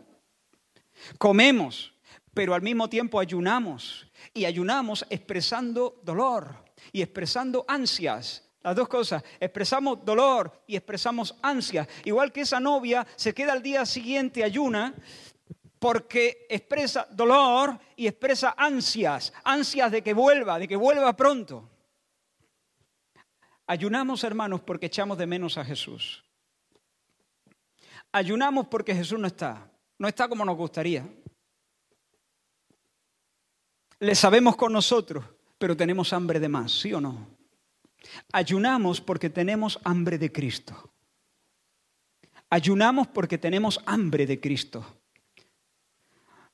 Comemos, 1.19 1.93
pero 2.33 2.55
al 2.55 2.63
mismo 2.63 2.89
tiempo 2.89 3.19
ayunamos. 3.19 4.07
Y 4.33 4.45
ayunamos 4.45 5.05
expresando 5.11 6.01
dolor 6.01 6.55
y 6.91 7.03
expresando 7.03 7.65
ansias. 7.67 8.49
Las 8.63 8.75
dos 8.75 8.87
cosas, 8.87 9.21
expresamos 9.39 10.03
dolor 10.03 10.63
y 10.65 10.75
expresamos 10.75 11.35
ansias. 11.43 11.87
Igual 12.03 12.31
que 12.31 12.41
esa 12.41 12.59
novia 12.59 13.05
se 13.15 13.35
queda 13.35 13.53
al 13.53 13.61
día 13.61 13.85
siguiente 13.85 14.43
ayuna 14.43 14.95
porque 15.77 16.47
expresa 16.49 17.07
dolor 17.11 17.77
y 17.95 18.07
expresa 18.07 18.55
ansias, 18.57 19.31
ansias 19.43 19.91
de 19.91 20.01
que 20.01 20.15
vuelva, 20.15 20.57
de 20.57 20.67
que 20.67 20.75
vuelva 20.75 21.15
pronto. 21.15 21.70
Ayunamos, 23.71 24.25
hermanos, 24.25 24.59
porque 24.59 24.87
echamos 24.87 25.17
de 25.17 25.25
menos 25.25 25.57
a 25.57 25.63
Jesús. 25.63 26.25
Ayunamos 28.11 28.67
porque 28.67 28.93
Jesús 28.93 29.17
no 29.17 29.27
está, 29.27 29.71
no 29.97 30.09
está 30.09 30.27
como 30.27 30.43
nos 30.43 30.57
gustaría. 30.57 31.07
Le 33.97 34.13
sabemos 34.13 34.57
con 34.57 34.73
nosotros, 34.73 35.23
pero 35.57 35.77
tenemos 35.77 36.11
hambre 36.11 36.37
de 36.41 36.49
más, 36.49 36.81
¿sí 36.81 36.93
o 36.93 36.99
no? 36.99 37.29
Ayunamos 38.33 38.99
porque 38.99 39.29
tenemos 39.29 39.79
hambre 39.85 40.17
de 40.17 40.33
Cristo. 40.33 40.91
Ayunamos 42.49 43.07
porque 43.07 43.37
tenemos 43.37 43.79
hambre 43.85 44.25
de 44.25 44.37
Cristo. 44.41 44.85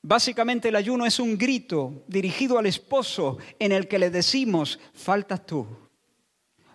Básicamente 0.02 0.68
el 0.68 0.76
ayuno 0.76 1.04
es 1.04 1.18
un 1.18 1.36
grito 1.36 2.04
dirigido 2.06 2.60
al 2.60 2.66
esposo 2.66 3.38
en 3.58 3.72
el 3.72 3.88
que 3.88 3.98
le 3.98 4.10
decimos, 4.10 4.78
faltas 4.94 5.44
tú, 5.44 5.87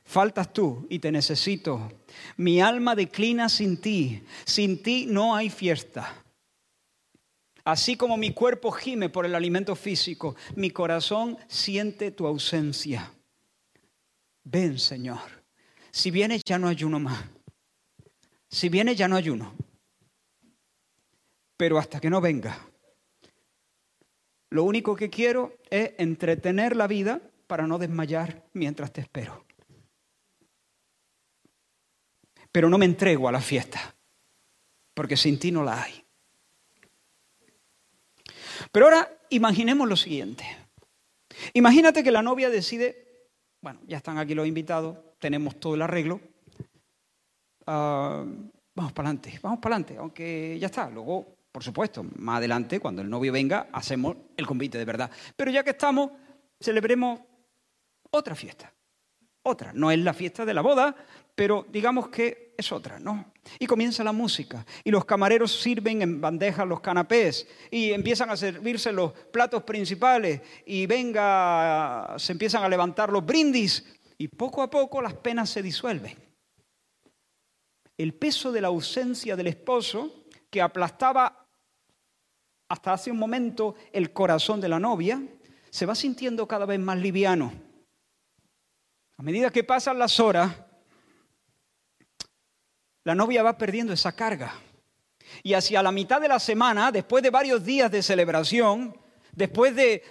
Faltas 0.03 0.51
tú 0.51 0.85
y 0.89 0.99
te 0.99 1.11
necesito. 1.11 1.91
Mi 2.37 2.61
alma 2.61 2.95
declina 2.95 3.49
sin 3.49 3.77
ti. 3.77 4.23
Sin 4.45 4.83
ti 4.83 5.05
no 5.07 5.35
hay 5.35 5.49
fiesta. 5.49 6.23
Así 7.65 7.95
como 7.95 8.17
mi 8.17 8.33
cuerpo 8.33 8.71
gime 8.71 9.09
por 9.09 9.25
el 9.25 9.35
alimento 9.35 9.75
físico, 9.75 10.35
mi 10.55 10.71
corazón 10.71 11.37
siente 11.47 12.11
tu 12.11 12.27
ausencia. 12.27 13.13
Ven, 14.43 14.77
Señor. 14.77 15.43
Si 15.91 16.11
vienes 16.11 16.43
ya 16.43 16.59
no 16.59 16.67
ayuno 16.67 16.99
más. 16.99 17.23
Si 18.49 18.67
vienes 18.67 18.97
ya 18.97 19.07
no 19.07 19.15
ayuno. 19.15 19.55
Pero 21.55 21.77
hasta 21.77 22.01
que 22.01 22.09
no 22.09 22.19
venga, 22.19 22.67
lo 24.49 24.63
único 24.65 24.95
que 24.95 25.09
quiero 25.09 25.57
es 25.69 25.91
entretener 25.97 26.75
la 26.75 26.87
vida 26.87 27.21
para 27.47 27.65
no 27.65 27.77
desmayar 27.77 28.43
mientras 28.53 28.91
te 28.91 29.01
espero. 29.01 29.45
Pero 32.53 32.69
no 32.69 32.77
me 32.77 32.85
entrego 32.85 33.27
a 33.27 33.33
la 33.33 33.41
fiesta, 33.41 33.93
porque 34.93 35.17
sin 35.17 35.37
ti 35.37 35.51
no 35.51 35.63
la 35.63 35.83
hay. 35.83 36.05
Pero 38.71 38.85
ahora 38.85 39.09
imaginemos 39.29 39.89
lo 39.89 39.97
siguiente. 39.97 40.45
Imagínate 41.53 42.03
que 42.03 42.11
la 42.11 42.21
novia 42.21 42.49
decide, 42.49 43.27
bueno, 43.59 43.79
ya 43.87 43.97
están 43.97 44.17
aquí 44.17 44.35
los 44.35 44.47
invitados, 44.47 44.97
tenemos 45.19 45.59
todo 45.59 45.75
el 45.75 45.81
arreglo, 45.81 46.21
ah, 47.65 48.23
vamos 48.75 48.93
para 48.93 49.09
adelante, 49.09 49.39
vamos 49.41 49.59
para 49.59 49.75
adelante, 49.75 49.97
aunque 49.97 50.57
ya 50.59 50.67
está, 50.67 50.89
luego, 50.89 51.37
por 51.51 51.63
supuesto, 51.63 52.05
más 52.17 52.37
adelante, 52.37 52.79
cuando 52.79 53.01
el 53.01 53.09
novio 53.09 53.31
venga, 53.31 53.67
hacemos 53.71 54.15
el 54.37 54.45
convite 54.45 54.77
de 54.77 54.85
verdad. 54.85 55.09
Pero 55.35 55.49
ya 55.51 55.63
que 55.63 55.71
estamos, 55.71 56.11
celebremos 56.59 57.19
otra 58.11 58.35
fiesta, 58.35 58.71
otra, 59.41 59.73
no 59.73 59.89
es 59.89 59.99
la 59.99 60.13
fiesta 60.13 60.45
de 60.45 60.53
la 60.53 60.61
boda, 60.61 60.95
pero 61.35 61.65
digamos 61.69 62.09
que 62.09 62.53
es 62.57 62.71
otra, 62.71 62.99
¿no? 62.99 63.33
Y 63.59 63.65
comienza 63.65 64.03
la 64.03 64.11
música, 64.11 64.65
y 64.83 64.91
los 64.91 65.05
camareros 65.05 65.59
sirven 65.61 66.01
en 66.01 66.21
bandejas 66.21 66.67
los 66.67 66.79
canapés, 66.79 67.47
y 67.71 67.91
empiezan 67.91 68.29
a 68.29 68.37
servirse 68.37 68.91
los 68.91 69.11
platos 69.11 69.63
principales, 69.63 70.41
y 70.65 70.85
venga, 70.85 72.15
se 72.17 72.31
empiezan 72.31 72.63
a 72.63 72.69
levantar 72.69 73.11
los 73.11 73.25
brindis, 73.25 73.85
y 74.17 74.27
poco 74.27 74.61
a 74.61 74.69
poco 74.69 75.01
las 75.01 75.15
penas 75.15 75.49
se 75.49 75.61
disuelven. 75.61 76.15
El 77.97 78.13
peso 78.13 78.51
de 78.51 78.61
la 78.61 78.67
ausencia 78.67 79.35
del 79.35 79.47
esposo, 79.47 80.25
que 80.49 80.61
aplastaba 80.61 81.47
hasta 82.69 82.93
hace 82.93 83.11
un 83.11 83.17
momento 83.17 83.75
el 83.91 84.13
corazón 84.13 84.61
de 84.61 84.69
la 84.69 84.79
novia, 84.79 85.21
se 85.69 85.85
va 85.85 85.95
sintiendo 85.95 86.47
cada 86.47 86.65
vez 86.65 86.79
más 86.79 86.97
liviano. 86.97 87.51
A 89.17 89.23
medida 89.23 89.49
que 89.49 89.63
pasan 89.63 89.99
las 89.99 90.19
horas, 90.19 90.55
la 93.03 93.15
novia 93.15 93.43
va 93.43 93.57
perdiendo 93.57 93.93
esa 93.93 94.13
carga. 94.13 94.53
Y 95.41 95.53
hacia 95.53 95.83
la 95.83 95.91
mitad 95.91 96.21
de 96.21 96.27
la 96.27 96.39
semana, 96.39 96.91
después 96.91 97.23
de 97.23 97.29
varios 97.29 97.63
días 97.63 97.91
de 97.91 98.03
celebración, 98.03 98.95
después 99.31 99.75
de, 99.75 100.03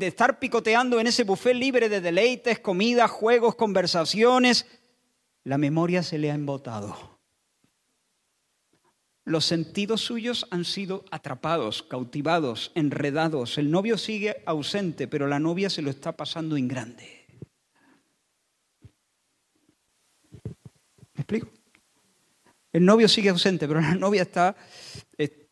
estar 0.00 0.38
picoteando 0.38 1.00
en 1.00 1.06
ese 1.06 1.24
buffet 1.24 1.54
libre 1.54 1.88
de 1.88 2.00
deleites, 2.00 2.60
comidas, 2.60 3.10
juegos, 3.10 3.54
conversaciones, 3.54 4.66
la 5.44 5.58
memoria 5.58 6.02
se 6.02 6.18
le 6.18 6.30
ha 6.30 6.34
embotado. 6.34 7.12
Los 9.24 9.44
sentidos 9.44 10.00
suyos 10.00 10.46
han 10.50 10.64
sido 10.64 11.04
atrapados, 11.12 11.84
cautivados, 11.84 12.72
enredados. 12.74 13.56
El 13.56 13.70
novio 13.70 13.96
sigue 13.96 14.42
ausente, 14.46 15.06
pero 15.06 15.28
la 15.28 15.38
novia 15.38 15.70
se 15.70 15.80
lo 15.80 15.90
está 15.90 16.12
pasando 16.16 16.56
en 16.56 16.66
grande. 16.66 17.24
¿Me 21.14 21.20
explico? 21.20 21.61
El 22.72 22.84
novio 22.84 23.08
sigue 23.08 23.28
ausente, 23.28 23.68
pero 23.68 23.80
la 23.80 23.94
novia 23.96 24.22
está 24.22 24.56
eh, 25.18 25.48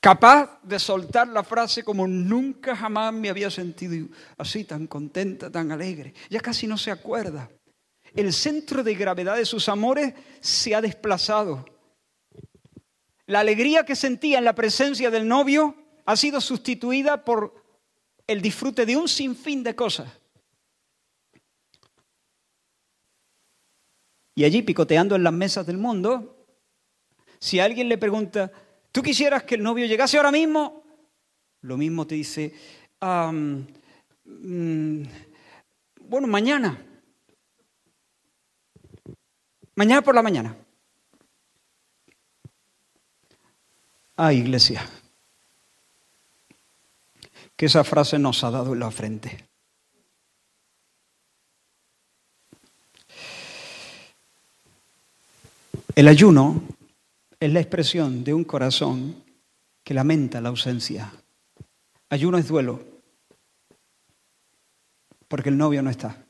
capaz 0.00 0.60
de 0.62 0.78
soltar 0.78 1.28
la 1.28 1.44
frase 1.44 1.84
como 1.84 2.06
nunca 2.06 2.74
jamás 2.74 3.12
me 3.14 3.30
había 3.30 3.50
sentido 3.50 4.08
así, 4.36 4.64
tan 4.64 4.86
contenta, 4.86 5.50
tan 5.50 5.70
alegre. 5.70 6.14
Ya 6.28 6.40
casi 6.40 6.66
no 6.66 6.76
se 6.76 6.90
acuerda. 6.90 7.50
El 8.14 8.32
centro 8.32 8.82
de 8.82 8.94
gravedad 8.94 9.36
de 9.36 9.44
sus 9.44 9.68
amores 9.68 10.14
se 10.40 10.74
ha 10.74 10.80
desplazado. 10.80 11.64
La 13.26 13.40
alegría 13.40 13.84
que 13.84 13.96
sentía 13.96 14.38
en 14.38 14.44
la 14.44 14.54
presencia 14.54 15.10
del 15.10 15.26
novio 15.26 15.74
ha 16.04 16.16
sido 16.16 16.40
sustituida 16.40 17.24
por 17.24 17.64
el 18.26 18.42
disfrute 18.42 18.84
de 18.86 18.96
un 18.96 19.08
sinfín 19.08 19.62
de 19.62 19.74
cosas. 19.74 20.08
Y 24.34 24.44
allí, 24.44 24.62
picoteando 24.62 25.14
en 25.14 25.22
las 25.22 25.32
mesas 25.32 25.66
del 25.66 25.78
mundo, 25.78 26.44
si 27.38 27.60
alguien 27.60 27.88
le 27.88 27.98
pregunta, 27.98 28.50
¿tú 28.90 29.02
quisieras 29.02 29.44
que 29.44 29.54
el 29.54 29.62
novio 29.62 29.86
llegase 29.86 30.16
ahora 30.16 30.32
mismo? 30.32 30.82
Lo 31.60 31.76
mismo 31.76 32.06
te 32.06 32.16
dice, 32.16 32.52
mm, 33.00 35.02
bueno, 36.00 36.26
mañana. 36.26 36.84
Mañana 39.76 40.02
por 40.02 40.14
la 40.14 40.22
mañana. 40.22 40.56
Ah, 44.16 44.32
iglesia, 44.32 44.88
que 47.56 47.66
esa 47.66 47.82
frase 47.82 48.18
nos 48.18 48.44
ha 48.44 48.50
dado 48.50 48.72
en 48.72 48.80
la 48.80 48.90
frente. 48.92 49.48
El 55.94 56.08
ayuno 56.08 56.60
es 57.38 57.52
la 57.52 57.60
expresión 57.60 58.24
de 58.24 58.34
un 58.34 58.42
corazón 58.42 59.22
que 59.84 59.94
lamenta 59.94 60.40
la 60.40 60.48
ausencia. 60.48 61.12
Ayuno 62.10 62.36
es 62.36 62.48
duelo, 62.48 62.82
porque 65.28 65.50
el 65.50 65.56
novio 65.56 65.82
no 65.82 65.90
está. 65.90 66.24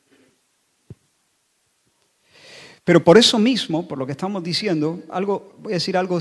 Pero 2.84 3.02
por 3.02 3.16
eso 3.16 3.38
mismo, 3.38 3.88
por 3.88 3.96
lo 3.96 4.04
que 4.04 4.12
estamos 4.12 4.44
diciendo, 4.44 5.02
algo, 5.08 5.54
voy 5.60 5.72
a 5.72 5.76
decir 5.76 5.96
algo 5.96 6.18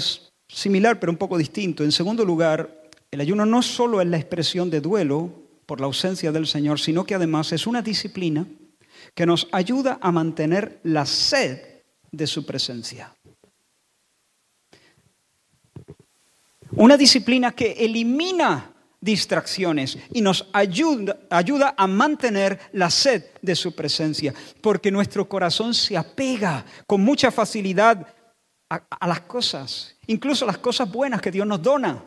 similar, 0.48 0.98
pero 0.98 1.12
un 1.12 1.18
poco 1.18 1.38
distinto. 1.38 1.84
En 1.84 1.92
segundo 1.92 2.24
lugar, 2.24 2.90
el 3.12 3.20
ayuno 3.20 3.46
no 3.46 3.62
solo 3.62 4.00
es 4.00 4.08
la 4.08 4.18
expresión 4.18 4.70
de 4.70 4.80
duelo 4.80 5.30
por 5.66 5.82
la 5.82 5.88
ausencia 5.88 6.32
del 6.32 6.48
Señor, 6.48 6.80
sino 6.80 7.04
que 7.04 7.16
además 7.16 7.52
es 7.52 7.68
una 7.68 7.82
disciplina 7.82 8.48
que 9.14 9.26
nos 9.26 9.50
ayuda 9.52 9.98
a 10.00 10.14
mantener 10.14 10.80
la 10.84 11.06
sed 11.06 11.60
de 12.10 12.26
su 12.26 12.46
presencia. 12.46 13.14
Una 16.76 16.98
disciplina 16.98 17.52
que 17.52 17.72
elimina 17.74 18.74
distracciones 19.00 19.98
y 20.14 20.22
nos 20.22 20.48
ayuda, 20.54 21.18
ayuda, 21.30 21.76
a 21.78 21.88
mantener 21.88 22.60
la 22.72 22.90
sed 22.90 23.26
de 23.42 23.56
su 23.56 23.76
presencia, 23.76 24.34
porque 24.62 24.92
nuestro 24.92 25.28
corazón 25.28 25.74
se 25.74 25.98
apega 25.98 26.66
con 26.88 27.02
mucha 27.02 27.30
facilidad 27.30 28.08
a, 28.70 29.08
las 29.08 29.22
cosas, 29.22 29.98
incluso 30.08 30.46
las 30.46 30.58
cosas 30.58 30.90
buenas 30.90 31.22
que 31.22 31.32
Dios 31.32 31.46
nos 31.46 31.62
dona. 31.62 32.04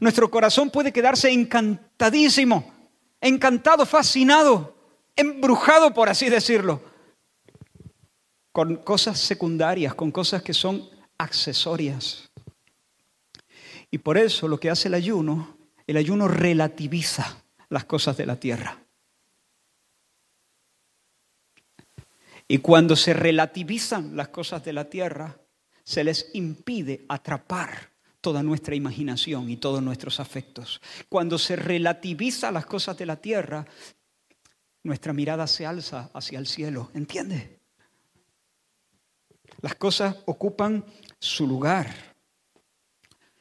Nuestro 0.00 0.30
corazón 0.30 0.70
puede 0.70 0.92
quedarse 0.92 1.30
encantadísimo, 1.30 2.72
encantado, 3.20 3.86
fascinado, 3.86 4.74
embrujado, 5.16 5.94
por 5.94 6.08
así 6.08 6.28
decirlo, 6.28 6.82
con 8.52 8.76
cosas 8.76 9.18
secundarias, 9.18 9.94
con 9.94 10.10
cosas 10.10 10.42
que 10.42 10.52
son 10.52 10.97
accesorias. 11.18 12.30
Y 13.90 13.98
por 13.98 14.16
eso 14.18 14.48
lo 14.48 14.60
que 14.60 14.70
hace 14.70 14.88
el 14.88 14.94
ayuno, 14.94 15.56
el 15.86 15.96
ayuno 15.96 16.28
relativiza 16.28 17.42
las 17.68 17.84
cosas 17.84 18.16
de 18.16 18.26
la 18.26 18.36
tierra. 18.36 18.82
Y 22.46 22.58
cuando 22.58 22.96
se 22.96 23.12
relativizan 23.12 24.16
las 24.16 24.28
cosas 24.28 24.64
de 24.64 24.72
la 24.72 24.88
tierra, 24.88 25.38
se 25.84 26.02
les 26.02 26.30
impide 26.32 27.04
atrapar 27.08 27.90
toda 28.20 28.42
nuestra 28.42 28.74
imaginación 28.74 29.50
y 29.50 29.58
todos 29.58 29.82
nuestros 29.82 30.18
afectos. 30.18 30.80
Cuando 31.08 31.38
se 31.38 31.56
relativiza 31.56 32.50
las 32.50 32.66
cosas 32.66 32.96
de 32.96 33.06
la 33.06 33.16
tierra, 33.16 33.66
nuestra 34.82 35.12
mirada 35.12 35.46
se 35.46 35.66
alza 35.66 36.10
hacia 36.14 36.38
el 36.38 36.46
cielo, 36.46 36.90
¿entiende? 36.94 37.60
Las 39.60 39.74
cosas 39.74 40.16
ocupan 40.26 40.84
su 41.20 41.46
lugar. 41.46 42.14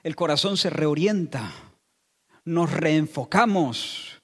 El 0.03 0.15
corazón 0.15 0.57
se 0.57 0.69
reorienta, 0.69 1.51
nos 2.45 2.71
reenfocamos, 2.71 4.21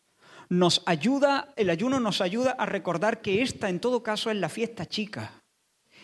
nos 0.50 0.82
ayuda, 0.86 1.54
el 1.56 1.70
ayuno 1.70 2.00
nos 2.00 2.22
ayuda 2.22 2.52
a 2.52 2.66
recordar 2.66 3.22
que 3.22 3.42
esta 3.42 3.70
en 3.70 3.80
todo 3.80 4.04
caso 4.04 4.30
es 4.32 4.38
la 4.38 4.50
fiesta 4.50 4.86
chica. 4.86 5.44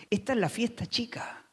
Esta 0.10 0.34
es 0.34 0.40
la 0.40 0.50
fiesta 0.50 0.86
chica. 0.86 1.46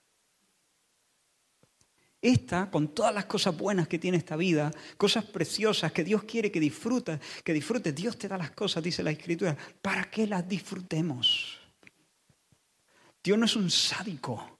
Esta, 2.22 2.70
con 2.70 2.94
todas 2.94 3.14
las 3.14 3.26
cosas 3.26 3.56
buenas 3.56 3.86
que 3.86 3.98
tiene 3.98 4.16
esta 4.16 4.34
vida, 4.34 4.72
cosas 4.96 5.24
preciosas 5.24 5.92
que 5.92 6.02
Dios 6.02 6.24
quiere 6.24 6.50
que 6.50 6.58
disfrutes, 6.58 7.20
que 7.44 7.52
disfrutes, 7.52 7.94
Dios 7.94 8.18
te 8.18 8.26
da 8.26 8.38
las 8.38 8.50
cosas, 8.52 8.82
dice 8.82 9.02
la 9.02 9.10
Escritura, 9.10 9.56
para 9.82 10.10
que 10.10 10.26
las 10.26 10.48
disfrutemos. 10.48 11.60
Dios 13.22 13.38
no 13.38 13.44
es 13.44 13.54
un 13.54 13.70
sádico. 13.70 14.55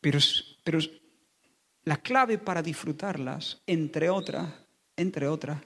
Pero, 0.00 0.18
pero 0.64 0.78
la 1.84 1.96
clave 1.96 2.38
para 2.38 2.62
disfrutarlas, 2.62 3.62
entre 3.66 4.10
otras, 4.10 4.52
entre 4.96 5.26
otras, 5.26 5.60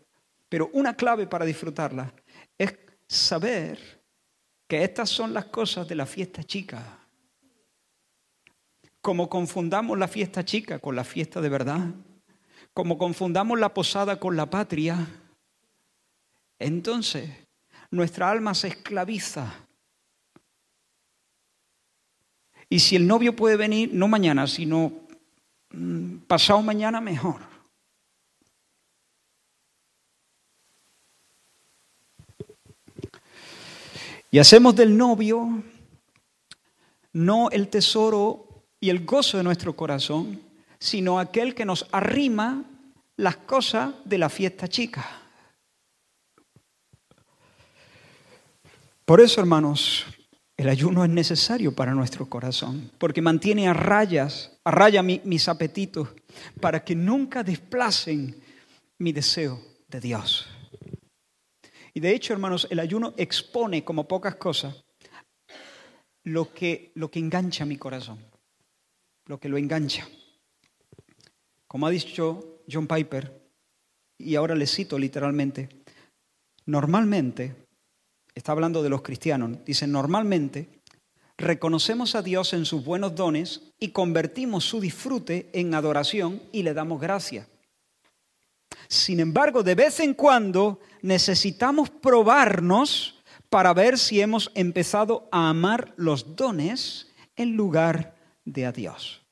pero 0.49 0.71
una 0.73 0.95
clave 0.95 1.27
para 1.27 1.45
disfrutarlas 1.45 2.13
es 2.57 2.77
saber 3.09 4.05
que 4.69 4.85
estas 4.85 5.11
son 5.11 5.35
las 5.35 5.47
cosas 5.47 5.87
de 5.89 5.95
la 5.95 6.07
fiesta 6.07 6.43
chica. 6.45 7.01
Como 9.01 9.29
confundamos 9.29 9.99
la 9.99 10.09
fiesta 10.09 10.45
chica 10.45 10.79
con 10.79 10.97
la 10.97 11.05
fiesta 11.05 11.41
de 11.41 11.49
verdad, 11.49 11.91
como 12.73 12.97
confundamos 12.99 13.59
la 13.59 13.75
posada 13.75 14.19
con 14.19 14.37
la 14.37 14.49
patria, 14.49 15.07
entonces 16.59 17.31
nuestra 17.91 18.31
alma 18.31 18.55
se 18.55 18.69
esclaviza. 18.69 19.53
Y 22.75 22.81
si 22.81 22.97
el 22.97 23.07
novio 23.07 23.37
puede 23.37 23.57
venir, 23.57 23.91
no 23.93 24.09
mañana, 24.09 24.49
sino 24.49 24.91
mm, 25.71 26.17
pasado 26.27 26.61
mañana, 26.61 27.01
mejor. 27.01 27.41
Y 34.33 34.41
hacemos 34.41 34.75
del 34.75 34.97
novio 34.97 35.63
no 37.13 37.49
el 37.51 37.69
tesoro 37.69 38.65
y 38.81 38.91
el 38.91 39.05
gozo 39.05 39.37
de 39.37 39.45
nuestro 39.45 39.77
corazón, 39.77 40.43
sino 40.81 41.21
aquel 41.21 41.55
que 41.55 41.65
nos 41.65 41.87
arrima 41.93 42.65
las 43.17 43.37
cosas 43.37 43.95
de 44.05 44.19
la 44.19 44.29
fiesta 44.29 44.67
chica. 44.67 45.23
Por 49.05 49.21
eso, 49.21 49.41
hermanos, 49.41 50.07
el 50.57 50.69
ayuno 50.69 51.05
es 51.05 51.11
necesario 51.11 51.75
para 51.75 51.95
nuestro 51.95 52.29
corazón, 52.29 52.91
porque 52.99 53.21
mantiene 53.21 53.67
a 53.69 53.75
rayas, 53.75 54.57
a 54.65 54.71
raya 54.71 55.03
mis 55.03 55.49
apetitos, 55.49 56.09
para 56.61 56.85
que 56.85 56.95
nunca 56.95 57.43
desplacen 57.43 58.41
mi 58.99 59.13
deseo 59.13 59.61
de 59.89 60.01
Dios. 60.01 60.47
Y 61.93 62.01
de 62.01 62.15
hecho, 62.15 62.33
hermanos, 62.33 62.67
el 62.71 62.81
ayuno 62.81 63.15
expone 63.17 63.85
como 63.85 64.07
pocas 64.07 64.37
cosas 64.37 64.85
lo 66.25 66.53
que, 66.53 66.93
lo 66.95 67.11
que 67.11 67.19
engancha 67.19 67.65
mi 67.65 67.77
corazón, 67.77 68.19
lo 69.27 69.39
que 69.39 69.49
lo 69.49 69.57
engancha. 69.57 70.09
Como 71.67 71.87
ha 71.87 71.91
dicho 71.91 72.63
John 72.71 72.87
Piper, 72.87 73.43
y 74.19 74.37
ahora 74.37 74.55
le 74.55 74.67
cito 74.67 74.99
literalmente, 74.99 75.69
normalmente, 76.67 77.64
está 78.35 78.53
hablando 78.53 78.83
de 78.83 78.89
los 78.89 79.03
cristianos, 79.03 79.65
dice, 79.65 79.87
normalmente 79.87 80.69
reconocemos 81.37 82.15
a 82.15 82.23
Dios 82.23 82.53
en 82.53 82.65
sus 82.65 82.85
buenos 82.85 83.15
dones 83.15 83.73
y 83.79 83.89
convertimos 83.89 84.65
su 84.65 84.81
disfrute 84.81 85.51
en 85.53 85.75
adoración 85.75 86.43
y 86.53 86.63
le 86.63 86.75
damos 86.75 87.01
gracia. 87.01 87.49
Sin 88.89 89.21
embargo, 89.21 89.63
de 89.63 89.75
vez 89.75 90.01
en 90.01 90.15
cuando 90.15 90.81
necesitamos 91.03 91.91
probarnos 91.91 93.23
para 93.49 93.73
ver 93.73 93.99
si 93.99 94.21
hemos 94.21 94.51
empezado 94.55 95.29
a 95.31 95.49
amar 95.49 95.95
los 95.97 96.37
dones 96.37 97.09
en 97.37 97.57
lugar 97.57 98.17
de 98.45 98.67
a 98.67 98.73
Dios. 98.73 99.23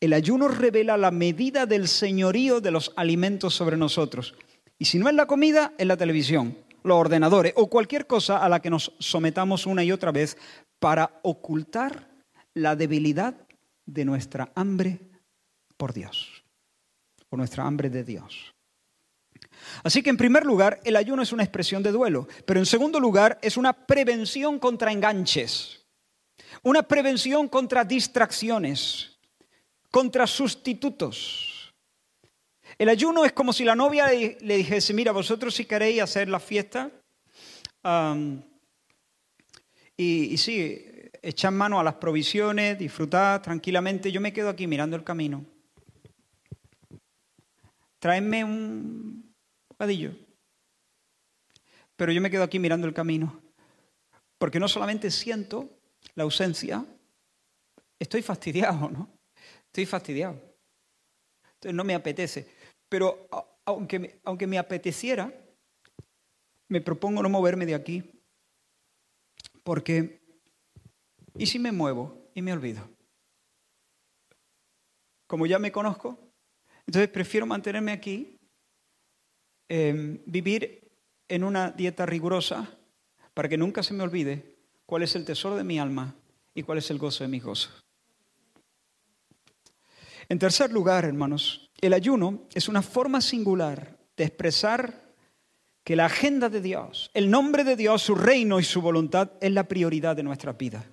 El 0.00 0.12
ayuno 0.12 0.48
revela 0.48 0.96
la 0.96 1.10
medida 1.10 1.64
del 1.66 1.88
señorío 1.88 2.60
de 2.60 2.70
los 2.70 2.92
alimentos 2.96 3.54
sobre 3.54 3.76
nosotros. 3.76 4.34
Y 4.78 4.86
si 4.86 4.98
no 4.98 5.08
es 5.08 5.14
la 5.14 5.26
comida, 5.26 5.72
es 5.78 5.86
la 5.86 5.96
televisión, 5.96 6.56
los 6.82 6.96
ordenadores 6.96 7.52
o 7.56 7.68
cualquier 7.68 8.06
cosa 8.06 8.38
a 8.38 8.48
la 8.48 8.60
que 8.60 8.70
nos 8.70 8.92
sometamos 8.98 9.66
una 9.66 9.84
y 9.84 9.92
otra 9.92 10.12
vez 10.12 10.36
para 10.78 11.20
ocultar 11.22 12.08
la 12.54 12.76
debilidad 12.76 13.34
de 13.86 14.04
nuestra 14.04 14.50
hambre 14.54 15.00
por 15.76 15.92
Dios 15.92 16.44
o 17.28 17.36
nuestra 17.36 17.64
hambre 17.64 17.90
de 17.90 18.04
Dios. 18.04 18.54
Así 19.82 20.02
que 20.02 20.10
en 20.10 20.16
primer 20.16 20.44
lugar, 20.44 20.80
el 20.84 20.96
ayuno 20.96 21.22
es 21.22 21.32
una 21.32 21.42
expresión 21.42 21.82
de 21.82 21.92
duelo, 21.92 22.28
pero 22.46 22.60
en 22.60 22.66
segundo 22.66 22.98
lugar 22.98 23.38
es 23.42 23.56
una 23.56 23.72
prevención 23.72 24.58
contra 24.58 24.92
enganches, 24.92 25.84
una 26.62 26.82
prevención 26.82 27.48
contra 27.48 27.84
distracciones, 27.84 29.18
contra 29.90 30.26
sustitutos. 30.26 31.49
El 32.80 32.88
ayuno 32.88 33.26
es 33.26 33.32
como 33.32 33.52
si 33.52 33.62
la 33.62 33.74
novia 33.74 34.08
le 34.08 34.56
dijese, 34.56 34.94
mira, 34.94 35.12
vosotros 35.12 35.54
si 35.54 35.66
queréis 35.66 36.00
hacer 36.00 36.30
la 36.30 36.40
fiesta, 36.40 36.90
y, 39.98 40.38
sí, 40.38 40.82
echad 41.20 41.52
mano 41.52 41.78
a 41.78 41.84
las 41.84 41.96
provisiones, 41.96 42.78
disfrutad 42.78 43.42
tranquilamente, 43.42 44.10
yo 44.10 44.22
me 44.22 44.32
quedo 44.32 44.48
aquí 44.48 44.66
mirando 44.66 44.96
el 44.96 45.04
camino 45.04 45.44
tráeme 47.98 48.42
un 48.42 49.34
bocadillo. 49.68 50.12
Pero 51.96 52.12
yo 52.12 52.22
me 52.22 52.30
quedo 52.30 52.44
aquí 52.44 52.58
mirando 52.58 52.86
el 52.86 52.94
camino, 52.94 53.42
porque 54.38 54.58
no 54.58 54.68
solamente 54.68 55.10
siento 55.10 55.68
la 56.14 56.22
ausencia, 56.22 56.82
estoy 57.98 58.22
fastidiado, 58.22 58.88
¿no? 58.88 59.10
Estoy 59.66 59.84
fastidiado. 59.84 60.40
Entonces 61.54 61.74
no 61.74 61.84
me 61.84 61.94
apetece. 61.94 62.59
Pero 62.90 63.28
aunque, 63.64 64.20
aunque 64.24 64.46
me 64.46 64.58
apeteciera, 64.58 65.32
me 66.68 66.80
propongo 66.80 67.22
no 67.22 67.28
moverme 67.28 67.64
de 67.64 67.74
aquí, 67.74 68.02
porque 69.62 70.20
¿y 71.38 71.46
si 71.46 71.58
me 71.58 71.72
muevo 71.72 72.30
y 72.34 72.42
me 72.42 72.52
olvido? 72.52 72.88
Como 75.26 75.46
ya 75.46 75.60
me 75.60 75.70
conozco, 75.70 76.18
entonces 76.84 77.08
prefiero 77.08 77.46
mantenerme 77.46 77.92
aquí, 77.92 78.40
em, 79.68 80.20
vivir 80.26 80.90
en 81.28 81.44
una 81.44 81.70
dieta 81.70 82.04
rigurosa 82.04 82.76
para 83.34 83.48
que 83.48 83.56
nunca 83.56 83.84
se 83.84 83.94
me 83.94 84.02
olvide 84.02 84.58
cuál 84.84 85.04
es 85.04 85.14
el 85.14 85.24
tesoro 85.24 85.54
de 85.54 85.62
mi 85.62 85.78
alma 85.78 86.16
y 86.52 86.64
cuál 86.64 86.78
es 86.78 86.90
el 86.90 86.98
gozo 86.98 87.22
de 87.22 87.28
mi 87.28 87.38
gozo. 87.38 87.70
En 90.28 90.38
tercer 90.38 90.72
lugar, 90.72 91.04
hermanos, 91.04 91.69
el 91.80 91.92
ayuno 91.92 92.42
es 92.54 92.68
una 92.68 92.82
forma 92.82 93.20
singular 93.20 93.96
de 94.16 94.24
expresar 94.24 95.10
que 95.84 95.96
la 95.96 96.06
agenda 96.06 96.48
de 96.48 96.60
Dios, 96.60 97.10
el 97.14 97.30
nombre 97.30 97.64
de 97.64 97.76
Dios, 97.76 98.02
su 98.02 98.14
reino 98.14 98.60
y 98.60 98.64
su 98.64 98.80
voluntad 98.82 99.30
es 99.40 99.50
la 99.50 99.64
prioridad 99.64 100.14
de 100.14 100.22
nuestra 100.22 100.52
vida. 100.52 100.84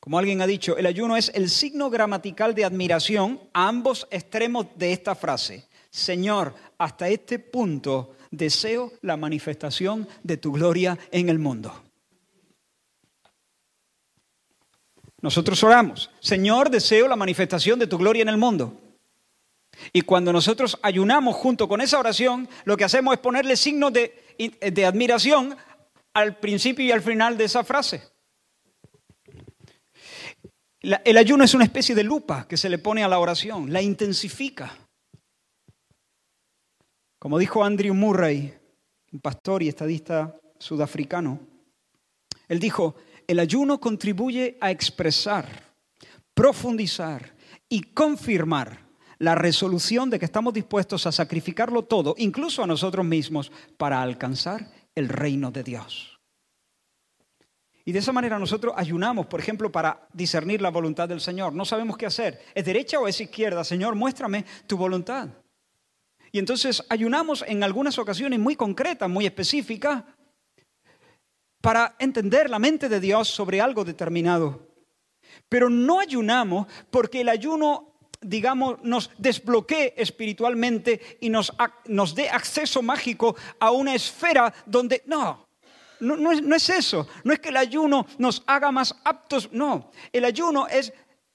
Como 0.00 0.18
alguien 0.18 0.40
ha 0.40 0.46
dicho, 0.46 0.76
el 0.76 0.86
ayuno 0.86 1.16
es 1.16 1.32
el 1.34 1.50
signo 1.50 1.90
gramatical 1.90 2.54
de 2.54 2.64
admiración 2.64 3.40
a 3.52 3.68
ambos 3.68 4.06
extremos 4.10 4.66
de 4.76 4.92
esta 4.92 5.14
frase. 5.14 5.66
Señor, 5.90 6.54
hasta 6.78 7.08
este 7.08 7.38
punto 7.38 8.14
deseo 8.30 8.92
la 9.02 9.16
manifestación 9.16 10.06
de 10.22 10.36
tu 10.36 10.52
gloria 10.52 10.98
en 11.10 11.28
el 11.28 11.38
mundo. 11.38 11.72
Nosotros 15.22 15.62
oramos, 15.64 16.10
Señor, 16.20 16.70
deseo 16.70 17.08
la 17.08 17.16
manifestación 17.16 17.78
de 17.78 17.86
tu 17.86 17.98
gloria 17.98 18.22
en 18.22 18.28
el 18.28 18.36
mundo. 18.36 18.78
Y 19.92 20.02
cuando 20.02 20.32
nosotros 20.32 20.78
ayunamos 20.82 21.36
junto 21.36 21.68
con 21.68 21.80
esa 21.80 21.98
oración, 21.98 22.48
lo 22.64 22.76
que 22.76 22.84
hacemos 22.84 23.14
es 23.14 23.20
ponerle 23.20 23.56
signos 23.56 23.92
de, 23.92 24.84
admiración 24.86 25.56
al 26.14 26.36
principio 26.38 26.84
y 26.84 26.92
al 26.92 27.02
final 27.02 27.36
de 27.36 27.44
esa 27.44 27.64
frase 27.64 28.16
el 31.04 31.16
ayuno 31.16 31.42
es 31.42 31.52
una 31.54 31.64
especie 31.64 31.96
de 31.96 32.04
lupa 32.04 32.46
que 32.46 32.56
se 32.56 32.68
le 32.68 32.78
pone 32.78 33.02
a 33.02 33.08
la 33.08 33.18
oración, 33.18 33.72
la 33.72 33.82
intensifica. 33.82 34.76
Como 37.18 37.38
dijo 37.38 37.64
Andrew 37.64 37.92
Murray, 37.92 38.54
un 39.12 39.20
pastor 39.20 39.64
y 39.64 39.68
estadista 39.68 40.38
sudafricano, 40.58 41.40
él 42.46 42.60
dijo, 42.60 42.94
el 43.26 43.40
ayuno 43.40 43.80
contribuye 43.80 44.56
a 44.60 44.70
expresar, 44.70 45.74
profundizar 46.34 47.34
y 47.68 47.82
confirmar 47.82 48.85
la 49.18 49.34
resolución 49.34 50.10
de 50.10 50.18
que 50.18 50.24
estamos 50.24 50.52
dispuestos 50.52 51.06
a 51.06 51.12
sacrificarlo 51.12 51.84
todo, 51.84 52.14
incluso 52.18 52.62
a 52.62 52.66
nosotros 52.66 53.04
mismos, 53.04 53.50
para 53.76 54.02
alcanzar 54.02 54.70
el 54.94 55.08
reino 55.08 55.50
de 55.50 55.62
Dios. 55.62 56.18
Y 57.84 57.92
de 57.92 58.00
esa 58.00 58.12
manera 58.12 58.38
nosotros 58.38 58.74
ayunamos, 58.76 59.26
por 59.26 59.38
ejemplo, 59.38 59.70
para 59.70 60.08
discernir 60.12 60.60
la 60.60 60.70
voluntad 60.70 61.08
del 61.08 61.20
Señor. 61.20 61.52
No 61.52 61.64
sabemos 61.64 61.96
qué 61.96 62.06
hacer. 62.06 62.40
¿Es 62.52 62.64
derecha 62.64 62.98
o 62.98 63.06
es 63.06 63.20
izquierda? 63.20 63.62
Señor, 63.62 63.94
muéstrame 63.94 64.44
tu 64.66 64.76
voluntad. 64.76 65.28
Y 66.32 66.40
entonces 66.40 66.84
ayunamos 66.88 67.44
en 67.46 67.62
algunas 67.62 67.96
ocasiones 67.98 68.40
muy 68.40 68.56
concretas, 68.56 69.08
muy 69.08 69.24
específicas, 69.24 70.02
para 71.62 71.94
entender 71.98 72.50
la 72.50 72.58
mente 72.58 72.88
de 72.88 73.00
Dios 73.00 73.28
sobre 73.28 73.60
algo 73.60 73.84
determinado. 73.84 74.66
Pero 75.48 75.70
no 75.70 76.00
ayunamos 76.00 76.66
porque 76.90 77.20
el 77.20 77.28
ayuno, 77.28 77.95
digamos, 78.26 78.82
nos 78.82 79.10
desbloquee 79.18 79.94
espiritualmente 79.96 81.18
y 81.20 81.30
nos, 81.30 81.52
nos 81.86 82.14
dé 82.14 82.28
acceso 82.28 82.82
mágico 82.82 83.36
a 83.58 83.70
una 83.70 83.94
esfera 83.94 84.52
donde, 84.66 85.02
no, 85.06 85.46
no, 86.00 86.16
no, 86.16 86.32
es, 86.32 86.42
no, 86.42 86.54
es, 86.54 86.68
eso. 86.68 87.08
No 87.24 87.32
es 87.32 87.40
que 87.40 87.48
el 87.48 87.56
ayuno 87.56 88.06
nos 88.18 88.42
haga 88.46 88.70
más 88.70 88.94
aptos. 89.04 89.48
No. 89.52 89.90
El 90.12 90.24
ayuno 90.24 90.66
es, 90.66 90.92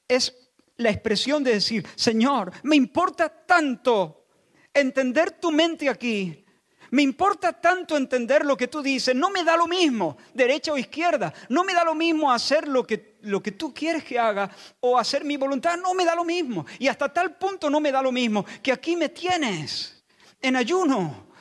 es 0.07 0.35
la 0.77 0.89
expresión 0.89 1.43
de 1.43 1.53
decir, 1.53 1.87
Señor, 1.95 2.51
me 2.63 2.75
importa 2.75 3.29
tanto 3.29 4.25
entender 4.73 5.31
tu 5.31 5.51
mente 5.51 5.89
aquí. 5.89 6.45
Me 6.91 7.01
importa 7.01 7.53
tanto 7.53 7.95
entender 7.95 8.45
lo 8.45 8.57
que 8.57 8.67
tú 8.67 8.81
dices. 8.81 9.15
No 9.15 9.29
me 9.29 9.43
da 9.43 9.55
lo 9.55 9.65
mismo, 9.65 10.17
derecha 10.33 10.73
o 10.73 10.77
izquierda. 10.77 11.33
No 11.47 11.63
me 11.63 11.73
da 11.73 11.85
lo 11.85 11.95
mismo 11.95 12.31
hacer 12.31 12.67
lo 12.67 12.85
que, 12.85 13.10
lo 13.23 13.41
que 13.41 13.51
tú 13.51 13.73
quieres 13.73 14.03
que 14.03 14.19
haga 14.19 14.49
o 14.79 14.97
hacer 14.97 15.23
mi 15.23 15.37
voluntad. 15.37 15.77
No 15.77 15.93
me 15.93 16.05
da 16.05 16.15
lo 16.15 16.23
mismo. 16.23 16.65
Y 16.79 16.87
hasta 16.87 17.11
tal 17.11 17.37
punto 17.37 17.69
no 17.69 17.79
me 17.79 17.91
da 17.91 18.01
lo 18.01 18.11
mismo 18.11 18.45
que 18.61 18.71
aquí 18.71 18.95
me 18.95 19.09
tienes 19.09 20.03
en 20.41 20.55
ayuno. 20.55 21.31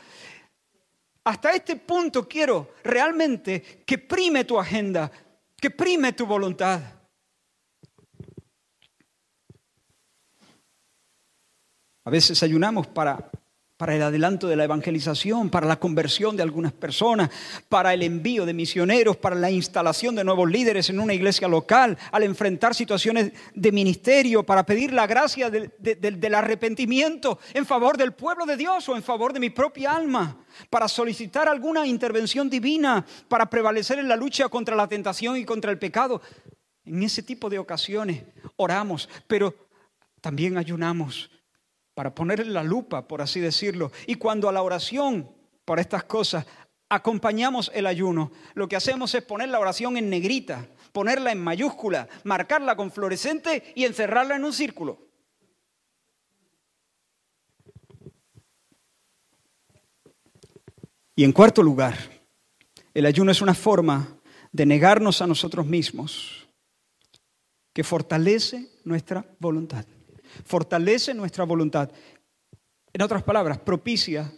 Hasta 1.24 1.52
este 1.52 1.76
punto 1.76 2.26
quiero 2.26 2.74
realmente 2.82 3.82
que 3.86 3.98
prime 3.98 4.44
tu 4.44 4.58
agenda, 4.58 5.10
que 5.56 5.70
prime 5.70 6.12
tu 6.12 6.26
voluntad. 6.26 6.80
A 12.04 12.10
veces 12.10 12.42
ayunamos 12.42 12.86
para, 12.86 13.30
para 13.80 13.96
el 13.96 14.02
adelanto 14.02 14.46
de 14.46 14.56
la 14.56 14.64
evangelización, 14.64 15.48
para 15.48 15.66
la 15.66 15.80
conversión 15.80 16.36
de 16.36 16.42
algunas 16.42 16.70
personas, 16.70 17.30
para 17.70 17.94
el 17.94 18.02
envío 18.02 18.44
de 18.44 18.52
misioneros, 18.52 19.16
para 19.16 19.36
la 19.36 19.50
instalación 19.50 20.14
de 20.14 20.22
nuevos 20.22 20.50
líderes 20.50 20.90
en 20.90 21.00
una 21.00 21.14
iglesia 21.14 21.48
local, 21.48 21.96
al 22.12 22.24
enfrentar 22.24 22.74
situaciones 22.74 23.32
de 23.54 23.72
ministerio, 23.72 24.42
para 24.42 24.66
pedir 24.66 24.92
la 24.92 25.06
gracia 25.06 25.48
del, 25.48 26.34
arrepentimiento 26.34 27.38
en 27.54 27.64
favor 27.64 27.96
del 27.96 28.12
pueblo 28.12 28.44
de 28.44 28.58
Dios 28.58 28.86
o 28.90 28.96
en 28.96 29.02
favor 29.02 29.32
de 29.32 29.40
mi 29.40 29.48
propia 29.48 29.96
alma, 29.96 30.44
para 30.68 30.86
solicitar 30.86 31.48
alguna 31.48 31.86
intervención 31.86 32.50
divina, 32.50 33.06
para 33.28 33.48
prevalecer 33.48 33.98
en 33.98 34.08
la 34.08 34.16
lucha 34.16 34.50
contra 34.50 34.76
la 34.76 34.88
tentación 34.88 35.38
y 35.38 35.46
contra 35.46 35.70
el 35.70 35.78
pecado. 35.78 36.20
En 36.84 37.02
ese 37.02 37.22
tipo 37.22 37.48
de 37.48 37.58
ocasiones 37.58 38.24
oramos, 38.56 39.08
pero 39.26 39.54
también 40.20 40.58
ayunamos 40.58 41.30
para 42.00 42.14
ponerle 42.14 42.46
la 42.46 42.62
lupa, 42.62 43.06
por 43.06 43.20
así 43.20 43.40
decirlo. 43.40 43.92
Y 44.06 44.14
cuando 44.14 44.48
a 44.48 44.52
la 44.52 44.62
oración 44.62 45.30
por 45.66 45.78
estas 45.78 46.04
cosas 46.04 46.46
acompañamos 46.88 47.70
el 47.74 47.84
ayuno, 47.84 48.32
lo 48.54 48.70
que 48.70 48.76
hacemos 48.76 49.14
es 49.14 49.22
poner 49.22 49.50
la 49.50 49.60
oración 49.60 49.98
en 49.98 50.08
negrita, 50.08 50.66
ponerla 50.92 51.30
en 51.30 51.42
mayúscula, 51.42 52.08
marcarla 52.24 52.74
con 52.74 52.90
fluorescente 52.90 53.74
y 53.76 53.84
encerrarla 53.84 54.36
en 54.36 54.46
un 54.46 54.54
círculo. 54.54 55.10
Y 61.14 61.22
en 61.22 61.32
cuarto 61.32 61.62
lugar, 61.62 61.98
el 62.94 63.04
ayuno 63.04 63.30
es 63.30 63.42
una 63.42 63.52
forma 63.52 64.16
de 64.52 64.64
negarnos 64.64 65.20
a 65.20 65.26
nosotros 65.26 65.66
mismos 65.66 66.48
que 67.74 67.84
fortalece 67.84 68.70
nuestra 68.84 69.22
voluntad 69.38 69.84
fortalece 70.44 71.14
nuestra 71.14 71.44
voluntad. 71.44 71.90
En 72.92 73.02
otras 73.02 73.22
palabras, 73.22 73.58
propicia, 73.58 74.32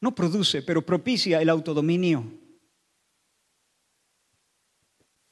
no 0.00 0.14
produce, 0.14 0.62
pero 0.62 0.84
propicia 0.84 1.40
el 1.40 1.48
autodominio. 1.48 2.24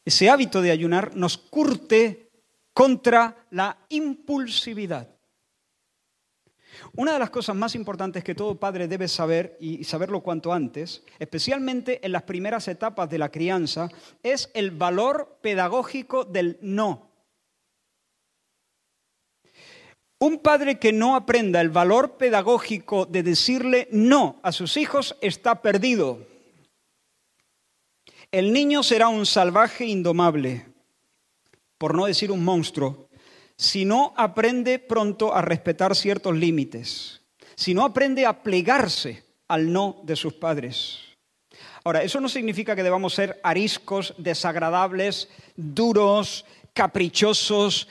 Ese 0.05 0.31
hábito 0.31 0.62
de 0.62 0.71
ayunar 0.71 1.16
nos 1.16 1.37
curte 1.37 2.31
contra 2.73 3.47
la 3.51 3.79
impulsividad. 3.89 5.09
Una 6.95 7.12
de 7.14 7.19
las 7.19 7.31
cosas 7.31 7.57
más 7.57 7.75
importantes 7.75 8.23
que 8.25 8.35
todo 8.35 8.59
padre 8.59 8.89
debe 8.89 9.09
saber 9.09 9.57
y 9.61 9.85
saberlo 9.85 10.23
cuanto 10.23 10.53
antes, 10.53 11.03
especialmente 11.19 12.05
en 12.05 12.12
las 12.12 12.23
primeras 12.23 12.69
etapas 12.69 13.11
de 13.11 13.19
la 13.19 13.31
crianza, 13.31 13.89
es 14.23 14.51
el 14.55 14.71
valor 14.71 15.39
pedagógico 15.43 16.25
del 16.25 16.59
no. 16.62 17.08
Un 20.21 20.39
padre 20.39 20.81
que 20.81 20.93
no 20.93 21.14
aprenda 21.14 21.61
el 21.61 21.71
valor 21.71 22.16
pedagógico 22.16 23.07
de 23.07 23.23
decirle 23.23 23.89
no 23.93 24.41
a 24.43 24.51
sus 24.51 24.77
hijos 24.77 25.16
está 25.21 25.62
perdido. 25.62 26.27
El 28.33 28.53
niño 28.53 28.83
será 28.83 29.09
un 29.09 29.27
salvaje 29.27 29.87
indomable, 29.87 30.66
por 31.79 31.95
no 31.95 32.07
decir 32.07 32.33
un 32.33 32.45
monstruo, 32.45 33.09
si 33.57 33.85
no 33.85 34.12
aprende 34.16 34.81
pronto 34.81 35.35
a 35.35 35.41
respetar 35.41 35.95
ciertos 35.95 36.37
límites, 36.37 37.23
si 37.55 37.73
no 37.73 37.85
aprende 37.85 38.27
a 38.27 38.43
plegarse 38.43 39.25
al 39.47 39.73
no 39.73 40.01
de 40.03 40.16
sus 40.16 40.35
padres. 40.35 40.99
Ahora, 41.85 42.03
eso 42.03 42.21
no 42.21 42.29
significa 42.29 42.75
que 42.75 42.83
debamos 42.83 43.14
ser 43.14 43.41
ariscos, 43.43 44.14
desagradables, 44.19 45.29
duros, 45.57 46.45
caprichosos 46.75 47.89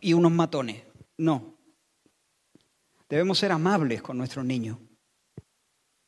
y 0.00 0.12
unos 0.12 0.30
matones. 0.30 0.87
No. 1.18 1.58
Debemos 3.08 3.38
ser 3.38 3.52
amables 3.52 4.02
con 4.02 4.16
nuestros 4.16 4.44
niños. 4.44 4.78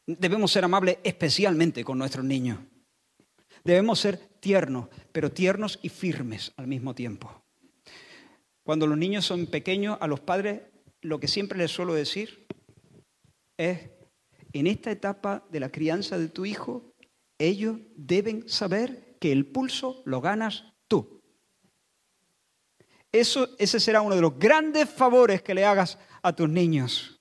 Debemos 0.07 0.53
ser 0.53 0.65
amables 0.65 0.99
especialmente 1.05 1.85
con 1.85 1.99
nuestros 1.99 2.25
niños. 2.25 2.59
Debemos 3.65 4.01
ser 4.01 4.17
tiernos, 4.41 4.89
pero 5.13 5.31
tiernos 5.31 5.79
y 5.83 5.89
firmes 5.89 6.53
al 6.57 6.67
mismo 6.67 6.95
tiempo. 6.95 7.45
Cuando 8.63 8.87
los 8.87 8.97
niños 8.97 9.25
son 9.25 9.47
pequeños, 9.47 9.99
a 10.01 10.07
los 10.07 10.21
padres 10.21 10.63
lo 11.03 11.19
que 11.19 11.29
siempre 11.29 11.59
les 11.59 11.71
suelo 11.71 11.95
decir 11.95 12.47
es, 13.57 13.91
en 14.53 14.67
esta 14.67 14.91
etapa 14.91 15.47
de 15.51 15.61
la 15.61 15.71
crianza 15.71 16.19
de 16.19 16.29
tu 16.29 16.45
hijo, 16.45 16.95
ellos 17.39 17.79
deben 17.95 18.49
saber 18.49 19.17
que 19.21 19.33
el 19.33 19.47
pulso 19.47 20.03
lo 20.05 20.21
ganas 20.21 20.65
tú. 20.89 21.20
Eso, 23.13 23.49
ese 23.59 23.81
será 23.81 24.03
uno 24.03 24.15
de 24.15 24.21
los 24.21 24.39
grandes 24.39 24.89
favores 24.89 25.43
que 25.43 25.55
le 25.55 25.65
hagas 25.65 25.99
a 26.23 26.35
tus 26.35 26.49
niños. 26.49 27.21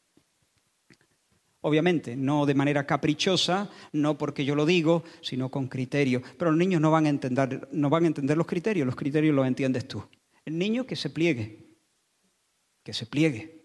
Obviamente, 1.62 2.16
no 2.16 2.46
de 2.46 2.54
manera 2.54 2.86
caprichosa, 2.86 3.70
no 3.92 4.18
porque 4.18 4.46
yo 4.46 4.56
lo 4.56 4.66
digo, 4.66 5.04
sino 5.22 5.50
con 5.50 5.68
criterio. 5.68 6.22
Pero 6.38 6.52
los 6.52 6.58
niños 6.58 6.80
no 6.80 6.90
van 6.92 7.06
a 7.06 7.10
entender, 7.10 7.68
no 7.72 7.90
van 7.90 8.06
a 8.06 8.08
entender 8.08 8.38
los 8.38 8.48
criterios, 8.48 8.86
los 8.86 8.96
criterios 8.96 9.36
los 9.36 9.46
entiendes 9.46 9.88
tú. 9.88 10.04
El 10.46 10.58
niño 10.58 10.86
que 10.86 10.96
se 10.96 11.10
pliegue, 11.10 11.76
que 12.84 12.94
se 12.94 13.06
pliegue. 13.06 13.60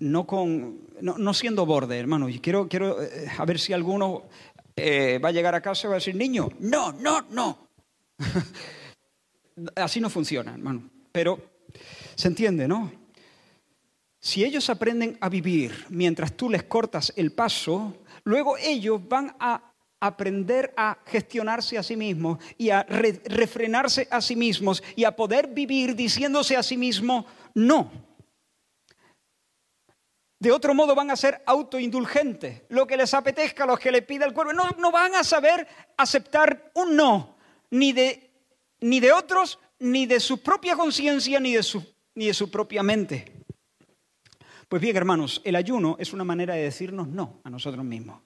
No, 0.00 0.26
con, 0.26 0.88
no, 1.00 1.34
siendo 1.34 1.66
borde, 1.66 1.98
hermano. 1.98 2.28
Y 2.28 2.40
quiero, 2.40 2.68
quiero 2.68 3.02
eh, 3.02 3.28
a 3.36 3.44
ver 3.44 3.58
si 3.58 3.72
alguno 3.72 4.28
eh, 4.74 5.18
va 5.18 5.28
a 5.28 5.32
llegar 5.32 5.54
a 5.54 5.60
casa 5.60 5.86
y 5.86 5.88
va 5.88 5.94
a 5.94 5.98
decir, 5.98 6.16
niño, 6.16 6.48
no, 6.60 6.92
no, 6.92 7.22
no. 7.30 7.68
Así 9.76 10.00
no 10.00 10.10
funciona, 10.10 10.52
hermano. 10.52 10.90
Pero 11.12 11.40
se 12.14 12.28
entiende, 12.28 12.68
¿no? 12.68 12.92
Si 14.20 14.44
ellos 14.44 14.68
aprenden 14.68 15.16
a 15.20 15.28
vivir 15.28 15.86
mientras 15.90 16.36
tú 16.36 16.50
les 16.50 16.64
cortas 16.64 17.12
el 17.16 17.32
paso, 17.32 18.02
luego 18.24 18.56
ellos 18.58 19.00
van 19.08 19.34
a 19.38 19.72
aprender 20.00 20.72
a 20.76 20.98
gestionarse 21.06 21.78
a 21.78 21.82
sí 21.82 21.96
mismos 21.96 22.38
y 22.56 22.70
a 22.70 22.82
refrenarse 22.82 24.06
a 24.10 24.20
sí 24.20 24.36
mismos 24.36 24.82
y 24.96 25.04
a 25.04 25.14
poder 25.14 25.48
vivir 25.48 25.94
diciéndose 25.94 26.56
a 26.56 26.62
sí 26.62 26.76
mismos 26.76 27.24
no. 27.54 27.90
De 30.40 30.52
otro 30.52 30.72
modo 30.72 30.94
van 30.94 31.10
a 31.10 31.16
ser 31.16 31.42
autoindulgentes, 31.46 32.62
lo 32.68 32.86
que 32.86 32.96
les 32.96 33.12
apetezca, 33.12 33.66
lo 33.66 33.76
que 33.76 33.90
le 33.90 34.02
pida 34.02 34.24
el 34.24 34.32
cuerpo. 34.32 34.52
No, 34.52 34.70
no 34.78 34.92
van 34.92 35.16
a 35.16 35.24
saber 35.24 35.66
aceptar 35.96 36.70
un 36.74 36.94
no, 36.94 37.36
ni 37.70 37.92
de 37.92 38.27
ni 38.80 39.00
de 39.00 39.12
otros, 39.12 39.58
ni 39.78 40.06
de 40.06 40.20
su 40.20 40.42
propia 40.42 40.76
conciencia, 40.76 41.40
ni, 41.40 41.54
de 41.54 41.62
su, 41.62 41.84
ni 42.14 42.26
de 42.26 42.34
su 42.34 42.50
propia 42.50 42.82
mente. 42.82 43.32
Pues 44.68 44.82
bien, 44.82 44.96
hermanos, 44.96 45.40
el 45.44 45.56
ayuno 45.56 45.96
es 45.98 46.12
una 46.12 46.24
manera 46.24 46.54
de 46.54 46.62
decirnos 46.62 47.08
no 47.08 47.40
a 47.44 47.50
nosotros 47.50 47.84
mismos. 47.84 48.20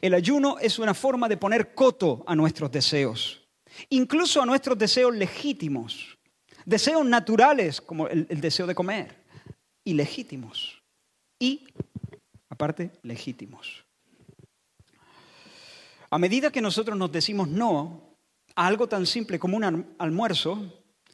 El 0.00 0.14
ayuno 0.14 0.58
es 0.60 0.78
una 0.78 0.94
forma 0.94 1.28
de 1.28 1.36
poner 1.36 1.74
coto 1.74 2.22
a 2.26 2.36
nuestros 2.36 2.70
deseos, 2.70 3.48
incluso 3.88 4.40
a 4.40 4.46
nuestros 4.46 4.78
deseos 4.78 5.14
legítimos, 5.14 6.16
deseos 6.64 7.04
naturales 7.04 7.80
como 7.80 8.06
el, 8.06 8.26
el 8.30 8.40
deseo 8.40 8.66
de 8.66 8.74
comer, 8.74 9.24
y 9.82 9.94
legítimos, 9.94 10.82
y 11.38 11.66
aparte 12.48 12.92
legítimos. 13.02 13.84
A 16.08 16.18
medida 16.18 16.52
que 16.52 16.60
nosotros 16.60 16.96
nos 16.96 17.10
decimos 17.10 17.48
no 17.48 18.05
a 18.56 18.66
algo 18.66 18.88
tan 18.88 19.06
simple 19.06 19.38
como 19.38 19.56
un 19.56 19.94
almuerzo, 19.98 20.72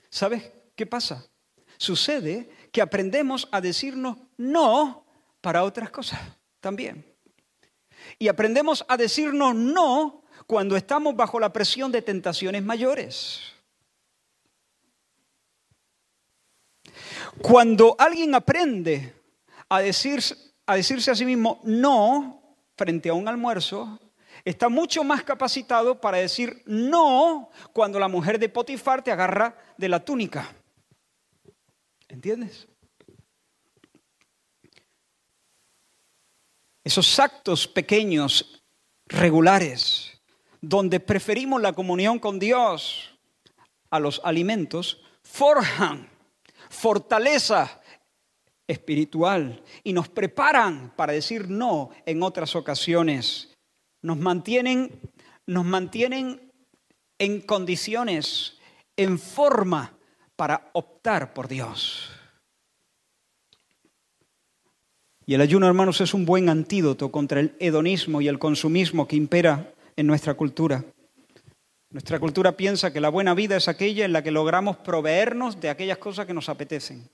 ¿sabes 0.09 0.51
qué 0.77 0.87
pasa? 0.87 1.27
Sucede 1.77 2.49
que 2.71 2.81
aprendemos 2.81 3.49
a 3.51 3.61
decirnos 3.61 4.17
no 4.37 5.05
para 5.41 5.65
otras 5.65 5.91
cosas 5.91 6.21
también. 6.61 7.05
Y 8.19 8.29
aprendemos 8.29 8.85
a 8.89 8.97
decirnos 8.97 9.55
no 9.55 10.23
cuando 10.47 10.77
estamos 10.77 11.17
bajo 11.17 11.41
la 11.41 11.53
presión 11.53 11.91
de 11.91 12.03
tentaciones 12.03 12.63
mayores. 12.63 13.41
Cuando 17.41 17.97
alguien 17.99 18.35
aprende 18.35 19.15
a, 19.69 19.77
a 19.77 19.81
decirse 19.81 21.11
a 21.11 21.15
sí 21.15 21.25
mismo 21.25 21.61
no 21.65 22.57
frente 22.77 23.09
a 23.09 23.15
un 23.15 23.27
almuerzo, 23.27 23.99
está 24.45 24.69
mucho 24.69 25.05
más 25.05 25.23
capacitado 25.23 26.01
para 26.01 26.19
decir 26.19 26.63
no 26.67 27.51
cuando 27.73 27.99
la 27.99 28.09
mujer 28.09 28.39
de 28.39 28.49
Potifar 28.49 29.03
te 29.03 29.13
agarra 29.13 29.57
de 29.77 29.89
la 29.89 30.05
túnica. 30.05 30.55
¿Entiendes? 32.09 32.69
Esos 36.85 37.19
actos 37.21 37.69
pequeños, 37.69 38.63
regulares, 39.07 40.21
donde 40.61 41.01
preferimos 41.01 41.63
la 41.63 41.73
comunión 41.73 42.19
con 42.19 42.39
Dios 42.39 43.17
a 43.91 44.01
los 44.01 44.21
alimentos, 44.25 45.01
forjan 45.23 46.09
fortaleza 46.69 47.81
espiritual 48.67 49.63
y 49.85 49.93
nos 49.93 50.09
preparan 50.09 50.93
para 50.97 51.13
decir 51.13 51.49
no 51.49 51.91
en 52.07 52.23
otras 52.23 52.57
ocasiones. 52.57 53.52
Nos 54.03 54.19
mantienen, 54.19 55.01
nos 55.47 55.65
mantienen 55.65 56.53
en 57.19 57.41
condiciones, 57.41 58.59
en 58.97 59.19
forma 59.19 59.95
para 60.37 60.71
optar 60.73 61.33
por 61.33 61.49
Dios. 61.49 62.11
Y 65.25 65.35
el 65.35 65.41
ayuno, 65.41 65.69
hermanos, 65.69 66.01
es 66.01 66.15
un 66.15 66.27
buen 66.27 66.49
antídoto 66.49 67.13
contra 67.13 67.41
el 67.41 67.55
hedonismo 67.61 68.21
y 68.21 68.29
el 68.29 68.41
consumismo 68.41 69.07
que 69.07 69.17
impera 69.17 69.73
en 69.95 70.07
nuestra 70.07 70.35
cultura. 70.35 70.85
Nuestra 71.91 72.19
cultura 72.19 72.57
piensa 72.57 72.93
que 72.93 73.01
la 73.01 73.09
buena 73.09 73.35
vida 73.35 73.57
es 73.57 73.69
aquella 73.69 74.05
en 74.05 74.13
la 74.13 74.23
que 74.23 74.31
logramos 74.31 74.79
proveernos 74.79 75.61
de 75.61 75.71
aquellas 75.71 75.99
cosas 75.99 76.27
que 76.27 76.35
nos 76.35 76.49
apetecen. 76.49 77.09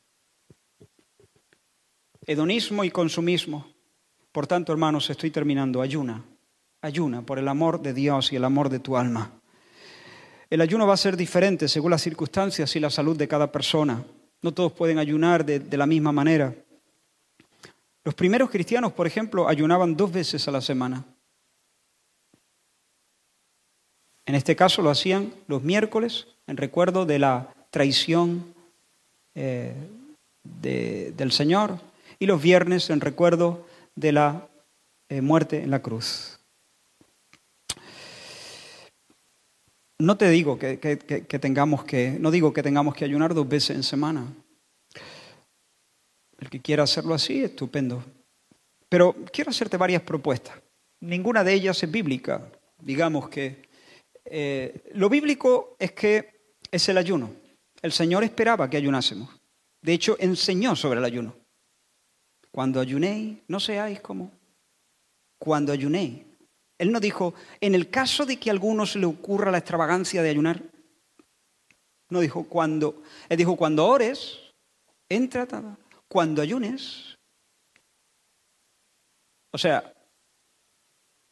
Hedonismo 2.25 2.85
y 2.85 2.91
consumismo. 2.91 3.67
Por 4.33 4.47
tanto, 4.47 4.73
hermanos, 4.73 5.11
estoy 5.11 5.31
terminando. 5.31 5.83
Ayuna. 5.83 6.25
Ayuna 6.81 7.23
por 7.23 7.39
el 7.39 7.49
amor 7.49 7.83
de 7.83 7.93
Dios 7.93 8.33
y 8.33 8.37
el 8.37 8.45
amor 8.45 8.69
de 8.69 8.79
tu 8.79 8.97
alma. 8.97 9.33
El 10.51 10.61
ayuno 10.61 10.87
va 10.87 10.95
a 10.95 10.99
ser 10.99 11.17
diferente 11.17 11.69
según 11.69 11.91
las 11.91 12.03
circunstancias 12.03 12.75
y 12.75 12.81
la 12.81 12.89
salud 12.89 13.17
de 13.17 13.29
cada 13.29 13.53
persona. 13.53 14.05
No 14.41 14.55
todos 14.55 14.73
pueden 14.73 14.99
ayunar 14.99 15.45
de, 15.45 15.77
la 15.77 15.87
misma 15.87 16.13
manera. 16.13 16.55
Los 18.05 18.15
primeros 18.15 18.49
cristianos, 18.49 18.93
por 18.93 19.07
ejemplo, 19.07 19.49
ayunaban 19.49 19.97
dos 19.97 20.13
veces 20.13 20.47
a 20.49 20.53
la 20.53 20.61
semana. 20.61 21.05
En 24.25 24.35
este 24.35 24.55
caso 24.55 24.81
lo 24.81 24.91
hacían 24.91 25.35
los 25.49 25.63
miércoles 25.63 26.29
en 26.47 26.57
recuerdo 26.57 27.05
de 27.05 27.19
la 27.19 27.55
traición 27.71 28.55
eh, 29.35 29.75
del 30.45 31.33
Señor 31.33 31.81
y 32.19 32.27
los 32.27 32.41
viernes 32.41 32.89
en 32.91 33.01
recuerdo 33.01 33.67
de 33.97 34.13
la 34.13 34.49
eh, 35.09 35.21
muerte 35.21 35.63
en 35.63 35.71
la 35.71 35.83
cruz. 35.83 36.38
No 40.01 40.17
te 40.17 40.31
digo 40.31 40.59
que, 40.59 40.77
tengamos 40.77 41.85
que, 41.85 42.19
no 42.21 42.31
digo 42.31 42.53
que 42.53 42.63
tengamos 42.63 42.95
que 42.95 43.05
ayunar 43.05 43.35
dos 43.35 43.49
veces 43.49 43.77
en 43.77 43.83
semana. 43.83 44.33
El 46.39 46.49
que 46.51 46.61
quiera 46.61 46.85
hacerlo 46.85 47.15
así, 47.15 47.43
estupendo. 47.43 48.05
Pero 48.89 49.17
quiero 49.33 49.51
hacerte 49.51 49.77
varias 49.77 50.03
propuestas. 50.03 50.55
Ninguna 51.01 51.43
de 51.43 51.53
ellas 51.53 51.83
es 51.83 51.91
bíblica. 51.91 52.49
Digamos 52.81 53.29
que 53.29 53.69
eh, 54.25 54.89
lo 54.95 55.09
bíblico 55.09 55.77
es 55.81 55.93
que 55.93 56.53
es 56.71 56.89
el 56.89 56.99
ayuno. 56.99 57.33
El 57.83 57.91
Señor 57.91 58.23
esperaba 58.23 58.71
que 58.71 58.77
ayunásemos. 58.77 59.29
De 59.83 59.93
hecho, 59.93 60.17
enseñó 60.21 60.77
sobre 60.77 61.01
el 61.01 61.05
ayuno. 61.05 61.35
Cuando 62.53 62.81
ayunéis, 62.81 63.39
no 63.49 63.59
seáis 63.59 64.01
como. 64.01 64.31
Cuando 65.39 65.73
ayunéis, 65.73 66.25
él 66.79 66.93
no 66.93 67.01
dijo, 67.01 67.35
en 67.61 67.75
el 67.75 67.91
caso 67.91 68.25
de 68.25 68.39
que 68.39 68.51
a 68.51 68.53
alguno 68.53 68.87
se 68.87 68.99
le 68.99 69.07
ocurra 69.07 69.51
la 69.51 69.59
extravagancia 69.59 70.23
de 70.23 70.31
ayunar, 70.31 70.63
no 72.11 72.21
dijo 72.21 72.45
cuando, 72.45 73.03
él 73.29 73.37
dijo 73.37 73.57
cuando 73.57 73.87
ores, 73.87 74.39
entra, 75.09 75.47
cuando 76.09 76.41
ayunes. 76.41 77.17
O 79.51 79.59
sea, 79.59 79.93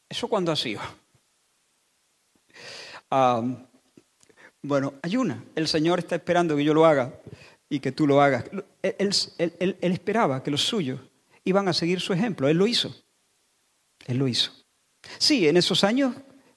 ¿eso 0.09 0.29
cuando 0.29 0.53
ha 0.53 0.57
sido? 0.57 0.81
Ah, 3.11 3.43
bueno, 4.63 4.95
ayuna. 5.03 5.45
El 5.55 5.69
Señor 5.69 6.01
está 6.01 6.17
esperando 6.17 6.57
que 6.57 6.65
yo 6.65 6.75
lo 6.75 6.85
haga 6.85 7.21
y 7.69 7.81
que 7.81 7.93
tú 7.93 8.07
lo 8.07 8.21
hagas. 8.21 8.45
Él, 8.83 9.77
esperaba 9.81 10.43
que 10.43 10.51
los 10.51 10.63
suyos 10.63 11.01
iban 11.45 11.69
a 11.69 11.73
seguir 11.73 12.01
su 12.01 12.13
ejemplo. 12.13 12.49
Él 12.49 12.57
lo 12.57 12.67
hizo. 12.67 12.95
Él 14.07 14.19
lo 14.19 14.29
hizo. 14.29 14.53
Sí, 15.19 15.49
en 15.49 15.57
esos 15.57 15.85
años 15.85 16.15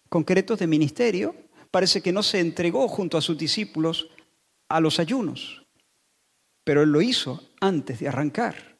concretos 0.09 0.59
de 0.59 0.67
ministerio, 0.67 1.35
parece 1.71 2.01
que 2.01 2.11
no 2.11 2.23
se 2.23 2.39
entregó 2.39 2.87
junto 2.87 3.17
a 3.17 3.21
sus 3.21 3.37
discípulos 3.37 4.09
a 4.67 4.79
los 4.79 4.99
ayunos, 4.99 5.65
pero 6.63 6.83
él 6.83 6.91
lo 6.91 7.01
hizo 7.01 7.41
antes 7.59 7.99
de 7.99 8.07
arrancar. 8.07 8.77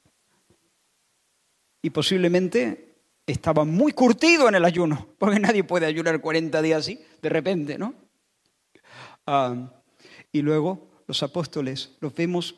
Y 1.82 1.91
posiblemente 1.91 2.95
estaba 3.26 3.63
muy 3.63 3.93
curtido 3.93 4.49
en 4.49 4.55
el 4.55 4.65
ayuno, 4.65 5.07
porque 5.17 5.39
nadie 5.39 5.63
puede 5.63 5.86
ayunar 5.86 6.22
40 6.22 6.61
días 6.61 6.80
así, 6.80 6.99
de 7.22 7.30
repente, 7.30 7.78
¿no? 7.78 7.93
Ah, 9.26 9.72
y 10.32 10.41
luego 10.41 11.03
los 11.07 11.24
apóstoles 11.24 11.97
los 11.99 12.13
vemos, 12.13 12.55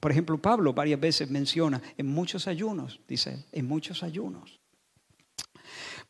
por 0.00 0.10
ejemplo, 0.10 0.40
Pablo 0.40 0.72
varias 0.72 1.00
veces 1.00 1.30
menciona 1.30 1.82
en 1.96 2.06
muchos 2.06 2.46
ayunos, 2.48 3.00
dice, 3.06 3.46
en 3.52 3.66
muchos 3.66 4.02
ayunos. 4.02 4.60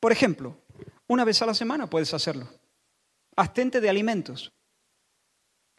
Por 0.07 0.13
ejemplo, 0.13 0.57
una 1.09 1.25
vez 1.25 1.43
a 1.43 1.47
la 1.47 1.53
semana 1.53 1.91
puedes 1.91 2.15
hacerlo. 2.15 2.49
Astente 3.35 3.81
de 3.81 3.91
alimentos. 3.91 4.53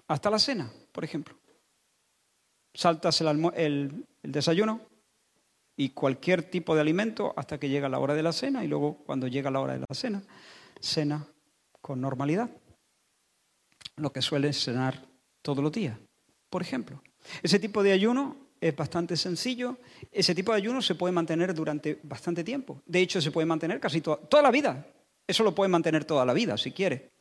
Hasta 0.06 0.30
la 0.30 0.38
cena, 0.38 0.70
por 0.92 1.06
ejemplo. 1.06 1.40
Saltas 2.74 3.22
el, 3.22 4.06
desayuno 4.24 4.82
y 5.78 5.92
cualquier 5.92 6.44
tipo 6.44 6.76
de 6.76 6.82
alimento 6.82 7.34
hasta 7.38 7.58
que 7.58 7.70
llega 7.70 7.88
la 7.88 8.00
hora 8.00 8.16
de 8.16 8.24
la 8.24 8.34
cena 8.34 8.66
y 8.66 8.68
luego 8.68 8.98
cuando 9.06 9.28
llega 9.28 9.50
la 9.50 9.62
hora 9.62 9.76
de 9.76 9.86
la 9.88 9.96
cena, 9.96 10.22
cena 10.82 11.26
con 11.80 12.02
normalidad. 12.02 12.50
Lo 13.96 14.12
que 14.12 14.22
suele 14.22 14.52
cenar 14.52 15.08
todos 15.42 15.64
los 15.64 15.72
días, 15.72 15.98
por 16.50 16.62
ejemplo. 16.62 17.02
Ese 17.44 17.60
tipo 17.60 17.82
de 17.82 17.94
ayuno 17.94 18.36
es 18.60 18.76
bastante 18.76 19.18
sencillo. 19.18 19.78
Ese 20.12 20.34
tipo 20.36 20.52
de 20.52 20.58
ayuno 20.58 20.82
se 20.82 20.96
puede 20.96 21.12
mantener 21.12 21.54
durante 21.54 22.00
bastante 22.04 22.44
tiempo. 22.44 22.82
De 22.86 23.00
hecho, 23.00 23.22
se 23.22 23.32
puede 23.32 23.46
mantener 23.46 23.80
casi 23.80 24.02
toda, 24.02 24.42
la 24.42 24.52
vida. 24.52 24.88
Eso 25.26 25.44
lo 25.44 25.54
puede 25.54 25.70
mantener 25.70 26.06
toda 26.06 26.26
la 26.26 26.34
vida, 26.34 26.58
si 26.58 26.72
quiere. 26.72 27.12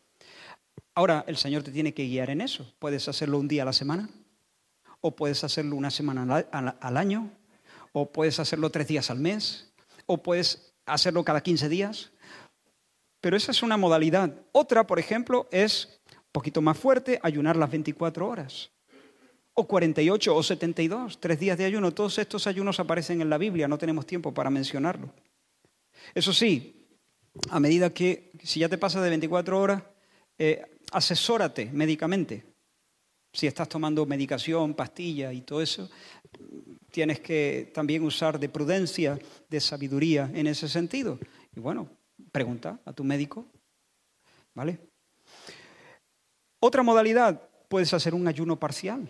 Ahora, 0.95 1.25
el 1.27 1.37
Señor 1.37 1.63
te 1.63 1.73
tiene 1.73 1.93
que 1.93 2.07
guiar 2.07 2.31
en 2.31 2.41
eso. 2.41 2.75
Puedes 2.79 3.09
hacerlo 3.09 3.39
un 3.39 3.49
día 3.49 3.63
a 3.63 3.67
la 3.67 3.73
semana, 3.73 4.09
o 5.01 5.15
puedes 5.15 5.45
hacerlo 5.45 5.77
una 5.77 5.91
semana 5.91 6.47
al 6.51 6.97
año, 6.97 7.31
o 7.93 8.11
puedes 8.13 8.41
hacerlo 8.41 8.71
tres 8.71 8.89
días 8.89 9.11
al 9.11 9.19
mes, 9.19 9.73
o 10.07 10.23
puedes 10.23 10.73
hacerlo 10.87 11.25
cada 11.25 11.43
15 11.43 11.69
días. 11.69 12.13
Pero 13.21 13.37
esa 13.37 13.51
es 13.51 13.63
una 13.63 13.77
modalidad. 13.77 14.33
Otra, 14.53 14.87
por 14.87 14.99
ejemplo, 14.99 15.49
es 15.51 16.01
un 16.15 16.33
poquito 16.33 16.63
más 16.63 16.79
fuerte, 16.79 17.19
ayunar 17.23 17.57
las 17.57 17.71
24 17.71 18.29
horas 18.29 18.71
o 19.59 19.67
48 19.67 20.37
o 20.37 20.43
72, 20.43 21.19
tres 21.19 21.41
días 21.41 21.57
de 21.57 21.65
ayuno. 21.65 21.93
Todos 21.93 22.19
estos 22.19 22.47
ayunos 22.47 22.79
aparecen 22.79 23.23
en 23.23 23.31
la 23.31 23.39
Biblia, 23.39 23.67
no 23.67 23.79
tenemos 23.79 24.07
tiempo 24.07 24.33
para 24.33 24.51
mencionarlo. 24.51 25.13
Eso 26.15 26.33
sí, 26.33 26.87
a 27.49 27.59
medida 27.59 27.93
que, 27.93 28.33
si 28.45 28.61
ya 28.61 28.69
te 28.69 28.77
pasa 28.77 29.01
de 29.01 29.09
24 29.09 29.59
horas, 29.59 29.83
eh, 30.39 30.63
asesórate 30.93 31.71
médicamente. 31.73 32.45
Si 33.33 33.47
estás 33.47 33.69
tomando 33.69 34.05
medicación, 34.05 34.75
pastilla 34.75 35.33
y 35.33 35.41
todo 35.41 35.63
eso, 35.63 35.89
tienes 36.91 37.21
que 37.21 37.71
también 37.75 38.03
usar 38.05 38.39
de 38.39 38.51
prudencia, 38.51 39.19
de 39.49 39.61
sabiduría 39.61 40.31
en 40.35 40.47
ese 40.47 40.69
sentido. 40.69 41.19
Y 41.55 41.61
bueno, 41.61 41.89
pregunta 42.31 42.79
a 42.85 42.93
tu 42.93 43.05
médico, 43.05 43.47
¿vale? 44.55 44.79
Otra 46.61 46.83
modalidad, 46.83 47.41
puedes 47.69 47.93
hacer 47.95 48.15
un 48.15 48.29
ayuno 48.29 48.59
parcial. 48.59 49.09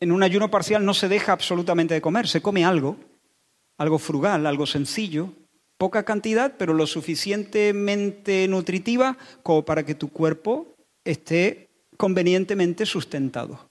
En 0.00 0.12
un 0.12 0.22
ayuno 0.22 0.50
parcial 0.50 0.84
no 0.84 0.94
se 0.94 1.08
deja 1.08 1.32
absolutamente 1.32 1.92
de 1.92 2.00
comer, 2.00 2.26
se 2.26 2.40
come 2.40 2.64
algo, 2.64 2.96
algo 3.76 3.98
frugal, 3.98 4.46
algo 4.46 4.66
sencillo, 4.66 5.34
poca 5.76 6.04
cantidad, 6.04 6.54
pero 6.58 6.72
lo 6.72 6.86
suficientemente 6.86 8.48
nutritiva 8.48 9.18
como 9.42 9.64
para 9.64 9.84
que 9.84 9.94
tu 9.94 10.08
cuerpo 10.08 10.74
esté 11.04 11.68
convenientemente 11.98 12.86
sustentado. 12.86 13.68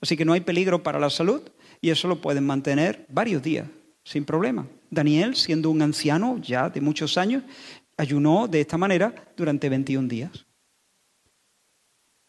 Así 0.00 0.16
que 0.16 0.24
no 0.24 0.32
hay 0.32 0.40
peligro 0.40 0.82
para 0.82 1.00
la 1.00 1.10
salud 1.10 1.42
y 1.80 1.90
eso 1.90 2.06
lo 2.06 2.20
pueden 2.20 2.46
mantener 2.46 3.04
varios 3.08 3.42
días, 3.42 3.66
sin 4.04 4.24
problema. 4.24 4.66
Daniel, 4.90 5.34
siendo 5.34 5.70
un 5.70 5.82
anciano 5.82 6.38
ya 6.38 6.68
de 6.70 6.80
muchos 6.80 7.18
años, 7.18 7.42
ayunó 7.96 8.46
de 8.46 8.60
esta 8.60 8.78
manera 8.78 9.14
durante 9.36 9.68
21 9.68 10.08
días. 10.08 10.46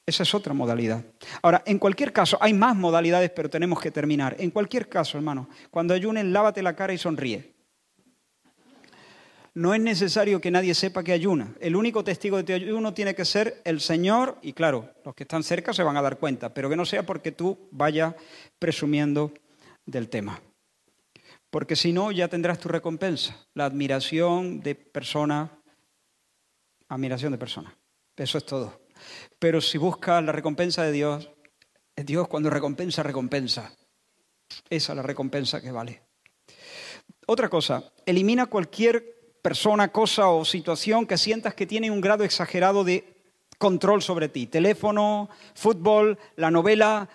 Esa 0.05 0.23
es 0.23 0.33
otra 0.35 0.53
modalidad. 0.53 1.03
Ahora, 1.41 1.63
en 1.65 1.79
cualquier 1.79 2.11
caso, 2.11 2.37
hay 2.41 2.53
más 2.53 2.75
modalidades, 2.75 3.29
pero 3.29 3.49
tenemos 3.49 3.79
que 3.79 3.89
terminar. 3.89 4.35
En 4.37 4.51
cualquier 4.51 4.89
caso, 4.89 5.17
hermano, 5.17 5.47
cuando 5.71 5.93
ayunen, 5.93 6.33
lávate 6.33 6.61
la 6.61 6.75
cara 6.75 6.93
y 6.93 6.97
sonríe. 6.97 7.53
No 9.55 9.73
es 9.73 9.79
necesario 9.79 10.41
que 10.41 10.51
nadie 10.51 10.73
sepa 10.73 11.03
que 11.03 11.13
ayuna. 11.13 11.53
El 11.59 11.75
único 11.75 12.03
testigo 12.03 12.37
de 12.37 12.43
tu 12.43 12.53
ayuno 12.53 12.93
tiene 12.93 13.15
que 13.15 13.23
ser 13.23 13.61
el 13.63 13.79
Señor, 13.79 14.39
y 14.41 14.53
claro, 14.53 14.89
los 15.05 15.13
que 15.13 15.23
están 15.23 15.43
cerca 15.43 15.73
se 15.73 15.83
van 15.83 15.95
a 15.95 16.01
dar 16.01 16.17
cuenta, 16.17 16.53
pero 16.53 16.69
que 16.69 16.75
no 16.75 16.85
sea 16.85 17.05
porque 17.05 17.31
tú 17.31 17.69
vayas 17.71 18.15
presumiendo 18.57 19.31
del 19.85 20.09
tema. 20.09 20.41
Porque 21.49 21.75
si 21.75 21.93
no, 21.93 22.11
ya 22.11 22.27
tendrás 22.27 22.59
tu 22.59 22.67
recompensa, 22.67 23.37
la 23.53 23.65
admiración 23.65 24.59
de 24.59 24.73
persona, 24.73 25.51
admiración 26.89 27.31
de 27.31 27.37
persona. 27.37 27.77
Eso 28.17 28.39
es 28.39 28.45
todo. 28.45 28.82
Pero 29.39 29.61
si 29.61 29.77
buscas 29.77 30.23
la 30.23 30.31
recompensa 30.31 30.83
de 30.83 30.91
Dios, 30.91 31.29
Dios 31.95 32.27
cuando 32.27 32.49
recompensa, 32.49 33.03
recompensa. 33.03 33.71
Esa 34.69 34.93
es 34.93 34.95
la 34.97 35.03
recompensa 35.03 35.61
que 35.61 35.71
vale. 35.71 36.01
Otra 37.25 37.49
cosa, 37.49 37.91
elimina 38.05 38.47
cualquier 38.47 39.37
persona, 39.41 39.91
cosa 39.91 40.29
o 40.29 40.45
situación 40.45 41.05
que 41.05 41.17
sientas 41.17 41.53
que 41.53 41.65
tiene 41.65 41.91
un 41.91 42.01
grado 42.01 42.23
exagerado 42.23 42.83
de 42.83 43.13
control 43.57 44.01
sobre 44.01 44.29
ti. 44.29 44.47
Teléfono, 44.47 45.29
fútbol, 45.53 46.17
la 46.35 46.51
novela, 46.51 47.09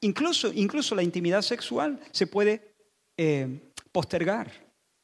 incluso, 0.00 0.52
incluso 0.52 0.94
la 0.94 1.02
intimidad 1.02 1.42
sexual 1.42 2.00
se 2.10 2.26
puede 2.26 2.74
eh, 3.16 3.72
postergar 3.90 4.50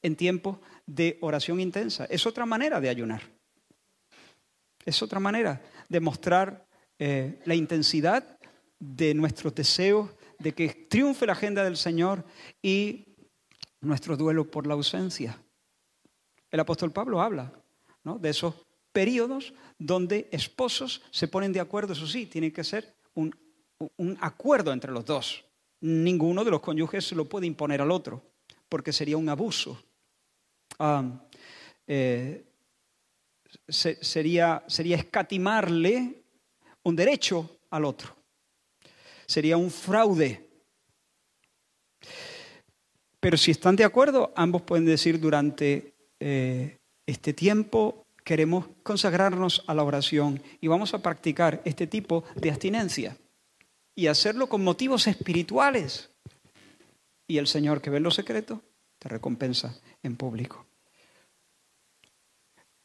en 0.03 0.17
tiempos 0.17 0.59
de 0.87 1.19
oración 1.21 1.61
intensa. 1.61 2.07
Es 2.07 2.27
otra 2.27 2.47
manera 2.47 2.81
de 2.81 2.89
ayunar. 2.89 3.23
Es 4.85 5.03
otra 5.03 5.21
manera 5.21 5.61
de 5.89 6.01
mostrar 6.01 6.67
eh, 6.99 7.41
la 7.45 7.55
intensidad 7.55 8.39
de 8.79 9.15
nuestros 9.15 9.55
deseos, 9.55 10.11
de 10.39 10.53
que 10.53 10.69
triunfe 10.89 11.27
la 11.27 11.33
agenda 11.33 11.65
del 11.65 11.77
Señor 11.77 12.25
y 12.63 13.17
nuestro 13.81 14.17
duelo 14.17 14.51
por 14.51 14.67
la 14.67 14.75
ausencia. 14.75 15.41
El 16.51 16.61
apóstol 16.61 16.93
Pablo 16.93 17.21
habla 17.21 17.53
de 18.17 18.31
esos 18.31 18.55
periodos 18.93 19.53
donde 19.79 20.29
esposos 20.33 21.03
se 21.11 21.29
ponen 21.29 21.53
de 21.53 21.61
acuerdo, 21.61 21.93
eso 21.93 22.07
sí, 22.07 22.27
tiene 22.27 22.53
que 22.53 22.65
ser 22.65 22.97
un, 23.15 23.35
acuerdo 24.21 24.73
entre 24.73 24.93
los 24.93 25.05
dos. 25.05 25.45
Ninguno 25.81 26.45
de 26.45 26.51
los 26.51 26.61
cónyuges 26.61 27.07
se 27.07 27.15
lo 27.15 27.27
puede 27.27 27.47
imponer 27.47 27.81
al 27.83 27.91
otro, 27.91 28.23
porque 28.69 28.93
sería 28.93 29.17
un 29.17 29.29
abuso. 29.29 29.81
Ah, 30.79 31.05
eh, 31.87 32.48
sería, 33.69 34.65
sería 34.67 34.97
escatimarle 34.97 36.23
un 36.83 36.97
derecho 36.97 37.59
al 37.71 37.85
otro. 37.85 38.17
Sería 39.27 39.57
un 39.57 39.71
fraude. 39.71 40.49
Pero 43.21 43.37
si 43.37 43.51
están 43.51 43.77
de 43.77 43.85
acuerdo, 43.85 44.33
ambos 44.37 44.63
pueden 44.63 44.87
decir 44.87 45.21
durante 45.21 45.95
eh, 46.21 46.79
este 47.07 47.33
tiempo 47.33 48.07
queremos 48.25 48.67
consagrarnos 48.83 49.65
a 49.67 49.75
la 49.75 49.83
oración 49.83 50.43
y 50.61 50.69
vamos 50.69 50.93
a 50.93 51.03
practicar 51.03 51.63
este 51.65 51.87
tipo 51.87 52.25
de 52.37 52.51
abstinencia 52.51 53.17
y 53.97 54.07
hacerlo 54.07 54.49
con 54.49 54.63
motivos 54.63 55.07
espirituales. 55.07 56.11
Y 57.27 57.39
el 57.39 57.47
Señor 57.47 57.81
que 57.81 57.91
ve 57.91 57.97
en 57.97 58.05
lo 58.05 58.11
secreto 58.11 58.63
te 58.99 59.09
recompensa 59.09 59.75
en 60.03 60.17
público. 60.17 60.68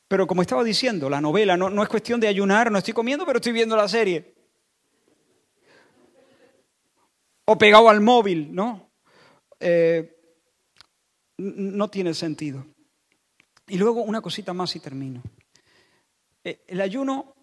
Pero 0.08 0.28
como 0.28 0.42
estaba 0.42 0.64
diciendo, 0.64 1.10
la 1.10 1.22
novela 1.22 1.58
no, 1.58 1.82
es 1.82 1.90
cuestión 1.90 2.20
de 2.20 2.28
ayunar, 2.28 2.72
no 2.72 2.78
estoy 2.78 2.94
comiendo, 2.94 3.26
pero 3.26 3.38
estoy 3.38 3.54
viendo 3.54 3.76
la 3.76 3.88
serie. 3.88 4.36
O 7.46 7.58
pegado 7.58 7.90
al 7.90 8.02
móvil, 8.02 8.54
¿no? 8.54 8.92
Eh, 9.60 10.16
no 11.38 11.90
tiene 11.90 12.14
sentido. 12.14 12.66
Y 13.68 13.78
luego 13.78 14.04
una 14.04 14.22
cosita 14.22 14.54
más 14.54 14.76
y 14.76 14.80
termino. 14.80 15.22
Eh, 16.44 16.64
el 16.68 16.82
ayuno, 16.82 17.36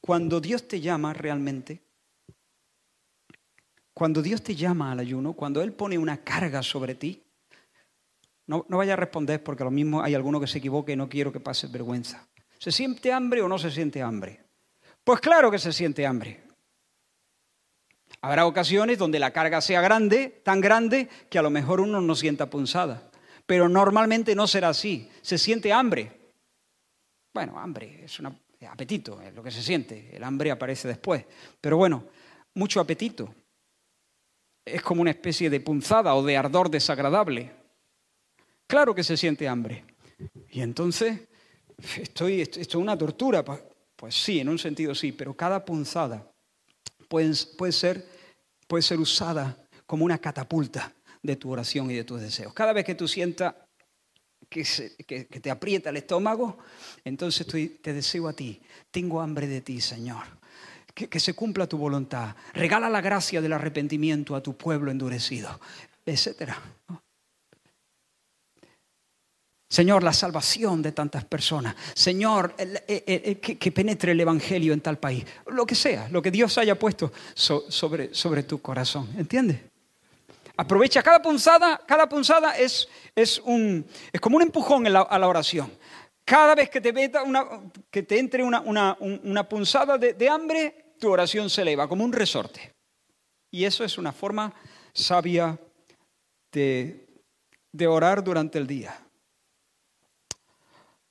cuando 0.00 0.40
Dios 0.40 0.66
te 0.68 0.80
llama 0.80 1.14
realmente, 1.14 1.82
cuando 3.94 4.22
Dios 4.22 4.42
te 4.42 4.54
llama 4.54 4.92
al 4.92 5.00
ayuno, 5.00 5.32
cuando 5.32 5.62
Él 5.62 5.72
pone 5.72 5.98
una 5.98 6.22
carga 6.22 6.62
sobre 6.62 6.94
ti, 6.94 7.27
no, 8.48 8.64
vaya 8.68 8.94
a 8.94 8.96
responder 8.96 9.44
porque 9.44 9.62
lo 9.62 9.70
mismo 9.70 10.02
hay 10.02 10.14
alguno 10.14 10.40
que 10.40 10.46
se 10.46 10.58
equivoque 10.58 10.92
y 10.92 10.96
no 10.96 11.08
quiero 11.08 11.30
que 11.30 11.38
pases 11.38 11.70
vergüenza. 11.70 12.26
¿Se 12.58 12.72
siente 12.72 13.12
hambre 13.12 13.42
o 13.42 13.48
no 13.48 13.58
se 13.58 13.70
siente 13.70 14.02
hambre? 14.02 14.42
Pues 15.04 15.20
claro 15.20 15.50
que 15.50 15.58
se 15.58 15.70
siente 15.70 16.06
hambre. 16.06 16.42
Habrá 18.22 18.46
ocasiones 18.46 18.96
donde 18.96 19.18
la 19.18 19.32
carga 19.32 19.60
sea 19.60 19.82
grande, 19.82 20.40
tan 20.42 20.62
grande, 20.62 21.10
que 21.28 21.38
a 21.38 21.42
lo 21.42 21.50
mejor 21.50 21.80
uno 21.80 22.00
no 22.00 22.14
sienta 22.14 22.48
punzada. 22.48 23.10
Pero 23.44 23.68
normalmente 23.68 24.34
no 24.34 24.46
será 24.46 24.70
así. 24.70 25.10
Se 25.20 25.36
siente 25.36 25.70
hambre. 25.70 26.32
Bueno, 27.34 27.58
hambre 27.58 28.02
es 28.04 28.18
un 28.18 28.34
apetito, 28.66 29.20
es 29.20 29.34
lo 29.34 29.42
que 29.42 29.50
se 29.50 29.62
siente. 29.62 30.08
El 30.16 30.24
hambre 30.24 30.50
aparece 30.50 30.88
después. 30.88 31.22
Pero 31.60 31.76
bueno, 31.76 32.06
mucho 32.54 32.80
apetito. 32.80 33.34
Es 34.64 34.80
como 34.80 35.02
una 35.02 35.10
especie 35.10 35.50
de 35.50 35.60
punzada 35.60 36.14
o 36.14 36.22
de 36.22 36.36
ardor 36.36 36.70
desagradable. 36.70 37.57
Claro 38.68 38.94
que 38.94 39.02
se 39.02 39.16
siente 39.16 39.48
hambre. 39.48 39.82
Y 40.50 40.60
entonces, 40.60 41.20
estoy, 41.96 42.42
esto 42.42 42.60
es 42.60 42.74
una 42.74 42.96
tortura. 42.96 43.42
Pues 43.42 44.14
sí, 44.14 44.40
en 44.40 44.50
un 44.50 44.58
sentido 44.58 44.94
sí, 44.94 45.10
pero 45.10 45.34
cada 45.34 45.64
punzada 45.64 46.30
puede, 47.08 47.34
puede, 47.56 47.72
ser, 47.72 48.06
puede 48.68 48.82
ser 48.82 49.00
usada 49.00 49.56
como 49.86 50.04
una 50.04 50.18
catapulta 50.18 50.92
de 51.22 51.36
tu 51.36 51.50
oración 51.50 51.90
y 51.90 51.94
de 51.94 52.04
tus 52.04 52.20
deseos. 52.20 52.52
Cada 52.52 52.74
vez 52.74 52.84
que 52.84 52.94
tú 52.94 53.08
sientas 53.08 53.54
que, 54.50 54.64
que, 55.06 55.24
te 55.24 55.50
aprieta 55.50 55.88
el 55.88 55.96
estómago, 55.96 56.58
entonces 57.04 57.46
te 57.46 57.92
deseo 57.94 58.28
a 58.28 58.34
ti, 58.34 58.60
tengo 58.90 59.22
hambre 59.22 59.46
de 59.46 59.62
ti, 59.62 59.80
Señor. 59.80 60.24
Que, 60.94 61.08
que, 61.08 61.20
se 61.20 61.32
cumpla 61.32 61.66
tu 61.66 61.78
voluntad. 61.78 62.36
Regala 62.52 62.90
la 62.90 63.00
gracia 63.00 63.40
del 63.40 63.54
arrepentimiento 63.54 64.36
a 64.36 64.42
tu 64.42 64.56
pueblo 64.56 64.90
endurecido, 64.90 65.58
etcétera. 66.04 66.60
Señor, 69.68 70.02
la 70.02 70.14
salvación 70.14 70.80
de 70.80 70.92
tantas 70.92 71.24
personas. 71.26 71.76
Señor, 71.94 72.54
que, 72.54 73.72
penetre 73.72 74.12
el 74.12 74.20
Evangelio 74.20 74.72
en 74.72 74.80
tal 74.80 74.98
país. 74.98 75.24
Lo 75.46 75.66
que 75.66 75.74
sea, 75.74 76.08
lo 76.10 76.22
que 76.22 76.30
Dios 76.30 76.56
haya 76.56 76.78
puesto 76.78 77.12
sobre, 77.34 78.14
sobre 78.14 78.44
tu 78.44 78.62
corazón. 78.62 79.10
¿Entiendes? 79.18 79.60
Aprovecha 80.56 81.02
cada 81.02 81.20
punzada, 81.20 81.82
cada 81.86 82.08
punzada 82.08 82.56
es, 82.56 82.88
es, 83.14 83.40
un, 83.44 83.84
es 84.10 84.20
como 84.20 84.38
un 84.38 84.42
empujón 84.42 84.86
a 84.86 85.18
la 85.18 85.28
oración. 85.28 85.70
Cada 86.24 86.54
vez 86.54 86.70
que 86.70 86.80
te, 86.80 86.90
una, 87.20 87.46
que 87.90 88.02
te 88.02 88.18
entre 88.18 88.42
una, 88.42 88.62
una, 88.62 89.48
punzada 89.48 89.98
de, 89.98 90.14
de 90.14 90.28
hambre, 90.30 90.94
tu 90.98 91.10
oración 91.10 91.50
se 91.50 91.62
eleva 91.62 91.86
como 91.86 92.04
un 92.04 92.12
resorte. 92.12 92.72
Y 93.50 93.64
eso 93.64 93.84
es 93.84 93.98
una 93.98 94.12
forma 94.12 94.52
sabia 94.94 95.58
de, 96.52 97.06
de 97.70 97.86
orar 97.86 98.24
durante 98.24 98.58
el 98.58 98.66
día 98.66 98.98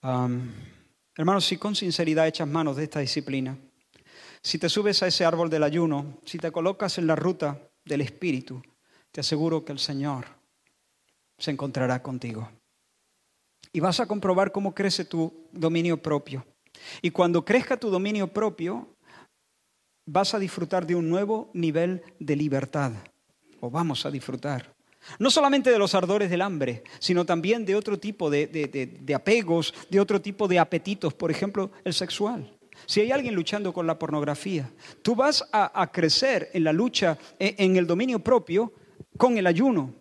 hermanos, 0.01 1.45
si 1.45 1.57
con 1.57 1.75
sinceridad 1.75 2.27
echas 2.27 2.47
manos 2.47 2.75
de 2.75 2.83
esta 2.83 2.99
disciplina, 2.99 3.57
si 4.41 4.57
te 4.57 4.69
subes 4.69 5.01
a 5.03 5.07
ese 5.07 5.25
árbol 5.25 5.49
del 5.49 5.63
ayuno, 5.63 6.19
si 6.25 6.37
te 6.37 6.51
colocas 6.51 6.97
en 6.97 7.07
la 7.07 7.15
ruta 7.15 7.69
del 7.83 8.01
Espíritu, 8.01 8.61
te 9.11 9.21
aseguro 9.21 9.65
que 9.65 9.71
el 9.71 9.79
Señor 9.79 10.25
se 11.37 11.51
encontrará 11.51 12.01
contigo. 12.01 12.49
Y 13.73 13.79
vas 13.79 13.99
a 13.99 14.05
comprobar 14.05 14.51
cómo 14.51 14.73
crece 14.73 15.05
tu 15.05 15.49
dominio 15.51 16.01
propio. 16.01 16.45
Y 17.01 17.11
cuando 17.11 17.43
crezca 17.43 17.77
tu 17.77 17.89
dominio 17.89 18.31
propio, 18.31 18.95
vas 20.05 20.33
a 20.33 20.39
disfrutar 20.39 20.85
de 20.85 20.95
un 20.95 21.09
nuevo 21.09 21.51
nivel 21.53 22.03
de 22.19 22.35
libertad. 22.35 22.93
O 23.59 23.69
vamos 23.69 24.05
a 24.05 24.11
disfrutar. 24.11 24.76
No 25.19 25.31
solamente 25.31 25.71
de 25.71 25.79
los 25.79 25.95
ardores 25.95 26.29
del 26.29 26.41
hambre, 26.41 26.83
sino 26.99 27.25
también 27.25 27.65
de 27.65 27.75
otro 27.75 27.97
tipo 27.99 28.29
de, 28.29 29.13
apegos, 29.15 29.73
de 29.89 29.99
otro 29.99 30.21
tipo 30.21 30.47
de 30.47 30.59
apetitos, 30.59 31.13
por 31.13 31.31
ejemplo, 31.31 31.71
el 31.83 31.93
sexual. 31.93 32.53
Si 32.85 33.01
hay 33.01 33.11
alguien 33.11 33.33
luchando 33.33 33.73
con 33.73 33.87
la 33.87 33.97
pornografía, 33.97 34.71
tú 35.01 35.15
vas 35.15 35.43
a, 35.51 35.91
crecer 35.91 36.49
en 36.53 36.63
la 36.63 36.73
lucha, 36.73 37.17
en, 37.39 37.55
en 37.57 37.77
el 37.77 37.87
dominio 37.87 38.19
propio, 38.19 38.73
con 39.17 39.37
el 39.37 39.47
ayuno. 39.47 39.93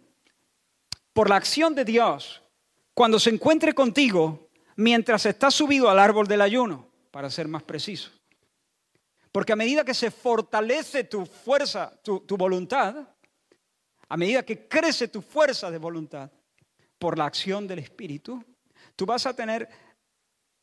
Por 1.12 1.30
la 1.30 1.36
acción 1.36 1.74
de 1.74 1.84
Dios, 1.84 2.42
cuando 2.92 3.18
se 3.18 3.30
encuentre 3.30 3.74
contigo, 3.74 4.50
mientras 4.76 5.24
estás 5.24 5.54
subido 5.54 5.88
al 5.88 5.98
árbol 5.98 6.26
del 6.26 6.42
ayuno, 6.42 6.90
para 7.10 7.30
ser 7.30 7.48
más 7.48 7.62
preciso. 7.62 8.10
Porque 9.32 9.52
a 9.52 9.56
medida 9.56 9.84
que 9.84 9.94
se 9.94 10.10
fortalece 10.10 11.04
tu 11.04 11.24
fuerza, 11.24 11.98
tu 12.02 12.36
voluntad, 12.36 13.08
a 14.08 14.16
medida 14.16 14.44
que 14.44 14.68
crece 14.68 15.08
tu 15.08 15.22
fuerza 15.22 15.70
de 15.70 15.78
voluntad 15.78 16.30
por 16.98 17.18
la 17.18 17.26
acción 17.26 17.66
del 17.66 17.80
Espíritu, 17.80 18.42
tú 18.94 19.06
vas 19.06 19.26
a 19.26 19.34
tener 19.34 19.68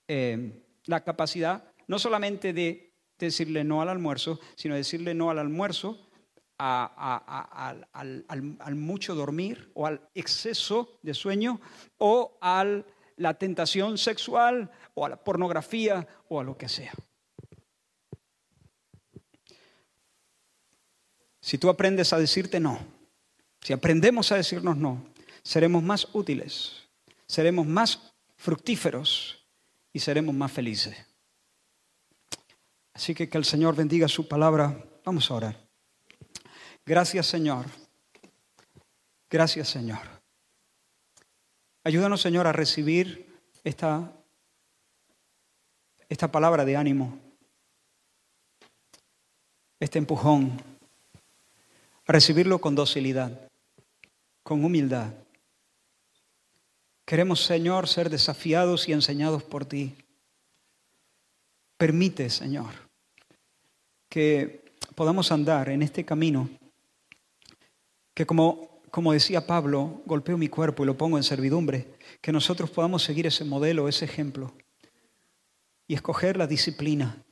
eh, 0.07 0.63
la 0.85 1.03
capacidad 1.03 1.71
no 1.87 1.99
solamente 1.99 2.53
de, 2.53 2.91
decirle 3.19 3.63
no 3.63 3.81
al 3.81 3.87
almuerzo, 3.87 4.39
sino 4.55 4.75
decirle 4.75 5.13
no 5.13 5.29
al 5.29 5.39
almuerzo, 5.39 6.09
al, 6.57 7.87
al, 7.93 8.75
mucho 8.75 9.15
dormir 9.15 9.71
o 9.75 9.87
al 9.87 10.09
exceso 10.13 10.99
de 11.01 11.13
sueño 11.13 11.61
o 11.99 12.37
a 12.41 12.65
la 13.15 13.33
tentación 13.35 13.97
sexual 13.97 14.71
o 14.93 15.05
a 15.05 15.09
la 15.09 15.23
pornografía 15.23 16.05
o 16.27 16.39
a 16.39 16.43
lo 16.43 16.57
que 16.57 16.67
sea. 16.67 16.91
Si 21.39 21.57
tú 21.57 21.69
aprendes 21.69 22.11
a 22.11 22.17
decirte 22.17 22.59
no, 22.59 22.79
si 23.63 23.71
aprendemos 23.71 24.31
a 24.31 24.35
decirnos 24.35 24.75
no, 24.75 25.05
seremos 25.41 25.81
más 25.81 26.07
útiles, 26.13 26.83
seremos 27.25 27.65
más 27.65 28.13
fructíferos 28.35 29.45
y 29.93 29.99
seremos 29.99 30.35
más 30.35 30.51
felices. 30.51 30.97
Así 32.93 33.15
que 33.15 33.29
que 33.29 33.37
el 33.37 33.45
Señor 33.45 33.75
bendiga 33.75 34.07
su 34.07 34.27
palabra. 34.27 34.85
Vamos 35.05 35.31
a 35.31 35.33
orar. 35.33 35.67
Gracias 36.85 37.25
Señor. 37.25 37.65
Gracias 39.29 39.69
Señor. 39.69 40.01
Ayúdanos 41.85 42.21
Señor 42.21 42.47
a 42.47 42.51
recibir 42.51 43.33
esta, 43.63 44.11
esta 46.09 46.31
palabra 46.31 46.65
de 46.65 46.75
ánimo, 46.75 47.17
este 49.79 49.99
empujón, 49.99 50.61
a 52.05 52.11
recibirlo 52.11 52.59
con 52.59 52.75
docilidad, 52.75 53.49
con 54.43 54.63
humildad. 54.63 55.13
Queremos 57.05 57.43
Señor 57.43 57.87
ser 57.87 58.09
desafiados 58.09 58.87
y 58.87 58.93
enseñados 58.93 59.43
por 59.43 59.65
ti. 59.65 59.95
Permite 61.77 62.29
Señor 62.29 62.73
que 64.09 64.63
podamos 64.95 65.31
andar 65.31 65.69
en 65.69 65.81
este 65.81 66.05
camino 66.05 66.49
que 68.13 68.25
como, 68.25 68.81
como 68.91 69.11
decía 69.11 69.47
Pablo, 69.47 70.03
golpeo 70.05 70.37
mi 70.37 70.49
cuerpo 70.49 70.83
y 70.83 70.85
lo 70.85 70.97
pongo 70.97 71.17
en 71.17 71.23
servidumbre, 71.23 71.95
que 72.21 72.31
nosotros 72.31 72.69
podamos 72.69 73.03
seguir 73.03 73.25
ese 73.25 73.43
modelo, 73.43 73.87
ese 73.87 74.05
ejemplo 74.05 74.53
y 75.87 75.95
escoger 75.95 76.37
la 76.37 76.47
disciplina 76.47 77.23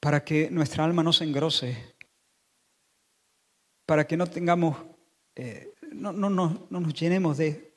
para 0.00 0.24
que 0.24 0.50
nuestra 0.50 0.84
alma 0.84 1.02
no 1.02 1.12
se 1.12 1.24
engrose, 1.24 1.94
para 3.86 4.06
que 4.06 4.16
no 4.16 4.26
tengamos, 4.26 4.76
eh, 5.34 5.72
no, 5.92 6.12
no, 6.12 6.28
no, 6.28 6.66
no 6.68 6.80
nos 6.80 6.94
llenemos 6.94 7.38
de 7.38 7.72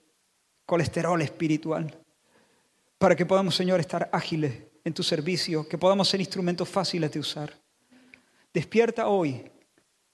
colesterol 0.66 1.22
espiritual, 1.22 2.02
para 2.98 3.16
que 3.16 3.26
podamos, 3.26 3.56
Señor, 3.56 3.80
estar 3.80 4.10
ágiles 4.12 4.64
en 4.84 4.94
tu 4.94 5.04
servicio, 5.04 5.68
que 5.68 5.78
podamos 5.78 6.08
ser 6.08 6.20
instrumentos 6.20 6.68
fáciles 6.68 7.12
de 7.12 7.20
usar. 7.20 7.54
Despierta 8.54 9.08
hoy 9.08 9.52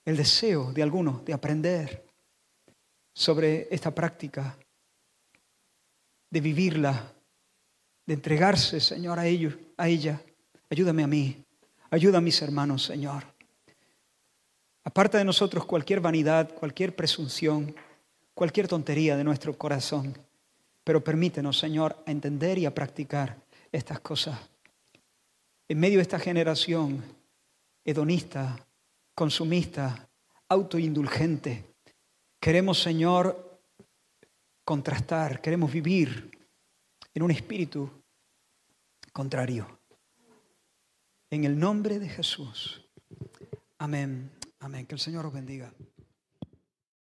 el 0.05 0.17
deseo 0.17 0.73
de 0.73 0.81
algunos 0.81 1.23
de 1.23 1.33
aprender 1.33 2.05
sobre 3.13 3.67
esta 3.69 3.93
práctica, 3.93 4.57
de 6.29 6.41
vivirla, 6.41 7.13
de 8.05 8.13
entregarse, 8.13 8.79
Señor, 8.79 9.19
a 9.19 9.27
ellos, 9.27 9.53
a 9.77 9.87
ella. 9.87 10.21
Ayúdame 10.69 11.03
a 11.03 11.07
mí, 11.07 11.43
ayuda 11.89 12.17
a 12.17 12.21
mis 12.21 12.41
hermanos, 12.41 12.83
Señor. 12.83 13.30
Aparta 14.83 15.17
de 15.17 15.25
nosotros 15.25 15.65
cualquier 15.65 16.01
vanidad, 16.01 16.53
cualquier 16.53 16.95
presunción, 16.95 17.75
cualquier 18.33 18.67
tontería 18.67 19.15
de 19.15 19.23
nuestro 19.23 19.57
corazón, 19.57 20.17
pero 20.83 21.03
permítenos, 21.03 21.59
Señor, 21.59 22.01
a 22.05 22.11
entender 22.11 22.57
y 22.57 22.65
a 22.65 22.73
practicar 22.73 23.37
estas 23.71 23.99
cosas. 23.99 24.39
En 25.67 25.79
medio 25.79 25.97
de 25.97 26.03
esta 26.03 26.19
generación 26.19 27.03
hedonista, 27.85 28.65
consumista, 29.13 30.09
autoindulgente. 30.49 31.75
Queremos, 32.39 32.81
Señor, 32.81 33.61
contrastar, 34.65 35.41
queremos 35.41 35.71
vivir 35.71 36.31
en 37.13 37.23
un 37.23 37.31
espíritu 37.31 37.89
contrario. 39.13 39.79
En 41.29 41.43
el 41.45 41.57
nombre 41.57 41.99
de 41.99 42.09
Jesús. 42.09 42.83
Amén. 43.77 44.40
Amén. 44.61 44.85
Que 44.85 44.95
el 44.95 45.01
Señor 45.01 45.25
os 45.25 45.33
bendiga. 45.33 45.73